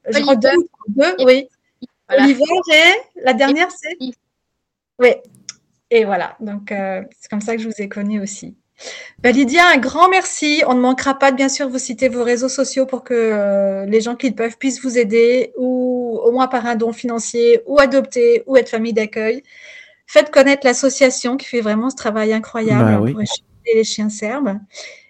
Je 0.09 0.19
crois 0.19 0.35
deux, 0.35 1.15
oui. 1.25 1.47
Oliver 2.09 2.43
et 2.71 3.21
la 3.23 3.33
dernière 3.33 3.69
c'est 3.71 3.97
Oui. 4.99 5.09
Et 5.89 6.05
voilà, 6.05 6.35
donc 6.39 6.71
euh, 6.71 7.01
c'est 7.19 7.29
comme 7.29 7.41
ça 7.41 7.55
que 7.55 7.61
je 7.61 7.67
vous 7.67 7.81
ai 7.81 7.87
connu 7.87 8.19
aussi. 8.19 8.55
Ben, 9.19 9.31
Lydia, 9.31 9.67
un 9.67 9.77
grand 9.77 10.09
merci. 10.09 10.63
On 10.67 10.73
ne 10.73 10.79
manquera 10.79 11.17
pas 11.17 11.31
de 11.31 11.35
bien 11.35 11.49
sûr 11.49 11.69
vous 11.69 11.77
citer 11.77 12.09
vos 12.09 12.23
réseaux 12.23 12.49
sociaux 12.49 12.87
pour 12.87 13.03
que 13.03 13.13
euh, 13.13 13.85
les 13.85 14.01
gens 14.01 14.15
qui 14.15 14.29
le 14.29 14.35
peuvent 14.35 14.57
puissent 14.57 14.81
vous 14.81 14.97
aider 14.97 15.53
ou 15.55 16.19
au 16.23 16.31
moins 16.31 16.47
par 16.47 16.65
un 16.65 16.75
don 16.75 16.93
financier 16.93 17.61
ou 17.67 17.79
adopter 17.79 18.43
ou 18.47 18.57
être 18.57 18.69
famille 18.69 18.93
d'accueil. 18.93 19.43
Faites 20.05 20.31
connaître 20.31 20.65
l'association 20.65 21.37
qui 21.37 21.47
fait 21.47 21.61
vraiment 21.61 21.89
ce 21.89 21.95
travail 21.95 22.33
incroyable 22.33 23.05
bah 23.05 23.11
pour 23.11 23.21
aider 23.21 23.75
les 23.75 23.83
chiens 23.83 24.09
serbes. 24.09 24.59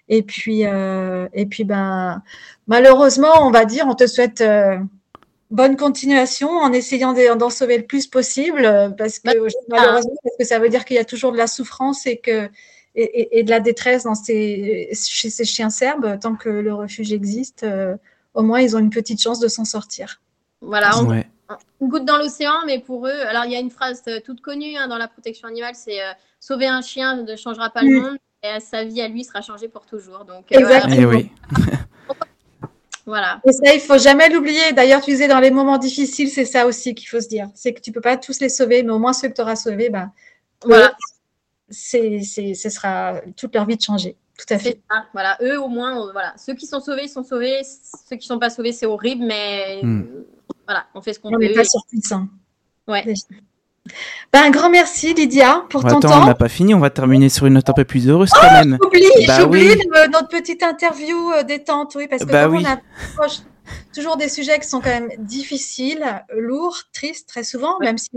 Et 0.08 0.22
puis, 0.22 0.66
euh, 0.66 1.28
et 1.32 1.46
puis 1.46 1.64
ben, 1.64 2.22
malheureusement, 2.66 3.46
on 3.46 3.50
va 3.50 3.64
dire, 3.64 3.86
on 3.88 3.94
te 3.94 4.06
souhaite 4.06 4.40
euh, 4.40 4.78
bonne 5.50 5.76
continuation 5.76 6.50
en 6.50 6.72
essayant 6.72 7.14
d'en 7.36 7.50
sauver 7.50 7.78
le 7.78 7.84
plus 7.84 8.06
possible, 8.06 8.64
euh, 8.64 8.90
parce 8.90 9.18
que 9.18 9.30
malheureusement, 9.68 10.14
parce 10.22 10.36
que 10.38 10.44
ça 10.44 10.58
veut 10.58 10.68
dire 10.68 10.84
qu'il 10.84 10.96
y 10.96 11.00
a 11.00 11.04
toujours 11.04 11.32
de 11.32 11.38
la 11.38 11.46
souffrance 11.46 12.06
et 12.06 12.18
que 12.18 12.48
et, 12.96 13.42
de 13.42 13.50
la 13.50 13.58
détresse 13.58 14.04
dans 14.04 14.14
ces, 14.14 14.88
chez 14.94 15.28
ces 15.28 15.44
chiens 15.44 15.70
serbes. 15.70 16.16
Tant 16.20 16.36
que 16.36 16.48
le 16.48 16.72
refuge 16.72 17.12
existe, 17.12 17.66
au 18.34 18.42
moins 18.42 18.60
ils 18.60 18.76
ont 18.76 18.78
une 18.78 18.90
petite 18.90 19.20
chance 19.20 19.40
de 19.40 19.48
s'en 19.48 19.64
sortir. 19.64 20.20
Voilà, 20.60 20.96
on, 21.00 21.24
goûte 21.82 22.04
dans 22.04 22.16
l'océan, 22.16 22.64
mais 22.66 22.78
pour 22.78 23.06
eux, 23.06 23.20
alors 23.28 23.44
il 23.44 23.52
y 23.52 23.56
a 23.56 23.60
une 23.60 23.70
phrase 23.70 24.02
toute 24.24 24.40
connue 24.40 24.76
hein, 24.76 24.88
dans 24.88 24.98
la 24.98 25.08
protection 25.08 25.48
animale, 25.48 25.74
c'est 25.74 26.00
sauver 26.40 26.66
un 26.66 26.82
chien 26.82 27.22
ne 27.22 27.36
changera 27.36 27.70
pas 27.70 27.82
le 27.82 28.00
monde 28.00 28.18
et 28.44 28.60
sa 28.60 28.84
vie 28.84 29.00
à 29.00 29.08
lui 29.08 29.24
sera 29.24 29.40
changée 29.40 29.68
pour 29.68 29.86
toujours. 29.86 30.24
Donc, 30.24 30.52
euh, 30.52 30.58
Exactement. 30.58 31.12
Eh 31.18 31.30
voilà. 33.06 33.40
Et 33.46 33.52
ça, 33.52 33.74
il 33.74 33.80
faut 33.80 33.98
jamais 33.98 34.28
l'oublier. 34.28 34.72
D'ailleurs, 34.72 35.00
tu 35.00 35.10
disais 35.10 35.28
dans 35.28 35.40
les 35.40 35.50
moments 35.50 35.78
difficiles, 35.78 36.28
c'est 36.28 36.44
ça 36.44 36.66
aussi 36.66 36.94
qu'il 36.94 37.08
faut 37.08 37.20
se 37.20 37.28
dire. 37.28 37.48
C'est 37.54 37.72
que 37.72 37.80
tu 37.80 37.92
peux 37.92 38.02
pas 38.02 38.16
tous 38.16 38.40
les 38.40 38.50
sauver, 38.50 38.82
mais 38.82 38.92
au 38.92 38.98
moins 38.98 39.14
ceux 39.14 39.28
que 39.28 39.34
tu 39.34 39.40
auras 39.40 39.56
sauvés, 39.56 39.88
bah, 39.88 40.10
voilà. 40.62 40.94
c'est, 41.70 42.20
ce 42.22 42.68
sera 42.68 43.20
toute 43.36 43.54
leur 43.54 43.64
vie 43.66 43.76
de 43.76 43.82
changer. 43.82 44.16
Tout 44.36 44.52
à 44.52 44.58
fait. 44.58 44.80
Voilà, 45.12 45.38
eux 45.42 45.60
au 45.60 45.68
moins, 45.68 45.96
euh, 45.96 46.12
voilà, 46.12 46.34
ceux 46.36 46.54
qui 46.54 46.66
sont 46.66 46.80
sauvés 46.80 47.06
sont 47.06 47.22
sauvés. 47.22 47.62
Ceux 48.08 48.16
qui 48.16 48.26
sont 48.26 48.38
pas 48.38 48.50
sauvés, 48.50 48.72
c'est 48.72 48.84
horrible, 48.84 49.24
mais 49.24 49.80
hmm. 49.82 50.06
Voilà, 50.66 50.86
on 50.94 51.02
fait 51.02 51.12
ce 51.12 51.20
qu'on 51.20 51.30
peut. 51.30 51.36
On 51.36 51.38
n'est 51.38 51.52
pas 51.52 51.64
surpuissant. 51.64 52.28
Ouais. 52.88 53.04
Ben, 54.32 54.44
un 54.44 54.50
grand 54.50 54.70
merci 54.70 55.12
Lydia 55.12 55.64
pour 55.68 55.82
ton 55.84 56.00
temps. 56.00 56.22
On 56.22 56.26
n'a 56.26 56.34
pas 56.34 56.48
fini, 56.48 56.74
on 56.74 56.78
va 56.78 56.90
terminer 56.90 57.28
sur 57.28 57.46
une 57.46 57.54
note 57.54 57.68
un 57.68 57.74
peu 57.74 57.84
plus 57.84 58.08
heureuse 58.08 58.30
quand 58.30 58.40
oh, 58.42 58.52
même. 58.52 58.78
J'oublie, 58.82 59.26
bah 59.26 59.40
j'oublie 59.40 59.68
notre 60.10 60.28
petite 60.28 60.62
interview 60.62 61.32
euh, 61.32 61.42
détente, 61.42 61.94
oui, 61.94 62.08
parce 62.08 62.24
que 62.24 62.30
bah 62.30 62.48
on 62.48 62.64
approche 62.64 63.40
toujours 63.94 64.16
des 64.16 64.28
sujets 64.28 64.58
qui 64.58 64.68
sont 64.68 64.80
quand 64.80 64.88
même 64.88 65.10
difficiles, 65.18 66.04
lourds, 66.34 66.78
tristes 66.92 67.28
très 67.28 67.44
souvent, 67.44 67.78
même 67.80 67.98
si 67.98 68.10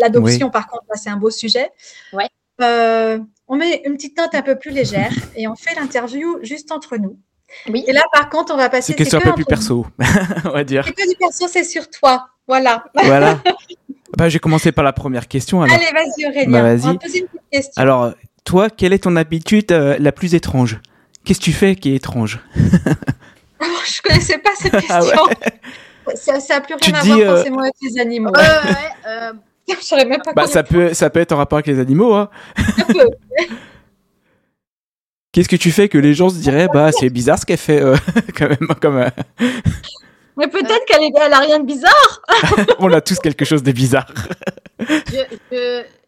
l'adoption 0.00 0.50
par 0.50 0.66
contre 0.66 0.84
c'est 0.94 1.10
un 1.10 1.16
beau 1.16 1.30
sujet. 1.30 1.70
Ouais. 2.12 2.28
Euh, 2.60 3.18
on 3.46 3.56
met 3.56 3.82
une 3.84 3.94
petite 3.94 4.18
note 4.18 4.34
un 4.34 4.42
peu 4.42 4.58
plus 4.58 4.72
légère 4.72 5.12
et 5.36 5.46
on 5.46 5.54
fait 5.54 5.76
l'interview 5.76 6.38
juste 6.42 6.72
entre 6.72 6.96
nous. 6.96 7.18
Oui. 7.68 7.84
Et 7.86 7.92
là 7.92 8.02
par 8.12 8.28
contre 8.28 8.52
on 8.52 8.56
va 8.56 8.68
passer. 8.68 8.92
C'est 8.92 8.98
question 8.98 9.18
un 9.18 9.22
peu 9.22 9.34
plus 9.34 9.44
perso, 9.44 9.86
on 10.44 10.50
va 10.50 10.64
dire. 10.64 10.84
C'est 10.84 10.92
que 10.92 11.08
du 11.08 11.16
perso, 11.16 11.48
c'est 11.48 11.64
sur 11.64 11.88
toi, 11.90 12.28
voilà. 12.46 12.84
Voilà. 12.94 13.40
Bah, 14.16 14.28
j'ai 14.28 14.38
commencé 14.38 14.72
par 14.72 14.84
la 14.84 14.92
première 14.92 15.28
question. 15.28 15.62
Allez, 15.62 15.74
vas-y 15.74 16.26
Aurélien. 16.26 16.50
Bah, 16.50 16.62
vas-y. 16.62 16.84
On 16.86 16.92
va 16.92 16.98
poser 16.98 17.18
une 17.18 17.26
petite 17.26 17.40
question. 17.52 17.80
Alors, 17.80 18.12
toi, 18.44 18.70
quelle 18.70 18.92
est 18.92 19.00
ton 19.00 19.16
habitude 19.16 19.70
euh, 19.70 19.96
la 20.00 20.12
plus 20.12 20.34
étrange? 20.34 20.80
Qu'est-ce 21.24 21.38
que 21.38 21.44
tu 21.44 21.52
fais 21.52 21.76
qui 21.76 21.92
est 21.92 21.96
étrange? 21.96 22.40
Oh, 23.60 23.64
Je 23.84 24.00
connaissais 24.02 24.38
pas 24.38 24.50
cette 24.56 24.72
ah 24.72 25.00
question. 25.00 25.22
ça, 26.14 26.38
ça 26.38 26.56
a 26.56 26.60
plus 26.60 26.76
rien 26.80 26.94
à 26.94 27.02
voir 27.02 27.18
euh... 27.18 27.34
forcément 27.34 27.58
avec 27.58 27.74
les 27.82 28.00
animaux. 28.00 28.30
Ouais, 28.30 28.40
ouais, 28.40 28.90
euh... 29.08 29.32
Je 29.68 30.06
même 30.06 30.20
pas 30.24 30.32
bah, 30.32 30.46
ça 30.46 30.62
peut, 30.62 30.94
ça 30.94 31.10
peut 31.10 31.18
être 31.18 31.32
en 31.32 31.38
rapport 31.38 31.56
avec 31.56 31.66
les 31.66 31.80
animaux. 31.80 32.14
Hein. 32.14 32.30
Qu'est-ce 35.32 35.48
que 35.48 35.56
tu 35.56 35.70
fais 35.70 35.88
que 35.88 35.98
les 35.98 36.14
gens 36.14 36.30
se 36.30 36.36
diraient, 36.36 36.68
bah 36.72 36.90
c'est 36.92 37.10
bizarre 37.10 37.38
ce 37.38 37.46
qu'elle 37.46 37.58
fait 37.58 37.82
euh, 37.82 37.96
quand 38.36 38.48
même, 38.48 38.68
comme. 38.80 39.04
Mais 40.36 40.46
peut-être 40.48 40.84
qu'elle 40.86 41.02
est... 41.02 41.12
elle 41.20 41.32
a 41.32 41.40
rien 41.40 41.58
de 41.58 41.66
bizarre. 41.66 42.22
On 42.78 42.92
a 42.92 43.00
tous 43.00 43.18
quelque 43.18 43.44
chose 43.44 43.62
de 43.62 43.72
bizarre. 43.72 44.12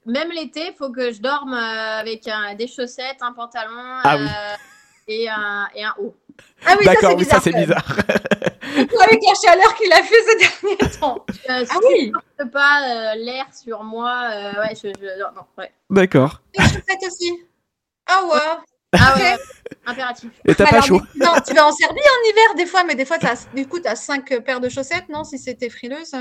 Même 0.06 0.30
l'été, 0.30 0.68
il 0.68 0.74
faut 0.78 0.90
que 0.90 1.12
je 1.12 1.20
dorme 1.20 1.54
avec 1.54 2.28
des 2.56 2.66
chaussettes, 2.66 3.18
un 3.20 3.32
pantalon 3.32 4.00
ah, 4.02 4.16
oui. 4.16 4.28
et, 5.08 5.28
un, 5.28 5.68
et 5.74 5.84
un 5.84 5.94
haut. 5.98 6.14
Ah 6.64 6.74
oui, 6.78 6.86
D'accord, 6.86 7.14
oui, 7.16 7.24
ça 7.24 7.40
c'est 7.40 7.52
bizarre. 7.52 7.84
avec 8.76 9.20
la 9.26 9.50
chaleur 9.50 9.74
qu'il 9.74 9.92
a 9.92 10.02
fait 10.02 10.22
ces 10.26 10.36
derniers 10.36 10.96
temps. 11.00 11.24
Euh, 11.48 11.64
ah 11.68 11.78
oui. 11.88 12.12
Je 12.38 12.44
ne 12.44 12.50
pas 12.50 12.82
euh, 12.82 13.14
l'air 13.16 13.46
sur 13.52 13.82
moi. 13.82 14.30
Euh, 14.32 14.60
ouais, 14.60 14.74
je, 14.74 14.88
je... 14.88 15.18
Non, 15.18 15.42
ouais. 15.58 15.72
D'accord. 15.88 16.40
Les 16.56 16.64
chaussettes 16.64 17.04
aussi. 17.06 17.32
Ah 18.06 18.22
ouais. 18.24 18.38
Ah 18.92 19.14
ouais, 19.16 19.36
impératif. 19.86 20.30
Et 20.44 20.54
t'as 20.54 20.66
pas 20.66 20.80
chaud 20.80 21.00
Non, 21.16 21.32
tu 21.46 21.54
vas 21.54 21.66
en 21.66 21.72
Serbie 21.72 22.00
en 22.00 22.30
hiver 22.30 22.54
des 22.56 22.66
fois, 22.66 22.84
mais 22.84 22.94
des 22.94 23.04
fois, 23.04 23.18
as, 23.22 23.48
du 23.54 23.66
coup, 23.66 23.80
tu 23.80 23.86
as 23.86 23.96
cinq 23.96 24.42
paires 24.44 24.60
de 24.60 24.68
chaussettes, 24.68 25.08
non 25.08 25.24
Si 25.24 25.38
c'était 25.38 25.70
frileuse. 25.70 26.12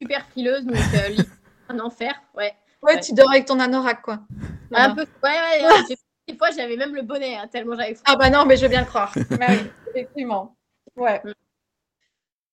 Super 0.00 0.26
frileuse, 0.30 0.64
donc 0.64 0.76
un 1.68 1.78
enfer, 1.78 2.12
ouais. 2.34 2.52
ouais. 2.82 3.00
tu 3.00 3.12
dors 3.12 3.30
avec 3.30 3.44
ton 3.46 3.60
anorak, 3.60 4.02
quoi. 4.02 4.20
Un 4.72 4.94
peu, 4.94 5.02
ouais, 5.22 5.30
ouais. 5.30 5.64
ouais 5.64 5.96
des 6.28 6.36
fois, 6.36 6.50
j'avais 6.50 6.76
même 6.76 6.94
le 6.94 7.02
bonnet, 7.02 7.36
hein, 7.36 7.48
tellement 7.48 7.76
j'avais 7.76 7.96
Ah 8.04 8.16
bah 8.16 8.30
non, 8.30 8.46
mais 8.46 8.56
je 8.56 8.62
veux 8.62 8.68
bien 8.68 8.80
le 8.80 8.86
croire. 8.86 9.12
oui, 9.16 9.70
effectivement. 9.90 10.56
Ouais. 10.96 11.20
Mm. 11.24 11.32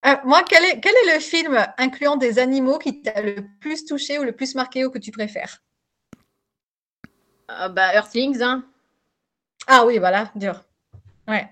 Euh, 0.05 0.15
moi, 0.23 0.43
quel 0.47 0.63
est, 0.63 0.79
quel 0.79 0.93
est 0.93 1.15
le 1.15 1.19
film 1.19 1.57
incluant 1.77 2.15
des 2.15 2.39
animaux 2.39 2.77
qui 2.77 3.01
t'a 3.01 3.21
le 3.21 3.35
plus 3.59 3.85
touché 3.85 4.17
ou 4.17 4.23
le 4.23 4.31
plus 4.31 4.55
marqué 4.55 4.85
ou 4.85 4.89
que 4.89 4.97
tu 4.97 5.11
préfères? 5.11 5.61
Euh, 7.51 7.69
Bah, 7.69 7.93
Earthlings, 7.93 8.41
hein. 8.41 8.65
Ah 9.67 9.85
oui, 9.85 9.99
voilà, 9.99 10.31
dur. 10.35 10.63
Ouais. 11.27 11.47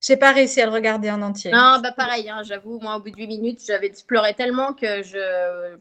J'ai 0.00 0.16
pas 0.16 0.32
réussi 0.32 0.60
à 0.60 0.66
le 0.66 0.72
regarder 0.72 1.10
en 1.10 1.22
entier. 1.22 1.50
Non, 1.50 1.80
bah 1.82 1.92
pareil, 1.92 2.28
hein, 2.28 2.42
j'avoue, 2.44 2.78
moi, 2.80 2.96
au 2.96 3.00
bout 3.00 3.10
de 3.10 3.16
8 3.16 3.26
minutes, 3.26 3.60
j'avais 3.66 3.92
pleuré 4.06 4.34
tellement 4.34 4.72
que 4.72 5.02
je. 5.02 5.76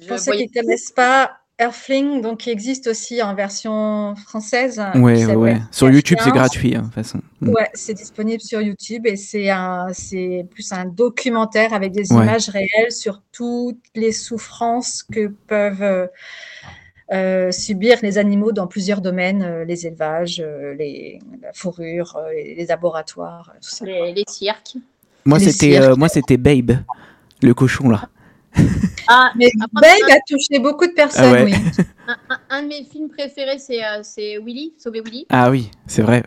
je 0.00 0.08
Pour 0.08 0.18
ceux 0.18 0.32
qui 0.32 0.48
ne 0.48 0.60
connaissent 0.60 0.92
pas, 0.92 1.40
Earthling, 1.60 2.22
donc 2.22 2.38
qui 2.38 2.50
existe 2.50 2.86
aussi 2.86 3.22
en 3.22 3.34
version 3.34 4.14
française. 4.16 4.82
Ouais, 4.94 5.26
ouais. 5.26 5.58
Sur 5.70 5.90
YouTube, 5.90 6.18
c'est 6.22 6.30
gratuit, 6.30 6.74
hein, 6.74 6.80
de 6.80 6.84
toute 6.86 6.94
façon. 6.94 7.20
Mm. 7.40 7.50
Ouais, 7.50 7.68
c'est 7.74 7.92
disponible 7.92 8.40
sur 8.40 8.62
YouTube 8.62 9.06
et 9.06 9.16
c'est 9.16 9.50
un, 9.50 9.88
c'est 9.92 10.46
plus 10.50 10.72
un 10.72 10.86
documentaire 10.86 11.74
avec 11.74 11.92
des 11.92 12.10
images 12.12 12.48
réelles 12.48 12.92
sur 12.92 13.22
toutes 13.30 13.84
les 13.94 14.12
souffrances 14.12 15.02
que 15.02 15.26
peuvent 15.46 15.82
euh, 15.82 16.06
subir 17.52 17.98
les 18.02 18.18
animaux 18.18 18.52
dans 18.52 18.66
plusieurs 18.66 19.00
domaines, 19.00 19.42
euh, 19.42 19.64
les 19.64 19.86
élevages, 19.86 20.42
les, 20.78 21.18
la 21.42 21.52
fourrure, 21.52 22.18
les, 22.32 22.66
laboratoires, 22.66 23.52
tout 23.62 23.70
ça. 23.70 23.84
Les, 23.84 24.24
cirques. 24.28 24.76
Moi, 25.24 25.38
c'était, 25.38 25.78
moi, 25.96 26.08
c'était 26.08 26.36
Babe, 26.36 26.72
le 27.42 27.54
cochon 27.54 27.88
là. 27.88 28.08
Ah, 29.08 29.32
mais 29.36 29.50
Babe 29.72 30.10
a 30.10 30.18
touché 30.26 30.58
beaucoup 30.60 30.86
de 30.86 30.92
personnes, 30.92 31.36
ah 31.38 31.44
oui. 31.44 31.54
Un, 32.50 32.62
de 32.62 32.68
mes 32.68 32.84
films 32.84 33.08
préférés, 33.08 33.58
c'est 33.58 33.84
euh, 33.84 34.40
Willy, 34.44 34.74
Sauver 34.78 35.00
Willy. 35.00 35.26
Ah 35.28 35.50
oui, 35.50 35.70
c'est 35.86 36.02
vrai. 36.02 36.22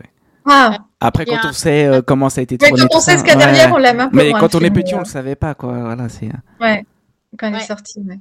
Ah. 0.46 0.78
Après, 1.00 1.24
quand 1.24 1.38
on 1.44 1.52
sait 1.52 1.86
euh, 1.86 2.02
comment 2.02 2.28
ça 2.28 2.40
a 2.40 2.42
été 2.44 2.58
tourné. 2.58 2.74
Mais 2.74 2.88
quand 2.88 2.96
on 2.96 3.00
sait 3.00 3.16
ce 3.16 3.24
qu'il 3.24 3.32
y 3.32 3.36
a 3.36 3.38
derrière, 3.38 3.72
on 3.72 3.78
l'aime 3.78 4.00
un 4.00 4.08
peu 4.08 4.16
Mais 4.16 4.32
quand 4.32 4.54
on 4.54 4.60
est 4.60 4.70
petit, 4.70 4.94
on 4.94 4.98
ne 4.98 5.04
le 5.04 5.08
savait 5.08 5.36
pas, 5.36 5.54
quoi. 5.54 5.72
Voilà, 5.72 6.08
c'est. 6.08 6.26
Euh. 6.26 6.64
Ouais, 6.64 6.84
quand 7.38 7.48
il 7.48 7.56
est 7.56 7.60
sorti, 7.60 8.00
ouais. 8.00 8.18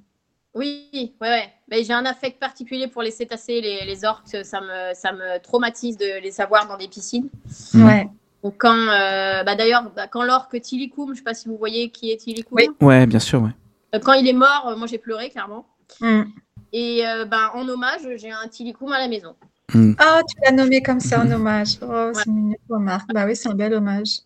Oui, 0.56 0.90
ouais, 0.94 1.28
ouais. 1.28 1.50
Mais 1.70 1.84
j'ai 1.84 1.94
un 1.94 2.06
affect 2.06 2.40
particulier 2.40 2.88
pour 2.88 3.02
les 3.02 3.12
cétacés, 3.12 3.60
les, 3.62 3.86
les, 3.86 4.06
orques. 4.06 4.28
Ça 4.44 4.62
me, 4.62 4.94
ça 4.94 5.12
me 5.12 5.40
traumatise 5.40 5.98
de 5.98 6.22
les 6.22 6.32
savoir 6.32 6.68
dans 6.68 6.78
des 6.78 6.88
piscines. 6.88 7.30
Ouais. 7.74 8.08
Donc 8.44 8.56
quand, 8.60 8.86
bah 8.86 9.56
d'ailleurs, 9.56 9.92
bah, 9.96 10.08
quand 10.08 10.24
l'orque 10.24 10.62
Tilikum, 10.62 11.08
je 11.08 11.12
ne 11.12 11.16
sais 11.16 11.24
pas 11.24 11.34
si 11.34 11.48
vous 11.48 11.58
voyez 11.58 11.90
qui 11.90 12.12
est 12.12 12.18
Tilikum. 12.18 12.58
Oui. 12.58 12.70
Ouais, 12.82 13.08
bien 13.08 13.20
sûr, 13.20 13.42
ouais. 13.42 13.52
Euh, 13.94 14.00
quand 14.00 14.14
il 14.14 14.28
est 14.28 14.34
mort, 14.34 14.68
euh, 14.68 14.76
moi 14.76 14.88
j'ai 14.88 14.98
pleuré 14.98 15.30
clairement. 15.30 15.66
Mm. 16.02 16.24
Et 16.72 17.06
euh, 17.06 17.26
ben, 17.26 17.50
en 17.54 17.68
hommage, 17.68 18.02
j'ai 18.18 18.32
un 18.32 18.48
tilicoum 18.48 18.92
à 18.92 19.00
la 19.00 19.08
maison. 19.08 19.36
Mm. 19.74 19.94
Ah, 20.00 20.22
tu 20.28 20.36
l'as 20.44 20.52
nommé 20.52 20.82
comme 20.82 21.00
ça 21.00 21.22
en 21.22 21.32
hommage. 21.32 21.78
Oh, 21.82 22.12
c'est 22.14 22.26
une 22.26 22.56
remarque. 22.70 23.12
Bah 23.14 23.26
oui, 23.26 23.36
c'est 23.36 23.50
un 23.50 23.54
bel 23.56 23.74
hommage. 23.74 24.20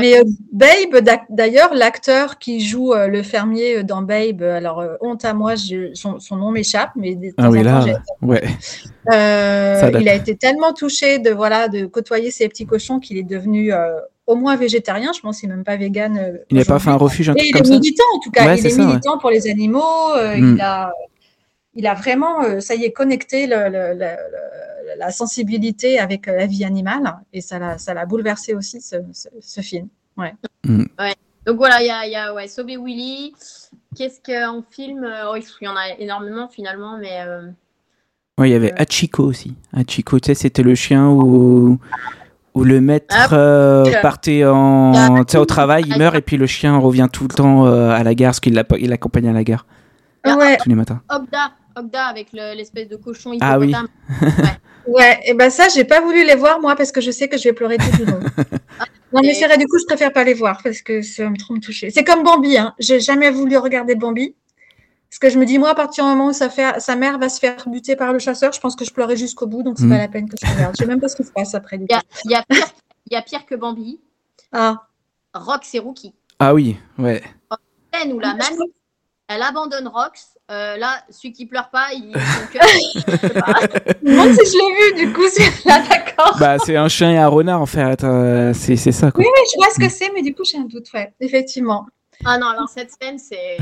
Mais 0.00 0.22
Babe, 0.52 1.04
d'ailleurs, 1.28 1.74
l'acteur 1.74 2.38
qui 2.38 2.60
joue 2.60 2.94
le 2.94 3.22
fermier 3.22 3.84
dans 3.84 4.02
Babe, 4.02 4.42
alors 4.42 4.82
honte 5.00 5.24
à 5.24 5.34
moi, 5.34 5.54
son, 5.94 6.18
nom 6.36 6.50
m'échappe, 6.50 6.90
mais 6.96 7.16
ah 7.36 7.50
oui, 7.50 7.62
là, 7.62 7.84
ouais. 8.22 8.42
il 9.06 10.08
a 10.08 10.14
été 10.14 10.36
tellement 10.36 10.72
touché 10.72 11.18
de 11.18 11.30
voilà 11.30 11.68
de 11.68 11.86
côtoyer 11.86 12.30
ces 12.30 12.48
petits 12.48 12.66
cochons 12.66 12.98
qu'il 12.98 13.18
est 13.18 13.22
devenu 13.22 13.72
au 14.28 14.36
moins 14.36 14.56
végétarien, 14.56 15.10
je 15.16 15.20
pense 15.20 15.40
qu'il 15.40 15.48
n'est 15.48 15.56
même 15.56 15.64
pas 15.64 15.76
vegan. 15.76 16.16
Euh, 16.18 16.36
il 16.50 16.58
n'a 16.58 16.64
pas 16.66 16.78
fait 16.78 16.90
un 16.90 16.96
refuge, 16.96 17.30
un 17.30 17.34
truc 17.34 17.48
il 17.48 17.56
est 17.56 17.68
militant 17.68 18.04
en 18.14 18.18
tout 18.20 18.30
cas, 18.30 18.54
il 18.54 18.64
est, 18.64 18.78
militant 18.78 19.18
pour 19.18 19.30
les 19.30 19.48
animaux, 19.50 20.12
euh, 20.16 20.36
hmm. 20.36 20.54
il, 20.54 20.60
a, 20.60 20.92
il 21.74 21.86
a 21.86 21.94
vraiment, 21.94 22.42
euh, 22.44 22.60
ça 22.60 22.74
y 22.74 22.84
est, 22.84 22.92
connecté 22.92 23.48
la 24.96 25.10
sensibilité 25.10 25.98
avec 25.98 26.26
la 26.26 26.46
vie 26.46 26.64
animale 26.64 27.16
et 27.32 27.40
ça 27.40 27.58
l'a 27.58 28.06
bouleversé 28.06 28.54
aussi 28.54 28.80
ce, 28.80 29.60
film. 29.60 29.88
Ouais. 30.16 30.34
Hmm. 30.64 30.84
ouais. 30.98 31.14
Donc 31.46 31.56
voilà, 31.56 31.80
il 31.80 31.86
y 31.86 31.90
a, 31.90 32.06
y 32.06 32.16
a 32.16 32.34
ouais, 32.34 32.46
Willy. 32.58 33.32
Qu'est-ce 33.96 34.20
qu'en 34.20 34.62
film 34.70 35.06
oh, 35.26 35.36
Il 35.36 35.64
y 35.64 35.68
en 35.68 35.76
a 35.76 35.88
énormément 35.98 36.48
finalement, 36.48 36.98
mais. 36.98 37.24
Ouais, 38.38 38.50
il 38.50 38.52
y 38.52 38.56
avait 38.56 38.72
Hachiko 38.78 39.24
aussi. 39.24 39.56
Hachiko, 39.72 40.20
tu 40.20 40.26
sais, 40.26 40.34
c'était 40.34 40.62
le 40.62 40.74
chien 40.74 41.08
où 41.08 41.78
où 42.58 42.64
le 42.64 42.80
maître 42.80 43.14
ah, 43.16 43.32
euh, 43.32 43.84
partait 44.02 44.44
en, 44.44 45.20
au 45.20 45.44
travail, 45.44 45.84
il 45.86 45.96
meurt 45.96 46.16
et 46.16 46.20
puis 46.20 46.36
le 46.36 46.46
chien 46.46 46.76
revient 46.76 47.06
tout 47.12 47.24
le 47.24 47.34
temps 47.34 47.66
euh, 47.66 47.90
à 47.90 48.02
la 48.02 48.14
gare, 48.14 48.30
parce 48.30 48.40
qu'il 48.40 48.54
l'accompagne 48.54 49.28
à 49.28 49.32
la 49.32 49.44
gare. 49.44 49.64
Ah 50.24 50.36
ouais. 50.36 50.56
Tous 50.56 50.68
les 50.68 50.74
matins. 50.74 51.00
Ogda 51.78 52.06
avec 52.06 52.32
l'espèce 52.32 52.88
de 52.88 52.96
cochon 52.96 53.36
Ah 53.40 53.58
oui. 53.58 53.72
ouais. 54.86 55.20
et 55.24 55.34
ben 55.34 55.50
ça, 55.50 55.68
j'ai 55.68 55.84
pas 55.84 56.00
voulu 56.00 56.24
les 56.24 56.34
voir 56.34 56.60
moi 56.60 56.76
parce 56.76 56.92
que 56.92 57.00
je 57.00 57.10
sais 57.10 57.28
que 57.28 57.36
je 57.36 57.44
vais 57.44 57.52
pleurer 57.52 57.76
tout 57.78 57.98
le 57.98 58.04
long. 58.06 58.20
non 59.12 59.20
mais 59.22 59.34
c'est 59.34 59.46
vrai, 59.46 59.58
du 59.58 59.66
coup, 59.66 59.78
je 59.78 59.84
préfère 59.86 60.12
pas 60.12 60.24
les 60.24 60.34
voir 60.34 60.60
parce 60.62 60.82
que 60.82 61.02
ça 61.02 61.24
va 61.24 61.30
me 61.30 61.36
trop 61.36 61.54
me 61.54 61.60
toucher. 61.60 61.90
C'est 61.90 62.04
comme 62.04 62.22
Bambi, 62.22 62.58
hein. 62.58 62.74
J'ai 62.78 63.00
jamais 63.00 63.30
voulu 63.30 63.56
regarder 63.56 63.94
Bambi. 63.94 64.34
Parce 65.10 65.18
que 65.20 65.30
je 65.30 65.38
me 65.38 65.46
dis, 65.46 65.58
moi, 65.58 65.70
à 65.70 65.74
partir 65.74 66.04
du 66.04 66.10
moment 66.10 66.26
où 66.26 66.32
sa, 66.34 66.50
sa 66.50 66.96
mère 66.96 67.18
va 67.18 67.30
se 67.30 67.40
faire 67.40 67.66
buter 67.66 67.96
par 67.96 68.12
le 68.12 68.18
chasseur, 68.18 68.52
je 68.52 68.60
pense 68.60 68.76
que 68.76 68.84
je 68.84 68.92
pleurais 68.92 69.16
jusqu'au 69.16 69.46
bout, 69.46 69.62
donc 69.62 69.78
c'est 69.78 69.86
mm. 69.86 69.90
pas 69.90 69.98
la 69.98 70.08
peine 70.08 70.28
que 70.28 70.36
je 70.40 70.46
regarde. 70.46 70.74
Je 70.78 70.84
sais 70.84 70.88
même 70.88 71.00
pas 71.00 71.08
ce 71.08 71.16
qui 71.16 71.24
se 71.24 71.32
passe 71.32 71.54
après. 71.54 71.76
Il 71.76 71.86
y, 72.26 72.34
y, 73.10 73.16
a 73.16 73.22
pire 73.22 73.46
que 73.46 73.54
Bambi. 73.54 74.00
Ah. 74.52 74.86
Rox 75.32 75.74
et 75.74 75.78
Rookie. 75.78 76.12
Ah 76.38 76.54
oui, 76.54 76.76
ouais. 76.98 77.22
Où 78.06 78.18
la 78.20 78.34
man, 78.34 78.56
elle 79.28 79.42
abandonne 79.42 79.88
Rox. 79.88 80.34
Euh, 80.50 80.78
là, 80.78 81.02
celui 81.10 81.32
qui 81.32 81.44
pleure 81.44 81.68
pas, 81.68 81.88
il. 81.92 82.06
Moi, 84.02 84.24
si 84.32 84.40
je 84.46 84.56
l'ai 84.56 85.04
vu, 85.04 85.06
du 85.06 85.12
coup, 85.12 85.28
c'est 85.30 85.44
là, 85.66 85.82
d'accord. 85.86 86.38
Bah, 86.40 86.56
c'est 86.58 86.76
un 86.76 86.88
chien 86.88 87.12
et 87.12 87.18
un 87.18 87.28
renard, 87.28 87.60
en 87.60 87.66
fait. 87.66 88.02
Euh, 88.02 88.54
c'est 88.54 88.76
ça, 88.76 89.10
quoi. 89.10 89.22
Oui, 89.22 89.30
oui, 89.30 89.40
je 89.52 89.56
vois 89.58 89.70
ce 89.74 89.78
que 89.78 89.90
c'est, 89.90 90.10
mais 90.14 90.22
du 90.22 90.34
coup, 90.34 90.44
j'ai 90.44 90.56
un 90.56 90.64
doute, 90.64 90.90
ouais, 90.94 91.12
effectivement. 91.20 91.86
Ah 92.24 92.38
non, 92.38 92.46
alors 92.48 92.68
cette 92.68 92.90
scène, 92.90 93.18
c'est. 93.18 93.58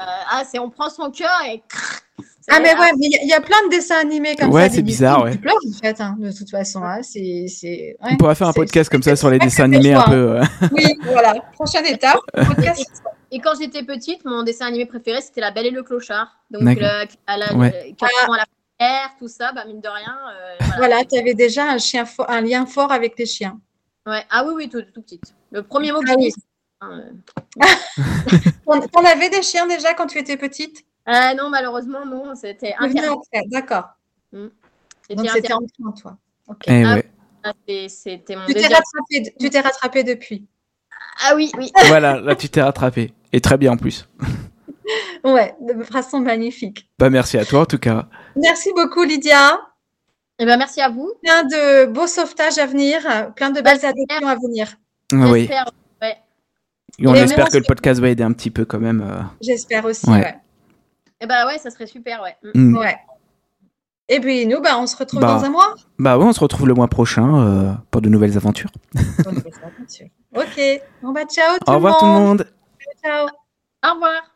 Euh, 0.00 0.04
ah, 0.30 0.44
c'est 0.50 0.58
on 0.58 0.70
prend 0.70 0.88
son 0.88 1.10
cœur 1.10 1.28
et. 1.46 1.62
Ah, 2.48 2.58
mais 2.58 2.74
ouais, 2.74 2.90
il 2.98 3.28
y, 3.28 3.34
a 3.34 3.40
plein 3.42 3.58
de 3.66 3.70
dessins 3.70 4.00
animés 4.00 4.34
comme 4.34 4.50
ça. 4.50 4.56
Ouais, 4.56 4.70
c'est 4.70 4.80
bizarre, 4.80 5.24
ouais. 5.24 5.32
Tu 5.32 5.38
pleures, 5.38 5.54
en 5.54 5.78
fait, 5.78 6.00
hein, 6.00 6.16
de 6.18 6.32
toute 6.32 6.50
façon. 6.50 6.82
Hein, 6.82 7.00
c'est, 7.02 7.96
on 8.00 8.16
pourrait 8.16 8.34
faire 8.34 8.48
un 8.48 8.52
podcast 8.54 8.90
comme 8.90 9.02
ça 9.02 9.14
sur 9.14 9.28
les 9.28 9.38
dessins 9.38 9.64
animés 9.64 9.92
un 9.92 10.02
peu. 10.02 10.40
Oui, 10.72 10.98
voilà. 11.04 11.34
Prochaine 11.52 11.84
étape. 11.84 12.18
Podcast. 12.34 13.02
Et 13.30 13.40
quand 13.40 13.52
j'étais 13.60 13.84
petite, 13.84 14.24
mon 14.24 14.42
dessin 14.42 14.66
animé 14.66 14.86
préféré, 14.86 15.20
c'était 15.20 15.40
La 15.40 15.50
Belle 15.50 15.66
et 15.66 15.70
le 15.70 15.82
Clochard. 15.82 16.36
Donc, 16.50 16.62
le, 16.62 17.06
à 17.26 17.36
la, 17.36 17.54
ouais. 17.54 17.94
à 18.00 18.36
la 18.36 18.44
pierre, 18.78 19.10
tout 19.18 19.28
ça, 19.28 19.52
bah, 19.52 19.64
mine 19.66 19.80
de 19.80 19.88
rien. 19.88 20.18
Euh, 20.32 20.64
voilà, 20.78 21.04
tu 21.04 21.18
avais 21.18 21.34
déjà 21.34 21.70
un, 21.70 21.78
chien 21.78 22.04
un 22.26 22.40
lien 22.40 22.66
fort 22.66 22.90
avec 22.90 23.18
les 23.18 23.26
chiens. 23.26 23.60
Ouais. 24.06 24.24
Ah 24.30 24.44
oui, 24.44 24.54
oui, 24.56 24.68
tout, 24.68 24.82
tout 24.82 25.02
petite. 25.02 25.34
Le 25.52 25.62
premier 25.62 25.92
mot 25.92 26.00
que 26.00 26.10
ah, 26.10 26.16
j'ai 26.18 26.30
T'en 28.92 29.04
avais 29.04 29.28
des 29.28 29.42
chiens 29.42 29.66
déjà 29.66 29.94
quand 29.94 30.06
tu 30.06 30.18
étais 30.18 30.36
petite? 30.36 30.84
Euh, 31.08 31.34
Non, 31.34 31.50
malheureusement, 31.50 32.04
non. 32.06 32.34
C'était 32.34 32.74
D'accord. 33.46 33.90
Hmm. 34.32 34.48
Donc 35.10 35.28
c'était 35.28 35.52
en 35.52 35.92
toi. 35.92 36.16
Eh 36.66 36.84
ah, 36.84 36.98
ah, 37.42 37.52
C'était 37.88 38.36
mon 38.36 38.46
tu 38.46 38.54
t'es 38.54 38.68
rattrapé, 38.68 39.34
tu 39.38 39.50
t'es 39.50 39.60
rattrapé 39.60 40.04
depuis. 40.04 40.46
Ah 41.22 41.34
oui, 41.34 41.50
oui. 41.58 41.72
voilà, 41.86 42.20
là 42.20 42.36
tu 42.36 42.48
t'es 42.48 42.62
rattrapé. 42.62 43.12
Et 43.32 43.40
très 43.40 43.58
bien 43.58 43.72
en 43.72 43.76
plus. 43.76 44.08
ouais, 45.24 45.54
de 45.60 45.82
façon 45.84 46.20
magnifique. 46.20 46.90
Bah 46.98 47.10
merci 47.10 47.38
à 47.38 47.44
toi 47.44 47.60
en 47.60 47.66
tout 47.66 47.78
cas. 47.78 48.08
Merci 48.36 48.70
beaucoup 48.74 49.02
Lydia. 49.02 49.60
Et 50.38 50.44
eh 50.44 50.46
ben 50.46 50.56
merci 50.56 50.80
à 50.80 50.88
vous. 50.88 51.12
Plein 51.22 51.44
de 51.44 51.86
beaux 51.86 52.06
sauvetages 52.06 52.56
à 52.58 52.66
venir, 52.66 53.02
plein 53.36 53.50
de 53.50 53.60
belles 53.60 53.84
adoptions 53.84 54.26
à 54.26 54.36
venir. 54.36 54.74
Ah 55.12 55.30
oui. 55.30 55.48
Et 57.00 57.06
on 57.06 57.14
espère 57.14 57.48
que 57.48 57.56
le 57.56 57.64
podcast 57.64 58.00
va 58.00 58.08
aider 58.08 58.22
un 58.22 58.32
petit 58.32 58.50
peu 58.50 58.64
quand 58.64 58.78
même. 58.78 59.00
Euh. 59.00 59.22
J'espère 59.40 59.84
aussi, 59.86 60.08
ouais. 60.10 60.36
Et 61.22 61.24
eh 61.24 61.26
bah 61.26 61.46
ouais, 61.46 61.58
ça 61.58 61.70
serait 61.70 61.86
super, 61.86 62.22
ouais. 62.22 62.36
Mm. 62.54 62.76
Ouais. 62.76 62.96
Et 64.08 64.20
puis 64.20 64.46
nous, 64.46 64.60
bah, 64.60 64.78
on 64.78 64.86
se 64.86 64.96
retrouve 64.96 65.20
bah. 65.20 65.34
dans 65.34 65.44
un 65.44 65.50
mois. 65.50 65.74
Bah 65.98 66.18
ouais, 66.18 66.24
on 66.24 66.32
se 66.32 66.40
retrouve 66.40 66.66
le 66.66 66.74
mois 66.74 66.88
prochain 66.88 67.38
euh, 67.38 67.72
pour 67.90 68.00
de 68.00 68.08
nouvelles 68.08 68.36
aventures. 68.36 68.70
Pour 69.22 69.32
de 69.32 69.36
nouvelles 69.36 69.52
aventures. 69.62 70.08
Ok. 70.34 70.82
On 71.02 71.12
va 71.12 71.24
ciao 71.24 71.58
tout 71.64 71.70
Au 71.70 71.74
revoir 71.74 71.98
tout 71.98 72.06
le 72.06 72.12
monde. 72.12 72.46
Ciao. 73.02 73.26
Au 73.82 73.94
revoir. 73.94 74.29